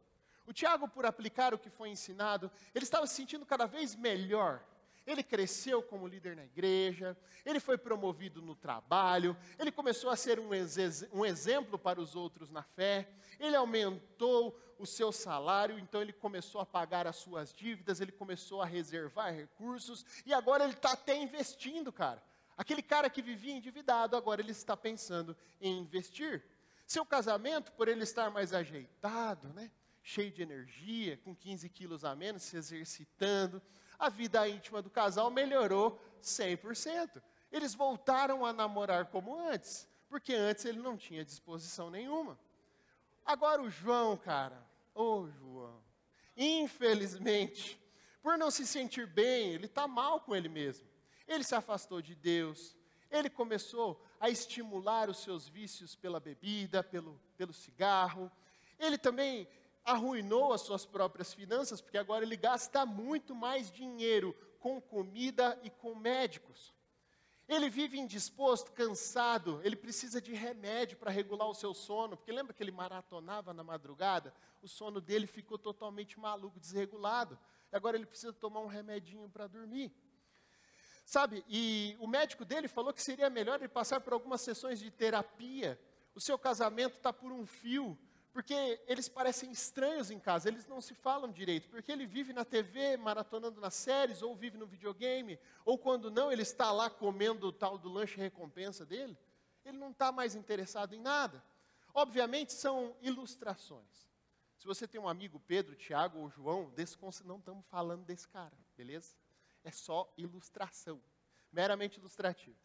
O 0.46 0.52
Tiago, 0.52 0.88
por 0.88 1.06
aplicar 1.06 1.54
o 1.54 1.58
que 1.58 1.70
foi 1.70 1.88
ensinado, 1.88 2.50
ele 2.74 2.84
estava 2.84 3.06
se 3.06 3.14
sentindo 3.14 3.46
cada 3.46 3.66
vez 3.66 3.94
melhor. 3.94 4.62
Ele 5.06 5.22
cresceu 5.22 5.82
como 5.82 6.08
líder 6.08 6.34
na 6.34 6.44
igreja, 6.44 7.16
ele 7.44 7.60
foi 7.60 7.76
promovido 7.76 8.40
no 8.40 8.54
trabalho, 8.54 9.36
ele 9.58 9.70
começou 9.70 10.08
a 10.08 10.16
ser 10.16 10.40
um, 10.40 10.54
ex 10.54 11.04
um 11.12 11.26
exemplo 11.26 11.78
para 11.78 12.00
os 12.00 12.16
outros 12.16 12.50
na 12.50 12.62
fé, 12.62 13.06
ele 13.38 13.54
aumentou 13.54 14.58
o 14.78 14.86
seu 14.86 15.12
salário, 15.12 15.78
então 15.78 16.00
ele 16.00 16.12
começou 16.12 16.58
a 16.58 16.66
pagar 16.66 17.06
as 17.06 17.16
suas 17.16 17.52
dívidas, 17.52 18.00
ele 18.00 18.12
começou 18.12 18.62
a 18.62 18.66
reservar 18.66 19.34
recursos, 19.34 20.06
e 20.24 20.32
agora 20.32 20.64
ele 20.64 20.72
está 20.72 20.92
até 20.92 21.14
investindo, 21.14 21.92
cara. 21.92 22.22
Aquele 22.56 22.82
cara 22.82 23.10
que 23.10 23.20
vivia 23.20 23.52
endividado, 23.52 24.16
agora 24.16 24.40
ele 24.40 24.52
está 24.52 24.76
pensando 24.76 25.36
em 25.60 25.80
investir. 25.80 26.42
Seu 26.87 27.05
casamento, 27.05 27.72
por 27.72 27.89
ele 27.89 28.03
estar 28.03 28.30
mais 28.30 28.53
ajeitado, 28.53 29.49
né? 29.55 29.70
cheio 30.05 30.30
de 30.30 30.43
energia, 30.43 31.16
com 31.24 31.35
15 31.35 31.68
quilos 31.70 32.05
a 32.05 32.14
menos, 32.14 32.43
se 32.43 32.57
exercitando. 32.57 33.61
A 33.99 34.11
vida 34.11 34.47
íntima 34.47 34.82
do 34.82 34.91
casal 34.91 35.30
melhorou 35.30 35.99
100%. 36.22 37.22
Eles 37.51 37.74
voltaram 37.74 38.45
a 38.45 38.53
namorar 38.53 39.07
como 39.07 39.39
antes, 39.39 39.89
porque 40.09 40.35
antes 40.35 40.66
ele 40.66 40.78
não 40.78 40.97
tinha 40.97 41.24
disposição 41.24 41.91
nenhuma. 41.91 42.39
Agora 43.24 43.62
o 43.62 43.70
João, 43.70 44.16
cara, 44.16 44.62
ô 44.95 45.22
oh, 45.22 45.28
João, 45.28 45.82
infelizmente, 46.37 47.80
por 48.22 48.37
não 48.37 48.51
se 48.51 48.66
sentir 48.66 49.07
bem, 49.07 49.55
ele 49.55 49.66
está 49.66 49.89
mal 49.89 50.20
com 50.20 50.37
ele 50.37 50.49
mesmo. 50.49 50.87
Ele 51.26 51.43
se 51.43 51.55
afastou 51.55 52.03
de 52.03 52.14
Deus, 52.14 52.76
ele 53.11 53.30
começou 53.30 54.05
a 54.25 54.31
estimular 54.31 55.11
os 55.11 55.18
seus 55.18 55.47
vícios 55.47 55.95
pela 55.95 56.18
bebida, 56.18 56.83
pelo, 56.83 57.20
pelo 57.37 57.53
cigarro. 57.53 58.33
Ele 58.79 58.97
também 58.97 59.47
arruinou 59.85 60.55
as 60.55 60.62
suas 60.62 60.87
próprias 60.87 61.35
finanças, 61.35 61.83
porque 61.83 61.99
agora 61.99 62.25
ele 62.25 62.35
gasta 62.35 62.87
muito 62.87 63.35
mais 63.35 63.70
dinheiro 63.70 64.35
com 64.61 64.81
comida 64.81 65.61
e 65.62 65.68
com 65.68 65.95
médicos. 65.95 66.72
Ele 67.47 67.68
vive 67.68 67.99
indisposto, 67.99 68.72
cansado, 68.72 69.61
ele 69.62 69.77
precisa 69.77 70.22
de 70.22 70.33
remédio 70.33 70.97
para 70.97 71.11
regular 71.11 71.47
o 71.47 71.55
seu 71.55 71.75
sono, 71.75 72.16
porque 72.16 72.33
lembra 72.33 72.55
que 72.55 72.62
ele 72.62 72.72
maratonava 72.72 73.53
na 73.53 73.62
madrugada? 73.62 74.35
O 74.62 74.66
sono 74.66 75.03
dele 75.03 75.27
ficou 75.27 75.59
totalmente 75.59 76.18
maluco, 76.18 76.59
desregulado. 76.59 77.39
Agora 77.70 77.95
ele 77.95 78.07
precisa 78.07 78.33
tomar 78.33 78.61
um 78.61 78.68
remedinho 78.68 79.29
para 79.29 79.47
dormir. 79.47 79.95
Sabe, 81.05 81.44
e 81.48 81.96
o 82.00 82.07
médico 82.07 82.44
dele 82.44 82.66
falou 82.66 82.92
que 82.92 83.02
seria 83.02 83.28
melhor 83.28 83.61
ele 83.61 83.68
passar 83.68 84.00
por 84.00 84.12
algumas 84.12 84.40
sessões 84.40 84.78
de 84.78 84.90
terapia. 84.90 85.78
O 86.14 86.20
seu 86.20 86.38
casamento 86.38 86.96
está 86.96 87.12
por 87.12 87.30
um 87.30 87.44
fio, 87.44 87.98
porque 88.32 88.80
eles 88.86 89.09
parecem 89.09 89.50
estranhos 89.52 90.11
em 90.11 90.18
casa, 90.18 90.48
eles 90.48 90.66
não 90.66 90.80
se 90.80 90.94
falam 90.94 91.30
direito, 91.30 91.68
porque 91.68 91.92
ele 91.92 92.07
vive 92.07 92.32
na 92.32 92.44
TV, 92.44 92.96
maratonando 92.96 93.61
nas 93.61 93.74
séries, 93.74 94.22
ou 94.22 94.34
vive 94.34 94.57
no 94.57 94.66
videogame, 94.66 95.38
ou 95.64 95.78
quando 95.78 96.11
não, 96.11 96.32
ele 96.32 96.42
está 96.42 96.72
lá 96.72 96.88
comendo 96.88 97.48
o 97.48 97.52
tal 97.52 97.76
do 97.76 97.88
lanche 97.88 98.16
recompensa 98.16 98.86
dele. 98.86 99.16
Ele 99.64 99.78
não 99.78 99.90
está 99.90 100.11
mais 100.11 100.34
interessado 100.34 100.94
em 100.94 101.00
nada. 101.00 101.44
Obviamente 101.92 102.52
são 102.52 102.96
ilustrações. 103.00 104.09
Se 104.59 104.66
você 104.66 104.88
tem 104.88 105.00
um 105.00 105.09
amigo, 105.09 105.38
Pedro, 105.46 105.76
Tiago 105.76 106.18
ou 106.18 106.30
João, 106.30 106.70
desse, 106.70 106.96
não 107.24 107.38
estamos 107.38 107.64
falando 107.66 108.05
desse 108.05 108.26
cara, 108.26 108.57
beleza? 108.76 109.14
É 109.64 109.70
só 109.70 110.12
ilustração, 110.16 111.02
meramente 111.50 111.98
ilustrativo. 111.98 112.56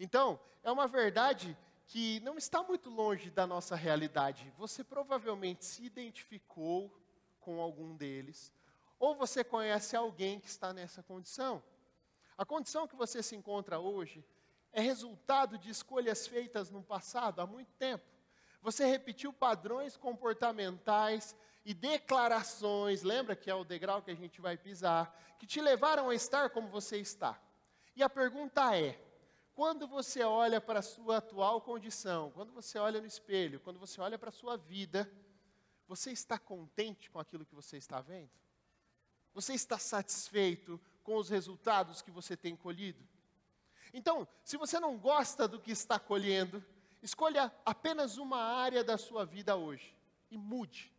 Então, 0.00 0.40
é 0.62 0.72
uma 0.72 0.88
verdade 0.88 1.56
que 1.86 2.20
não 2.20 2.38
está 2.38 2.62
muito 2.62 2.88
longe 2.88 3.30
da 3.30 3.46
nossa 3.46 3.76
realidade. 3.76 4.52
Você 4.56 4.82
provavelmente 4.82 5.64
se 5.64 5.84
identificou 5.84 6.90
com 7.38 7.60
algum 7.60 7.94
deles, 7.94 8.52
ou 8.98 9.14
você 9.14 9.44
conhece 9.44 9.94
alguém 9.94 10.40
que 10.40 10.48
está 10.48 10.72
nessa 10.72 11.02
condição. 11.02 11.62
A 12.38 12.44
condição 12.44 12.88
que 12.88 12.96
você 12.96 13.22
se 13.22 13.36
encontra 13.36 13.78
hoje 13.78 14.24
é 14.72 14.80
resultado 14.80 15.58
de 15.58 15.68
escolhas 15.70 16.26
feitas 16.26 16.70
no 16.70 16.82
passado, 16.82 17.40
há 17.40 17.46
muito 17.46 17.72
tempo. 17.74 18.04
Você 18.62 18.86
repetiu 18.86 19.32
padrões 19.32 19.96
comportamentais 19.96 21.36
e 21.64 21.72
declarações, 21.72 23.02
lembra 23.02 23.36
que 23.36 23.50
é 23.50 23.54
o 23.54 23.64
degrau 23.64 24.02
que 24.02 24.10
a 24.10 24.16
gente 24.16 24.40
vai 24.40 24.56
pisar, 24.56 25.16
que 25.38 25.46
te 25.46 25.60
levaram 25.60 26.08
a 26.10 26.14
estar 26.14 26.50
como 26.50 26.68
você 26.68 26.98
está. 26.98 27.40
E 27.94 28.02
a 28.02 28.10
pergunta 28.10 28.76
é: 28.76 29.00
quando 29.54 29.86
você 29.86 30.22
olha 30.22 30.60
para 30.60 30.80
a 30.80 30.82
sua 30.82 31.18
atual 31.18 31.60
condição, 31.60 32.30
quando 32.32 32.52
você 32.52 32.78
olha 32.78 33.00
no 33.00 33.06
espelho, 33.06 33.60
quando 33.60 33.78
você 33.78 34.00
olha 34.00 34.18
para 34.18 34.30
a 34.30 34.32
sua 34.32 34.56
vida, 34.56 35.10
você 35.86 36.10
está 36.10 36.38
contente 36.38 37.10
com 37.10 37.18
aquilo 37.18 37.44
que 37.44 37.54
você 37.54 37.76
está 37.76 38.00
vendo? 38.00 38.30
Você 39.34 39.54
está 39.54 39.78
satisfeito 39.78 40.80
com 41.02 41.16
os 41.16 41.28
resultados 41.28 42.02
que 42.02 42.10
você 42.10 42.36
tem 42.36 42.56
colhido? 42.56 43.06
Então, 43.92 44.26
se 44.42 44.56
você 44.56 44.80
não 44.80 44.96
gosta 44.96 45.46
do 45.46 45.60
que 45.60 45.70
está 45.70 45.98
colhendo, 45.98 46.64
escolha 47.02 47.52
apenas 47.64 48.16
uma 48.16 48.38
área 48.38 48.82
da 48.82 48.96
sua 48.96 49.24
vida 49.24 49.54
hoje 49.54 49.94
e 50.30 50.38
mude. 50.38 50.90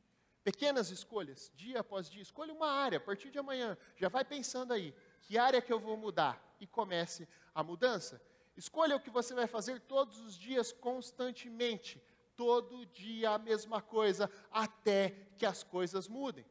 Pequenas 0.44 0.90
escolhas, 0.90 1.52
dia 1.56 1.80
após 1.80 2.10
dia. 2.10 2.22
Escolha 2.22 2.54
uma 2.54 2.70
área, 2.70 2.98
a 2.98 3.02
partir 3.02 3.32
de 3.32 3.40
amanhã. 3.40 3.78
Já 3.96 4.10
vai 4.10 4.26
pensando 4.26 4.74
aí, 4.74 4.94
que 5.22 5.38
área 5.38 5.62
que 5.62 5.72
eu 5.72 5.80
vou 5.80 5.96
mudar? 5.96 6.56
E 6.60 6.68
comece 6.68 7.28
a 7.56 7.64
mudança. 7.64 8.22
Escolha 8.58 8.96
o 8.96 9.00
que 9.00 9.10
você 9.10 9.34
vai 9.34 9.48
fazer 9.48 9.80
todos 9.82 10.20
os 10.20 10.38
dias, 10.38 10.72
constantemente. 10.72 12.04
Todo 12.36 12.86
dia 12.88 13.32
a 13.32 13.38
mesma 13.38 13.82
coisa, 13.82 14.30
até 14.52 15.12
que 15.38 15.46
as 15.46 15.64
coisas 15.64 16.08
mudem. 16.08 16.46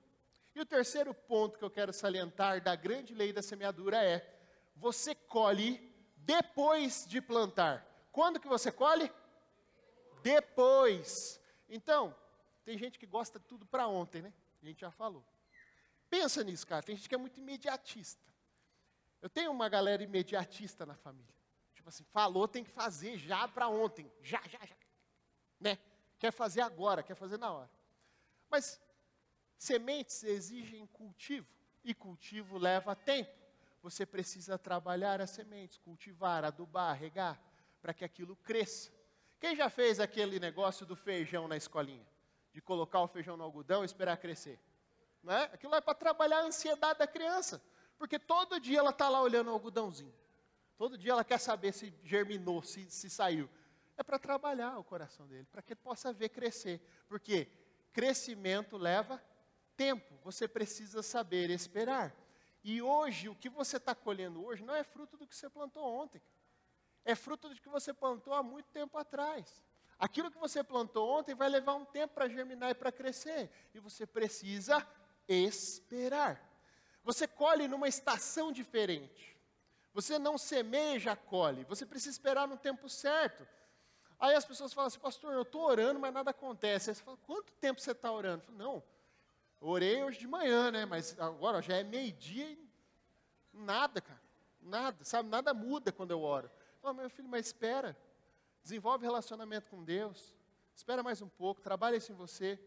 E 0.54 0.60
o 0.60 0.66
terceiro 0.66 1.12
ponto 1.12 1.58
que 1.58 1.64
eu 1.64 1.70
quero 1.70 1.92
salientar 1.92 2.62
da 2.62 2.74
grande 2.74 3.14
lei 3.14 3.32
da 3.32 3.42
semeadura 3.42 4.02
é: 4.02 4.26
você 4.76 5.14
colhe 5.14 5.92
depois 6.16 7.06
de 7.06 7.20
plantar. 7.20 7.86
Quando 8.10 8.40
que 8.40 8.48
você 8.48 8.70
colhe? 8.70 9.10
Depois. 10.22 11.40
Então, 11.68 12.14
tem 12.64 12.78
gente 12.78 12.98
que 12.98 13.06
gosta 13.06 13.38
de 13.38 13.44
tudo 13.46 13.66
para 13.66 13.86
ontem, 13.86 14.22
né? 14.22 14.32
A 14.62 14.66
gente 14.66 14.80
já 14.80 14.90
falou. 14.90 15.24
Pensa 16.08 16.44
nisso, 16.44 16.66
cara. 16.66 16.82
Tem 16.82 16.96
gente 16.96 17.08
que 17.08 17.14
é 17.14 17.18
muito 17.18 17.40
imediatista. 17.40 18.22
Eu 19.20 19.28
tenho 19.28 19.50
uma 19.50 19.68
galera 19.68 20.02
imediatista 20.02 20.84
na 20.84 20.94
família. 20.94 21.34
Tipo 21.74 21.88
assim, 21.88 22.04
falou, 22.04 22.46
tem 22.46 22.62
que 22.62 22.70
fazer 22.70 23.16
já 23.16 23.48
para 23.48 23.68
ontem. 23.68 24.10
Já, 24.20 24.40
já, 24.48 24.64
já. 24.64 24.76
Né? 25.58 25.78
Quer 26.18 26.32
fazer 26.32 26.60
agora, 26.60 27.02
quer 27.02 27.14
fazer 27.14 27.38
na 27.38 27.50
hora. 27.50 27.70
Mas 28.50 28.80
sementes 29.56 30.22
exigem 30.22 30.86
cultivo. 30.86 31.48
E 31.84 31.94
cultivo 31.94 32.58
leva 32.58 32.94
tempo. 32.94 33.32
Você 33.82 34.06
precisa 34.06 34.56
trabalhar 34.56 35.20
as 35.20 35.30
sementes, 35.30 35.78
cultivar, 35.78 36.44
adubar, 36.44 36.96
regar, 36.96 37.40
para 37.80 37.92
que 37.92 38.04
aquilo 38.04 38.36
cresça. 38.36 38.92
Quem 39.40 39.56
já 39.56 39.68
fez 39.68 39.98
aquele 39.98 40.38
negócio 40.38 40.86
do 40.86 40.94
feijão 40.94 41.48
na 41.48 41.56
escolinha? 41.56 42.06
De 42.52 42.60
colocar 42.60 43.00
o 43.00 43.08
feijão 43.08 43.36
no 43.36 43.44
algodão 43.44 43.82
e 43.82 43.86
esperar 43.86 44.16
crescer? 44.16 44.60
Não 45.22 45.32
é? 45.32 45.44
Aquilo 45.44 45.74
é 45.74 45.80
para 45.80 45.94
trabalhar 45.94 46.38
a 46.38 46.44
ansiedade 46.44 46.98
da 46.98 47.06
criança. 47.06 47.62
Porque 47.98 48.18
todo 48.18 48.60
dia 48.60 48.80
ela 48.80 48.90
está 48.90 49.08
lá 49.08 49.22
olhando 49.22 49.48
o 49.48 49.52
algodãozinho. 49.52 50.12
Todo 50.76 50.98
dia 50.98 51.12
ela 51.12 51.24
quer 51.24 51.38
saber 51.38 51.72
se 51.72 51.94
germinou, 52.02 52.62
se, 52.62 52.90
se 52.90 53.08
saiu. 53.08 53.48
É 53.96 54.02
para 54.02 54.18
trabalhar 54.18 54.78
o 54.78 54.84
coração 54.84 55.26
dele, 55.28 55.46
para 55.52 55.62
que 55.62 55.74
ele 55.74 55.80
possa 55.80 56.12
ver 56.12 56.30
crescer. 56.30 56.80
Porque 57.08 57.46
crescimento 57.92 58.76
leva 58.76 59.22
tempo, 59.76 60.18
você 60.24 60.48
precisa 60.48 61.02
saber 61.02 61.50
esperar. 61.50 62.14
E 62.64 62.80
hoje, 62.80 63.28
o 63.28 63.34
que 63.34 63.48
você 63.48 63.76
está 63.76 63.94
colhendo 63.94 64.44
hoje 64.44 64.64
não 64.64 64.74
é 64.74 64.82
fruto 64.82 65.16
do 65.16 65.26
que 65.26 65.34
você 65.34 65.48
plantou 65.48 65.84
ontem. 65.84 66.22
É 67.04 67.14
fruto 67.14 67.48
do 67.48 67.60
que 67.60 67.68
você 67.68 67.92
plantou 67.92 68.34
há 68.34 68.42
muito 68.42 68.66
tempo 68.70 68.96
atrás. 68.96 69.62
Aquilo 70.02 70.32
que 70.32 70.38
você 70.38 70.64
plantou 70.64 71.08
ontem 71.08 71.32
vai 71.32 71.48
levar 71.48 71.74
um 71.74 71.84
tempo 71.84 72.14
para 72.14 72.28
germinar 72.28 72.70
e 72.70 72.74
para 72.74 72.90
crescer. 72.90 73.48
E 73.72 73.78
você 73.78 74.04
precisa 74.04 74.84
esperar. 75.28 76.44
Você 77.04 77.28
colhe 77.28 77.68
numa 77.68 77.86
estação 77.86 78.50
diferente. 78.50 79.38
Você 79.94 80.18
não 80.18 80.36
semeia, 80.36 80.98
já 80.98 81.14
colhe. 81.14 81.62
Você 81.66 81.86
precisa 81.86 82.10
esperar 82.10 82.48
no 82.48 82.56
tempo 82.56 82.88
certo. 82.88 83.46
Aí 84.18 84.34
as 84.34 84.44
pessoas 84.44 84.72
falam 84.72 84.88
assim, 84.88 84.98
pastor, 84.98 85.34
eu 85.34 85.42
estou 85.42 85.62
orando, 85.62 86.00
mas 86.00 86.12
nada 86.12 86.32
acontece. 86.32 86.90
Aí 86.90 86.96
você 86.96 87.02
fala, 87.04 87.16
quanto 87.18 87.52
tempo 87.52 87.80
você 87.80 87.92
está 87.92 88.10
orando? 88.10 88.42
Falo, 88.42 88.58
não, 88.58 88.82
orei 89.60 90.02
hoje 90.02 90.18
de 90.18 90.26
manhã, 90.26 90.72
né? 90.72 90.84
Mas 90.84 91.16
agora 91.20 91.62
já 91.62 91.76
é 91.76 91.84
meio-dia 91.84 92.50
e 92.50 92.68
nada, 93.52 94.00
cara. 94.00 94.20
Nada, 94.60 95.04
sabe? 95.04 95.28
Nada 95.28 95.54
muda 95.54 95.92
quando 95.92 96.10
eu 96.10 96.22
oro. 96.22 96.50
Falo, 96.80 96.94
meu 96.94 97.08
filho, 97.08 97.28
mas 97.28 97.46
espera. 97.46 97.96
Desenvolve 98.62 99.04
relacionamento 99.04 99.70
com 99.70 99.82
Deus. 99.82 100.34
Espera 100.74 101.02
mais 101.02 101.20
um 101.20 101.28
pouco, 101.28 101.60
trabalha 101.60 101.96
isso 101.96 102.12
em 102.12 102.14
você. 102.14 102.58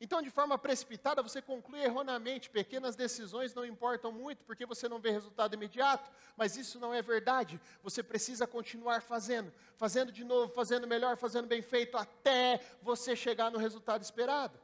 Então, 0.00 0.22
de 0.22 0.30
forma 0.30 0.56
precipitada, 0.56 1.22
você 1.22 1.42
conclui 1.42 1.82
erroneamente, 1.82 2.48
pequenas 2.48 2.94
decisões 2.94 3.52
não 3.52 3.66
importam 3.66 4.12
muito, 4.12 4.44
porque 4.44 4.64
você 4.64 4.88
não 4.88 5.00
vê 5.00 5.10
resultado 5.10 5.54
imediato, 5.54 6.08
mas 6.36 6.56
isso 6.56 6.78
não 6.78 6.94
é 6.94 7.02
verdade. 7.02 7.60
Você 7.82 8.00
precisa 8.00 8.46
continuar 8.46 9.02
fazendo, 9.02 9.52
fazendo 9.76 10.12
de 10.12 10.22
novo, 10.22 10.52
fazendo 10.52 10.86
melhor, 10.86 11.16
fazendo 11.16 11.48
bem 11.48 11.62
feito, 11.62 11.96
até 11.96 12.60
você 12.80 13.16
chegar 13.16 13.50
no 13.50 13.58
resultado 13.58 14.02
esperado. 14.02 14.60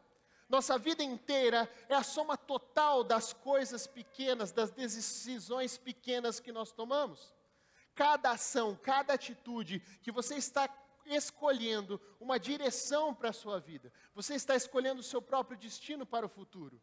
Nossa 0.49 0.79
vida 0.79 1.03
inteira 1.03 1.69
é 1.89 1.97
a 1.97 2.03
soma 2.05 2.37
total 2.37 3.03
das 3.03 3.33
coisas 3.33 3.89
pequenas, 3.89 4.53
das 4.53 4.71
decisões 4.71 5.77
pequenas 5.77 6.39
que 6.39 6.53
nós 6.53 6.71
tomamos. 6.71 7.35
Cada 7.95 8.33
ação, 8.33 8.75
cada 8.75 9.15
atitude 9.15 9.81
que 10.03 10.11
você 10.11 10.37
está 10.37 10.69
escolhendo 11.07 12.01
uma 12.19 12.39
direção 12.39 13.15
para 13.15 13.31
a 13.31 13.33
sua 13.33 13.61
vida. 13.61 13.93
Você 14.15 14.35
está 14.35 14.55
escolhendo 14.55 15.01
o 15.01 15.05
seu 15.05 15.21
próprio 15.21 15.59
destino 15.59 16.07
para 16.07 16.27
o 16.27 16.29
futuro. 16.29 16.81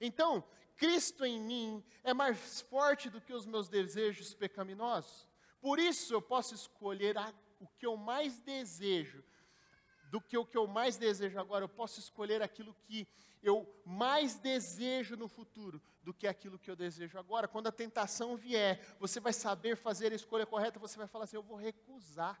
Então, 0.00 0.44
Cristo 0.76 1.24
em 1.24 1.40
mim 1.40 1.84
é 2.04 2.14
mais 2.14 2.60
forte 2.62 3.10
do 3.10 3.20
que 3.20 3.32
os 3.32 3.44
meus 3.44 3.68
desejos 3.68 4.32
pecaminosos. 4.32 5.26
Por 5.60 5.78
isso 5.78 6.14
eu 6.14 6.22
posso 6.22 6.54
escolher 6.54 7.18
a, 7.18 7.34
o 7.58 7.66
que 7.66 7.84
eu 7.84 7.96
mais 7.96 8.40
desejo, 8.40 9.24
do 10.10 10.20
que 10.20 10.36
o 10.36 10.44
que 10.44 10.56
eu 10.56 10.66
mais 10.66 10.96
desejo 10.96 11.38
agora, 11.38 11.64
eu 11.64 11.68
posso 11.68 12.00
escolher 12.00 12.42
aquilo 12.42 12.74
que 12.84 13.06
eu 13.42 13.66
mais 13.84 14.34
desejo 14.34 15.16
no 15.16 15.28
futuro 15.28 15.80
do 16.02 16.12
que 16.12 16.26
aquilo 16.26 16.58
que 16.58 16.70
eu 16.70 16.76
desejo 16.76 17.18
agora. 17.18 17.46
Quando 17.46 17.68
a 17.68 17.72
tentação 17.72 18.36
vier, 18.36 18.80
você 18.98 19.20
vai 19.20 19.32
saber 19.32 19.76
fazer 19.76 20.12
a 20.12 20.16
escolha 20.16 20.46
correta, 20.46 20.78
você 20.78 20.96
vai 20.98 21.06
falar 21.06 21.24
assim: 21.24 21.36
eu 21.36 21.42
vou 21.42 21.56
recusar 21.56 22.40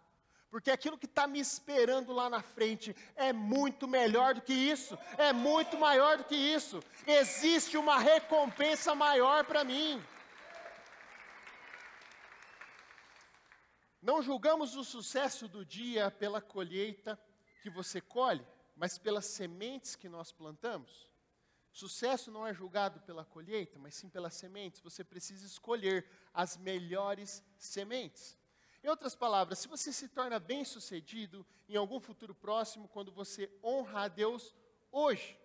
porque 0.50 0.70
aquilo 0.70 0.96
que 0.96 1.06
está 1.06 1.26
me 1.26 1.38
esperando 1.38 2.12
lá 2.12 2.30
na 2.30 2.42
frente 2.42 2.96
é 3.14 3.32
muito 3.32 3.86
melhor 3.86 4.34
do 4.34 4.40
que 4.40 4.52
isso, 4.52 4.98
é 5.18 5.32
muito 5.32 5.76
maior 5.76 6.18
do 6.18 6.24
que 6.24 6.34
isso. 6.34 6.82
Existe 7.06 7.76
uma 7.76 7.98
recompensa 7.98 8.94
maior 8.94 9.44
para 9.44 9.62
mim. 9.62 10.02
Não 14.00 14.22
julgamos 14.22 14.74
o 14.74 14.84
sucesso 14.84 15.48
do 15.48 15.64
dia 15.64 16.10
pela 16.10 16.40
colheita 16.40 17.20
que 17.60 17.70
você 17.70 18.00
colhe, 18.00 18.46
mas 18.76 18.98
pelas 18.98 19.26
sementes 19.26 19.96
que 19.96 20.08
nós 20.08 20.32
plantamos. 20.32 21.08
Sucesso 21.72 22.30
não 22.30 22.46
é 22.46 22.52
julgado 22.52 23.00
pela 23.00 23.24
colheita, 23.24 23.78
mas 23.78 23.94
sim 23.94 24.08
pelas 24.08 24.34
sementes. 24.34 24.80
Você 24.80 25.04
precisa 25.04 25.46
escolher 25.46 26.08
as 26.32 26.56
melhores 26.56 27.42
sementes. 27.56 28.36
Em 28.82 28.88
outras 28.88 29.14
palavras, 29.14 29.58
se 29.58 29.68
você 29.68 29.92
se 29.92 30.08
torna 30.08 30.38
bem-sucedido 30.38 31.46
em 31.68 31.76
algum 31.76 32.00
futuro 32.00 32.34
próximo 32.34 32.88
quando 32.88 33.12
você 33.12 33.50
honra 33.62 34.02
a 34.02 34.08
Deus 34.08 34.54
hoje, 34.90 35.38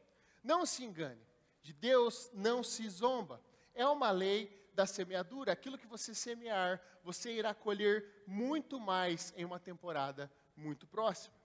não 0.44 0.66
se 0.66 0.84
engane, 0.84 1.22
de 1.62 1.74
Deus 1.74 2.30
não 2.34 2.64
se 2.64 2.88
zomba. 2.90 3.42
É 3.74 3.86
uma 3.86 4.12
lei 4.12 4.70
da 4.74 4.86
semeadura, 4.86 5.52
aquilo 5.52 5.78
que 5.78 5.88
você 5.88 6.14
semear, 6.14 6.82
você 7.04 7.32
irá 7.34 7.54
colher 7.54 8.24
muito 8.26 8.80
mais 8.80 9.34
em 9.36 9.46
uma 9.46 9.60
temporada 9.60 10.32
muito 10.56 10.88
próxima. 10.88 11.36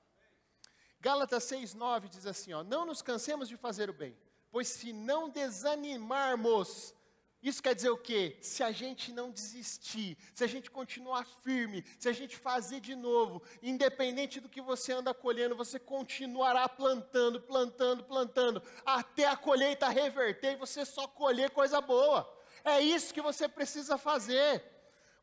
Gálatas 1.01 1.45
6,9 1.45 2.09
diz 2.09 2.27
assim: 2.27 2.53
ó, 2.53 2.63
Não 2.63 2.85
nos 2.85 3.03
cansemos 3.03 3.49
de 3.49 3.57
fazer 3.57 3.89
o 3.89 3.93
bem, 3.93 4.17
pois 4.51 4.69
se 4.69 4.93
não 4.93 5.29
desanimarmos, 5.29 6.95
isso 7.41 7.63
quer 7.63 7.75
dizer 7.75 7.91
o 7.91 7.97
quê? 7.97 8.37
Se 8.41 8.65
a 8.65 8.73
gente 8.73 9.13
não 9.13 9.31
desistir, 9.31 10.19
se 10.35 10.43
a 10.43 10.47
gente 10.47 10.71
continuar 10.71 11.25
firme, 11.25 11.85
se 11.97 12.09
a 12.09 12.13
gente 12.13 12.37
fazer 12.37 12.81
de 12.81 12.97
novo, 12.97 13.41
independente 13.63 14.41
do 14.41 14.49
que 14.49 14.61
você 14.61 14.93
anda 14.93 15.15
colhendo, 15.15 15.55
você 15.55 15.79
continuará 15.79 16.69
plantando, 16.69 17.41
plantando, 17.41 18.03
plantando, 18.03 18.63
até 18.85 19.27
a 19.27 19.37
colheita 19.37 19.89
reverter 19.89 20.55
e 20.55 20.57
você 20.57 20.85
só 20.85 21.07
colher 21.07 21.51
coisa 21.51 21.81
boa. 21.81 22.29
É 22.65 22.81
isso 22.81 23.15
que 23.15 23.21
você 23.21 23.47
precisa 23.49 23.97
fazer. 23.97 24.65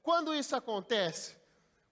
Quando 0.02 0.34
isso 0.34 0.56
acontece, 0.56 1.36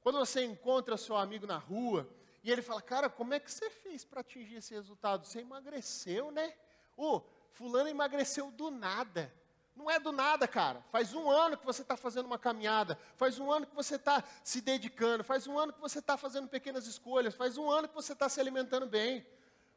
quando 0.02 0.20
você 0.20 0.46
encontra 0.46 0.96
seu 0.96 1.18
amigo 1.18 1.46
na 1.46 1.58
rua 1.58 2.10
e 2.44 2.52
ele 2.52 2.62
fala: 2.62 2.82
Cara, 2.82 3.10
como 3.10 3.34
é 3.34 3.40
que 3.40 3.52
você 3.52 3.70
fez 3.70 4.04
para 4.04 4.22
atingir 4.22 4.56
esse 4.56 4.74
resultado? 4.74 5.26
Você 5.26 5.40
emagreceu, 5.40 6.32
né? 6.32 6.54
Ô, 6.98 7.22
Fulano 7.52 7.90
emagreceu 7.90 8.52
do 8.52 8.70
nada. 8.70 9.34
Não 9.76 9.90
é 9.90 10.00
do 10.00 10.12
nada, 10.12 10.48
cara. 10.48 10.84
Faz 10.92 11.14
um 11.14 11.30
ano 11.30 11.58
que 11.58 11.66
você 11.66 11.82
está 11.82 11.98
fazendo 11.98 12.26
uma 12.26 12.38
caminhada, 12.38 12.98
faz 13.16 13.40
um 13.40 13.52
ano 13.52 13.66
que 13.66 13.76
você 13.76 13.96
está 13.96 14.24
se 14.44 14.62
dedicando, 14.62 15.24
faz 15.24 15.48
um 15.48 15.58
ano 15.58 15.74
que 15.74 15.82
você 15.82 15.98
está 15.98 16.16
fazendo 16.16 16.48
pequenas 16.48 16.86
escolhas, 16.86 17.34
faz 17.34 17.58
um 17.58 17.70
ano 17.72 17.88
que 17.88 17.96
você 17.96 18.14
está 18.14 18.30
se 18.30 18.40
alimentando 18.40 18.86
bem. 18.86 19.26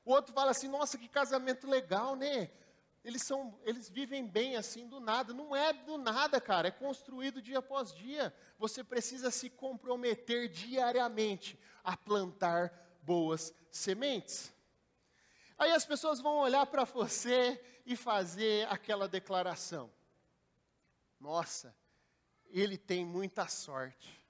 O 0.05 0.13
outro 0.13 0.35
fala 0.35 0.51
assim: 0.51 0.69
nossa, 0.69 0.99
que 0.99 1.09
casamento 1.09 1.67
legal, 1.67 2.15
né? 2.17 2.51
Eles, 3.07 3.23
são, 3.23 3.57
eles 3.63 3.89
vivem 3.89 4.27
bem 4.27 4.57
assim 4.57 4.89
do 4.89 4.99
nada. 4.99 5.33
Não 5.33 5.55
é 5.55 5.73
do 5.73 5.97
nada, 5.97 6.41
cara. 6.41 6.67
É 6.67 6.73
construído 6.73 7.41
dia 7.41 7.61
após 7.61 7.95
dia. 7.95 8.35
Você 8.59 8.83
precisa 8.83 9.31
se 9.31 9.49
comprometer 9.49 10.49
diariamente 10.49 11.57
a 11.85 11.97
plantar 11.97 12.99
boas 13.03 13.55
sementes. 13.71 14.53
Aí 15.57 15.71
as 15.71 15.87
pessoas 15.87 16.19
vão 16.19 16.39
olhar 16.39 16.67
para 16.67 16.83
você 16.83 17.65
e 17.87 17.95
fazer 17.95 18.67
aquela 18.67 19.07
declaração: 19.07 19.89
Nossa, 21.21 21.73
ele 22.49 22.77
tem 22.77 23.05
muita 23.05 23.47
sorte, 23.47 24.21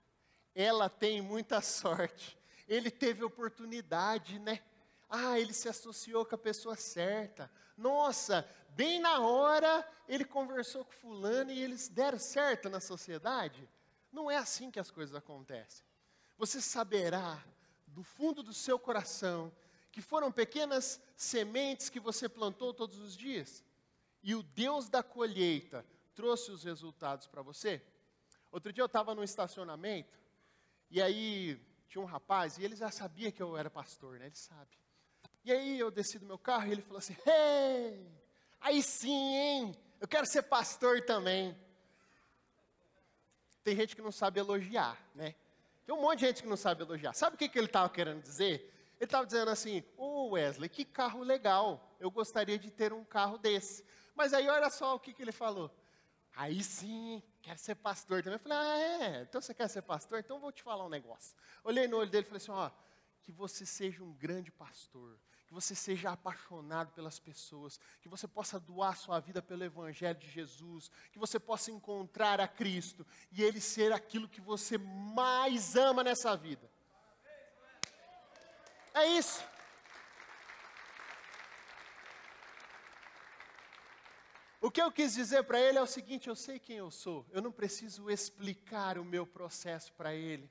ela 0.55 0.91
tem 0.91 1.23
muita 1.23 1.63
sorte, 1.65 2.37
ele 2.69 2.91
teve 2.91 3.25
oportunidade, 3.25 4.39
né? 4.39 4.61
Ah, 5.09 5.39
ele 5.39 5.53
se 5.53 5.69
associou 5.69 6.25
com 6.25 6.35
a 6.35 6.39
pessoa 6.39 6.77
certa. 6.77 7.51
Nossa, 7.77 8.49
bem 8.71 9.01
na 9.01 9.21
hora 9.21 9.87
ele 10.09 10.25
conversou 10.25 10.85
com 10.85 10.93
fulano 10.93 11.51
e 11.51 11.63
eles 11.63 11.89
deram 11.89 12.19
certo 12.19 12.69
na 12.69 12.81
sociedade. 12.81 13.69
Não 14.13 14.31
é 14.31 14.37
assim 14.37 14.71
que 14.71 14.81
as 14.81 14.91
coisas 14.91 15.15
acontecem. 15.15 15.85
Você 16.39 16.61
saberá 16.61 17.43
do 17.87 18.03
fundo 18.03 18.43
do 18.43 18.53
seu 18.53 18.79
coração 18.79 19.53
que 19.93 20.03
foram 20.03 20.31
pequenas 20.31 21.01
sementes 21.17 21.89
que 21.89 21.99
você 21.99 22.29
plantou 22.29 22.75
todos 22.75 22.99
os 22.99 23.17
dias. 23.17 23.65
E 24.23 24.35
o 24.35 24.43
Deus 24.43 24.89
da 24.89 25.03
colheita 25.03 25.87
trouxe 26.15 26.51
os 26.51 26.65
resultados 26.65 27.27
para 27.27 27.43
você. 27.43 27.83
Outro 28.51 28.73
dia 28.73 28.83
eu 28.83 28.87
estava 28.87 29.15
no 29.15 29.23
estacionamento, 29.23 30.19
e 30.91 31.01
aí 31.01 31.61
tinha 31.89 32.03
um 32.03 32.07
rapaz, 32.07 32.59
e 32.59 32.65
ele 32.65 32.77
já 32.77 32.91
sabia 32.91 33.31
que 33.31 33.43
eu 33.43 33.57
era 33.57 33.71
pastor, 33.71 34.19
né? 34.19 34.27
Ele 34.27 34.35
sabe. 34.35 34.77
E 35.47 35.53
aí 35.53 35.79
eu 35.79 35.93
desci 35.93 36.19
do 36.19 36.27
meu 36.27 36.37
carro 36.37 36.67
e 36.67 36.73
ele 36.73 36.83
falou 36.83 36.99
assim: 36.99 37.17
Hey, 37.25 38.05
aí 38.61 38.83
sim, 38.83 39.37
hein? 39.37 39.77
Eu 40.01 40.09
quero 40.09 40.27
ser 40.27 40.43
pastor 40.43 41.01
também. 41.03 41.57
Tem 43.63 43.77
gente 43.77 43.95
que 43.95 44.03
não 44.03 44.11
sabe 44.11 44.41
elogiar, 44.41 45.01
né? 45.15 45.37
Tem 45.87 45.95
um 45.95 46.01
monte 46.01 46.19
de 46.19 46.27
gente 46.27 46.43
que 46.43 46.49
não 46.49 46.57
sabe 46.57 46.83
elogiar. 46.83 47.13
Sabe 47.15 47.37
o 47.37 47.39
que, 47.39 47.49
que 47.49 47.57
ele 47.57 47.69
estava 47.69 47.89
querendo 47.89 48.21
dizer? 48.21 48.75
Ele 48.97 49.05
estava 49.05 49.25
dizendo 49.25 49.49
assim: 49.49 49.85
Ô 49.97 50.05
oh 50.05 50.31
Wesley, 50.31 50.69
que 50.69 50.85
carro 50.85 51.23
legal, 51.23 51.97
eu 52.01 52.11
gostaria 52.11 52.59
de 52.59 52.69
ter 52.69 52.93
um 52.93 53.05
carro 53.05 53.39
desse. 53.39 53.85
Mas 54.17 54.35
aí 54.35 54.49
olha 54.49 54.69
só 54.69 54.97
o 54.97 54.99
que, 54.99 55.15
que 55.15 55.23
ele 55.23 55.31
falou. 55.31 55.71
Aí 56.35 56.61
sim, 56.61 57.23
quero 57.41 57.61
ser 57.61 57.77
pastor 57.77 58.21
também. 58.21 58.35
Eu 58.35 58.41
falei: 58.41 58.59
Ah, 58.59 58.79
é? 58.79 59.23
Então 59.23 59.41
você 59.41 59.55
quer 59.55 59.69
ser 59.69 59.83
pastor? 59.83 60.19
Então 60.19 60.41
vou 60.41 60.51
te 60.51 60.65
falar 60.65 60.85
um 60.85 60.89
negócio. 60.89 61.37
Olhei 61.63 61.87
no 61.87 61.99
olho 61.99 62.11
dele 62.11 62.25
e 62.25 62.29
falei 62.29 62.39
assim: 62.39 62.51
Ó, 62.51 62.69
que 63.23 63.31
você 63.31 63.65
seja 63.65 64.03
um 64.03 64.13
grande 64.13 64.51
pastor, 64.51 65.17
que 65.47 65.55
você 65.55 65.75
seja 65.75 66.11
apaixonado 66.11 66.93
pelas 66.93 67.19
pessoas, 67.19 67.79
que 68.03 68.09
você 68.09 68.27
possa 68.27 68.59
doar 68.59 68.97
sua 68.97 69.21
vida 69.21 69.41
pelo 69.41 69.65
Evangelho 69.65 70.19
de 70.19 70.29
Jesus, 70.29 70.91
que 71.13 71.19
você 71.19 71.39
possa 71.39 71.71
encontrar 71.71 72.41
a 72.41 72.49
Cristo 72.49 73.07
e 73.31 73.43
Ele 73.43 73.61
ser 73.61 73.93
aquilo 73.93 74.29
que 74.29 74.41
você 74.41 74.77
mais 74.77 75.77
ama 75.77 76.03
nessa 76.03 76.37
vida. 76.37 76.69
É 78.93 79.07
isso. 79.07 79.45
O 84.61 84.71
que 84.71 84.83
eu 84.83 84.91
quis 84.91 85.15
dizer 85.15 85.45
para 85.45 85.61
ele 85.61 85.79
é 85.79 85.83
o 85.83 85.87
seguinte: 85.87 86.29
eu 86.29 86.35
sei 86.35 86.59
quem 86.59 86.79
eu 86.79 86.91
sou, 86.91 87.25
eu 87.31 87.41
não 87.41 87.53
preciso 87.53 88.11
explicar 88.11 88.99
o 88.99 89.05
meu 89.05 89.25
processo 89.25 89.93
para 89.93 90.13
ele, 90.13 90.51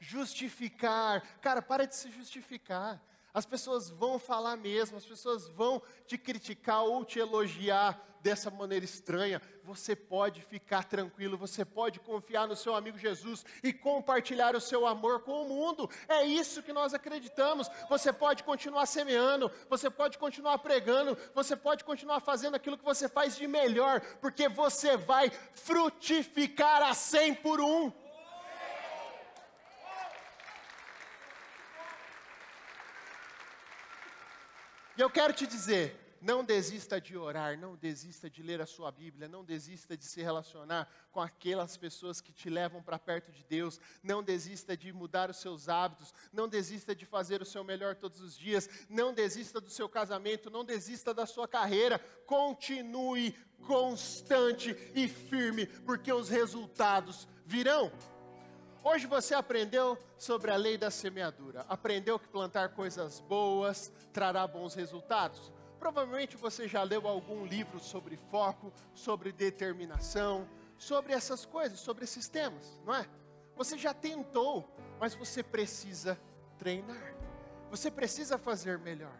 justificar. 0.00 1.20
Cara, 1.38 1.62
para 1.62 1.86
de 1.86 1.94
se 1.94 2.10
justificar. 2.10 3.00
As 3.34 3.46
pessoas 3.46 3.88
vão 3.88 4.18
falar 4.18 4.56
mesmo, 4.56 4.96
as 4.96 5.06
pessoas 5.06 5.48
vão 5.48 5.80
te 6.06 6.18
criticar 6.18 6.82
ou 6.82 7.04
te 7.04 7.18
elogiar 7.18 8.12
dessa 8.22 8.50
maneira 8.50 8.84
estranha. 8.84 9.42
Você 9.64 9.96
pode 9.96 10.42
ficar 10.42 10.84
tranquilo, 10.84 11.36
você 11.36 11.64
pode 11.64 11.98
confiar 12.00 12.46
no 12.46 12.56
seu 12.56 12.74
amigo 12.74 12.96
Jesus 12.96 13.44
e 13.62 13.72
compartilhar 13.72 14.54
o 14.54 14.60
seu 14.60 14.86
amor 14.86 15.20
com 15.22 15.42
o 15.42 15.48
mundo. 15.48 15.90
É 16.08 16.24
isso 16.24 16.62
que 16.62 16.72
nós 16.72 16.94
acreditamos. 16.94 17.68
Você 17.88 18.12
pode 18.12 18.44
continuar 18.44 18.86
semeando, 18.86 19.50
você 19.68 19.90
pode 19.90 20.18
continuar 20.18 20.58
pregando, 20.58 21.18
você 21.34 21.56
pode 21.56 21.84
continuar 21.84 22.20
fazendo 22.20 22.54
aquilo 22.54 22.78
que 22.78 22.84
você 22.84 23.08
faz 23.08 23.36
de 23.36 23.46
melhor, 23.46 24.00
porque 24.20 24.48
você 24.48 24.96
vai 24.96 25.30
frutificar 25.52 26.82
a 26.82 26.94
cem 26.94 27.34
por 27.34 27.60
um. 27.60 27.92
E 34.96 35.00
eu 35.00 35.08
quero 35.08 35.32
te 35.32 35.46
dizer, 35.46 36.02
não 36.22 36.44
desista 36.44 37.00
de 37.00 37.16
orar, 37.16 37.58
não 37.58 37.74
desista 37.74 38.30
de 38.30 38.42
ler 38.42 38.60
a 38.60 38.66
sua 38.66 38.92
Bíblia, 38.92 39.26
não 39.26 39.42
desista 39.42 39.96
de 39.96 40.04
se 40.04 40.22
relacionar 40.22 40.88
com 41.10 41.20
aquelas 41.20 41.76
pessoas 41.76 42.20
que 42.20 42.32
te 42.32 42.48
levam 42.48 42.80
para 42.80 42.98
perto 42.98 43.32
de 43.32 43.42
Deus, 43.42 43.80
não 44.02 44.22
desista 44.22 44.76
de 44.76 44.92
mudar 44.92 45.30
os 45.30 45.38
seus 45.38 45.68
hábitos, 45.68 46.14
não 46.32 46.46
desista 46.46 46.94
de 46.94 47.04
fazer 47.04 47.42
o 47.42 47.46
seu 47.46 47.64
melhor 47.64 47.96
todos 47.96 48.20
os 48.20 48.38
dias, 48.38 48.68
não 48.88 49.12
desista 49.12 49.60
do 49.60 49.68
seu 49.70 49.88
casamento, 49.88 50.48
não 50.48 50.64
desista 50.64 51.12
da 51.12 51.26
sua 51.26 51.48
carreira, 51.48 51.98
continue 52.24 53.32
constante 53.66 54.76
e 54.94 55.08
firme, 55.08 55.66
porque 55.66 56.12
os 56.12 56.28
resultados 56.28 57.26
virão. 57.44 57.90
Hoje 58.84 59.06
você 59.06 59.32
aprendeu 59.32 59.96
sobre 60.18 60.50
a 60.50 60.56
lei 60.56 60.76
da 60.76 60.90
semeadura, 60.90 61.64
aprendeu 61.68 62.18
que 62.18 62.26
plantar 62.26 62.70
coisas 62.70 63.20
boas 63.20 63.92
trará 64.12 64.44
bons 64.44 64.74
resultados. 64.74 65.52
Provavelmente 65.78 66.36
você 66.36 66.66
já 66.66 66.82
leu 66.82 67.06
algum 67.06 67.46
livro 67.46 67.78
sobre 67.78 68.16
foco, 68.16 68.72
sobre 68.92 69.30
determinação, 69.30 70.48
sobre 70.76 71.12
essas 71.12 71.46
coisas, 71.46 71.78
sobre 71.78 72.02
esses 72.02 72.28
temas, 72.28 72.80
não 72.84 72.92
é? 72.92 73.06
Você 73.54 73.78
já 73.78 73.94
tentou, 73.94 74.68
mas 74.98 75.14
você 75.14 75.44
precisa 75.44 76.18
treinar. 76.58 77.14
Você 77.70 77.88
precisa 77.88 78.36
fazer 78.36 78.78
melhor. 78.80 79.16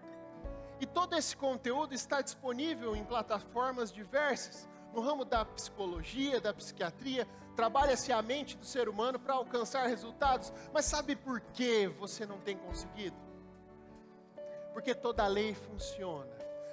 E 0.81 0.87
todo 0.87 1.17
esse 1.17 1.37
conteúdo 1.37 1.95
está 1.95 2.21
disponível 2.21 2.97
em 2.97 3.05
plataformas 3.05 3.93
diversas 3.93 4.69
no 4.93 5.01
ramo 5.01 5.25
da 5.25 5.45
psicologia, 5.45 6.41
da 6.41 6.53
psiquiatria, 6.53 7.27
trabalha-se 7.57 8.13
a 8.13 8.21
mente 8.23 8.57
do 8.57 8.65
ser 8.65 8.89
humano 8.89 9.19
para 9.19 9.35
alcançar 9.35 9.87
resultados, 9.87 10.53
mas 10.73 10.85
sabe 10.85 11.17
por 11.17 11.41
que 11.41 11.87
você 11.89 12.27
não 12.27 12.39
tem 12.39 12.57
conseguido? 12.57 13.17
Porque 14.73 14.95
toda 14.95 15.27
lei 15.27 15.55
funciona, 15.55 16.33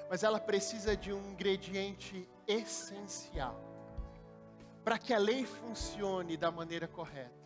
mas 0.10 0.24
ela 0.24 0.40
precisa 0.40 0.96
de 0.96 1.14
um 1.14 1.32
ingrediente 1.32 2.28
essencial. 2.48 3.60
Para 4.84 4.98
que 4.98 5.14
a 5.14 5.20
lei 5.20 5.46
funcione 5.46 6.38
da 6.38 6.50
maneira 6.50 6.88
correta, 6.88 7.38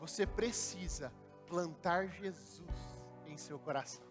você 0.00 0.26
precisa 0.26 1.12
plantar 1.46 2.08
Jesus 2.08 2.70
em 3.26 3.36
seu 3.36 3.58
coração. 3.58 4.09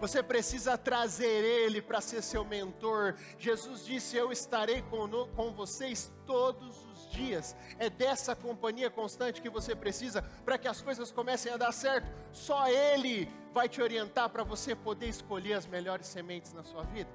Você 0.00 0.22
precisa 0.22 0.76
trazer 0.76 1.26
Ele 1.26 1.80
para 1.80 2.00
ser 2.00 2.22
seu 2.22 2.44
mentor. 2.44 3.14
Jesus 3.38 3.84
disse: 3.84 4.16
Eu 4.16 4.30
estarei 4.30 4.82
com, 4.82 5.52
vocês 5.52 6.12
todos 6.26 6.84
os 6.86 7.10
dias. 7.10 7.56
É 7.78 7.88
dessa 7.88 8.36
companhia 8.36 8.90
constante 8.90 9.40
que 9.40 9.48
você 9.48 9.74
precisa 9.74 10.22
para 10.44 10.58
que 10.58 10.68
as 10.68 10.82
coisas 10.82 11.10
comecem 11.10 11.52
a 11.52 11.56
dar 11.56 11.72
certo. 11.72 12.12
Só 12.30 12.68
Ele 12.68 13.28
vai 13.54 13.68
te 13.68 13.80
orientar 13.80 14.28
para 14.28 14.44
você 14.44 14.74
poder 14.74 15.08
escolher 15.08 15.54
as 15.54 15.66
melhores 15.66 16.06
sementes 16.06 16.52
na 16.52 16.62
sua 16.62 16.82
vida. 16.82 17.10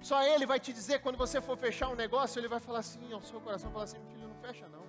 Só 0.00 0.22
Ele 0.22 0.44
vai 0.44 0.60
te 0.60 0.72
dizer 0.72 1.00
quando 1.00 1.16
você 1.16 1.40
for 1.40 1.56
fechar 1.56 1.88
um 1.88 1.94
negócio, 1.94 2.38
Ele 2.38 2.48
vai 2.48 2.60
falar 2.60 2.80
assim 2.80 3.12
ao 3.12 3.22
seu 3.22 3.40
coração, 3.40 3.72
falar 3.72 3.84
assim, 3.84 4.00
filho, 4.12 4.28
não 4.28 4.36
fecha 4.36 4.68
não. 4.68 4.86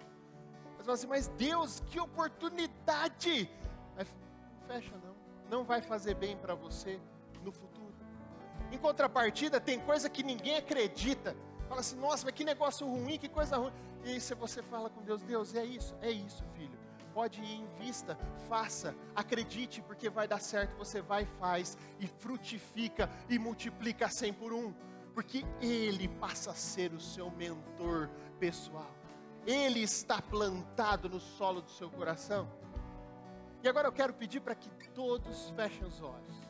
Mas 0.77 0.87
assim, 0.89 1.07
mas 1.07 1.27
Deus, 1.29 1.79
que 1.87 1.99
oportunidade! 1.99 3.49
Mas, 3.95 4.07
não 4.11 4.67
fecha 4.67 4.95
não 4.97 5.08
não 5.49 5.63
vai 5.63 5.81
fazer 5.81 6.13
bem 6.15 6.37
para 6.37 6.55
você 6.55 6.99
no 7.43 7.51
futuro. 7.51 7.93
Em 8.71 8.77
contrapartida, 8.77 9.59
tem 9.59 9.79
coisa 9.79 10.09
que 10.09 10.21
ninguém 10.21 10.57
acredita. 10.57 11.35
Fala 11.67 11.81
assim, 11.81 11.97
nossa, 11.97 12.25
mas 12.25 12.33
que 12.33 12.43
negócio 12.43 12.87
ruim, 12.87 13.17
que 13.17 13.27
coisa 13.27 13.57
ruim. 13.57 13.73
E 14.03 14.11
aí 14.11 14.19
você 14.19 14.61
fala 14.63 14.89
com 14.89 15.01
Deus, 15.01 15.21
Deus, 15.21 15.55
é 15.55 15.65
isso, 15.65 15.95
é 16.01 16.11
isso, 16.11 16.43
filho. 16.55 16.77
Pode 17.13 17.41
ir 17.41 17.55
em 17.55 17.67
vista, 17.79 18.17
faça, 18.47 18.95
acredite, 19.15 19.81
porque 19.81 20.09
vai 20.09 20.27
dar 20.27 20.39
certo. 20.39 20.77
Você 20.77 21.01
vai, 21.01 21.25
faz 21.39 21.77
e 21.99 22.07
frutifica 22.07 23.09
e 23.27 23.39
multiplica 23.39 24.07
100 24.07 24.33
por 24.33 24.53
um, 24.53 24.73
porque 25.13 25.43
Ele 25.59 26.07
passa 26.07 26.51
a 26.51 26.55
ser 26.55 26.93
o 26.93 26.99
seu 26.99 27.31
mentor 27.31 28.09
pessoal. 28.39 28.89
Ele 29.45 29.81
está 29.81 30.21
plantado 30.21 31.09
no 31.09 31.19
solo 31.19 31.61
do 31.61 31.71
seu 31.71 31.89
coração. 31.89 32.47
E 33.63 33.67
agora 33.67 33.87
eu 33.87 33.91
quero 33.91 34.13
pedir 34.13 34.39
para 34.39 34.55
que 34.55 34.69
todos 34.89 35.49
fechem 35.51 35.85
os 35.85 36.01
olhos. 36.01 36.48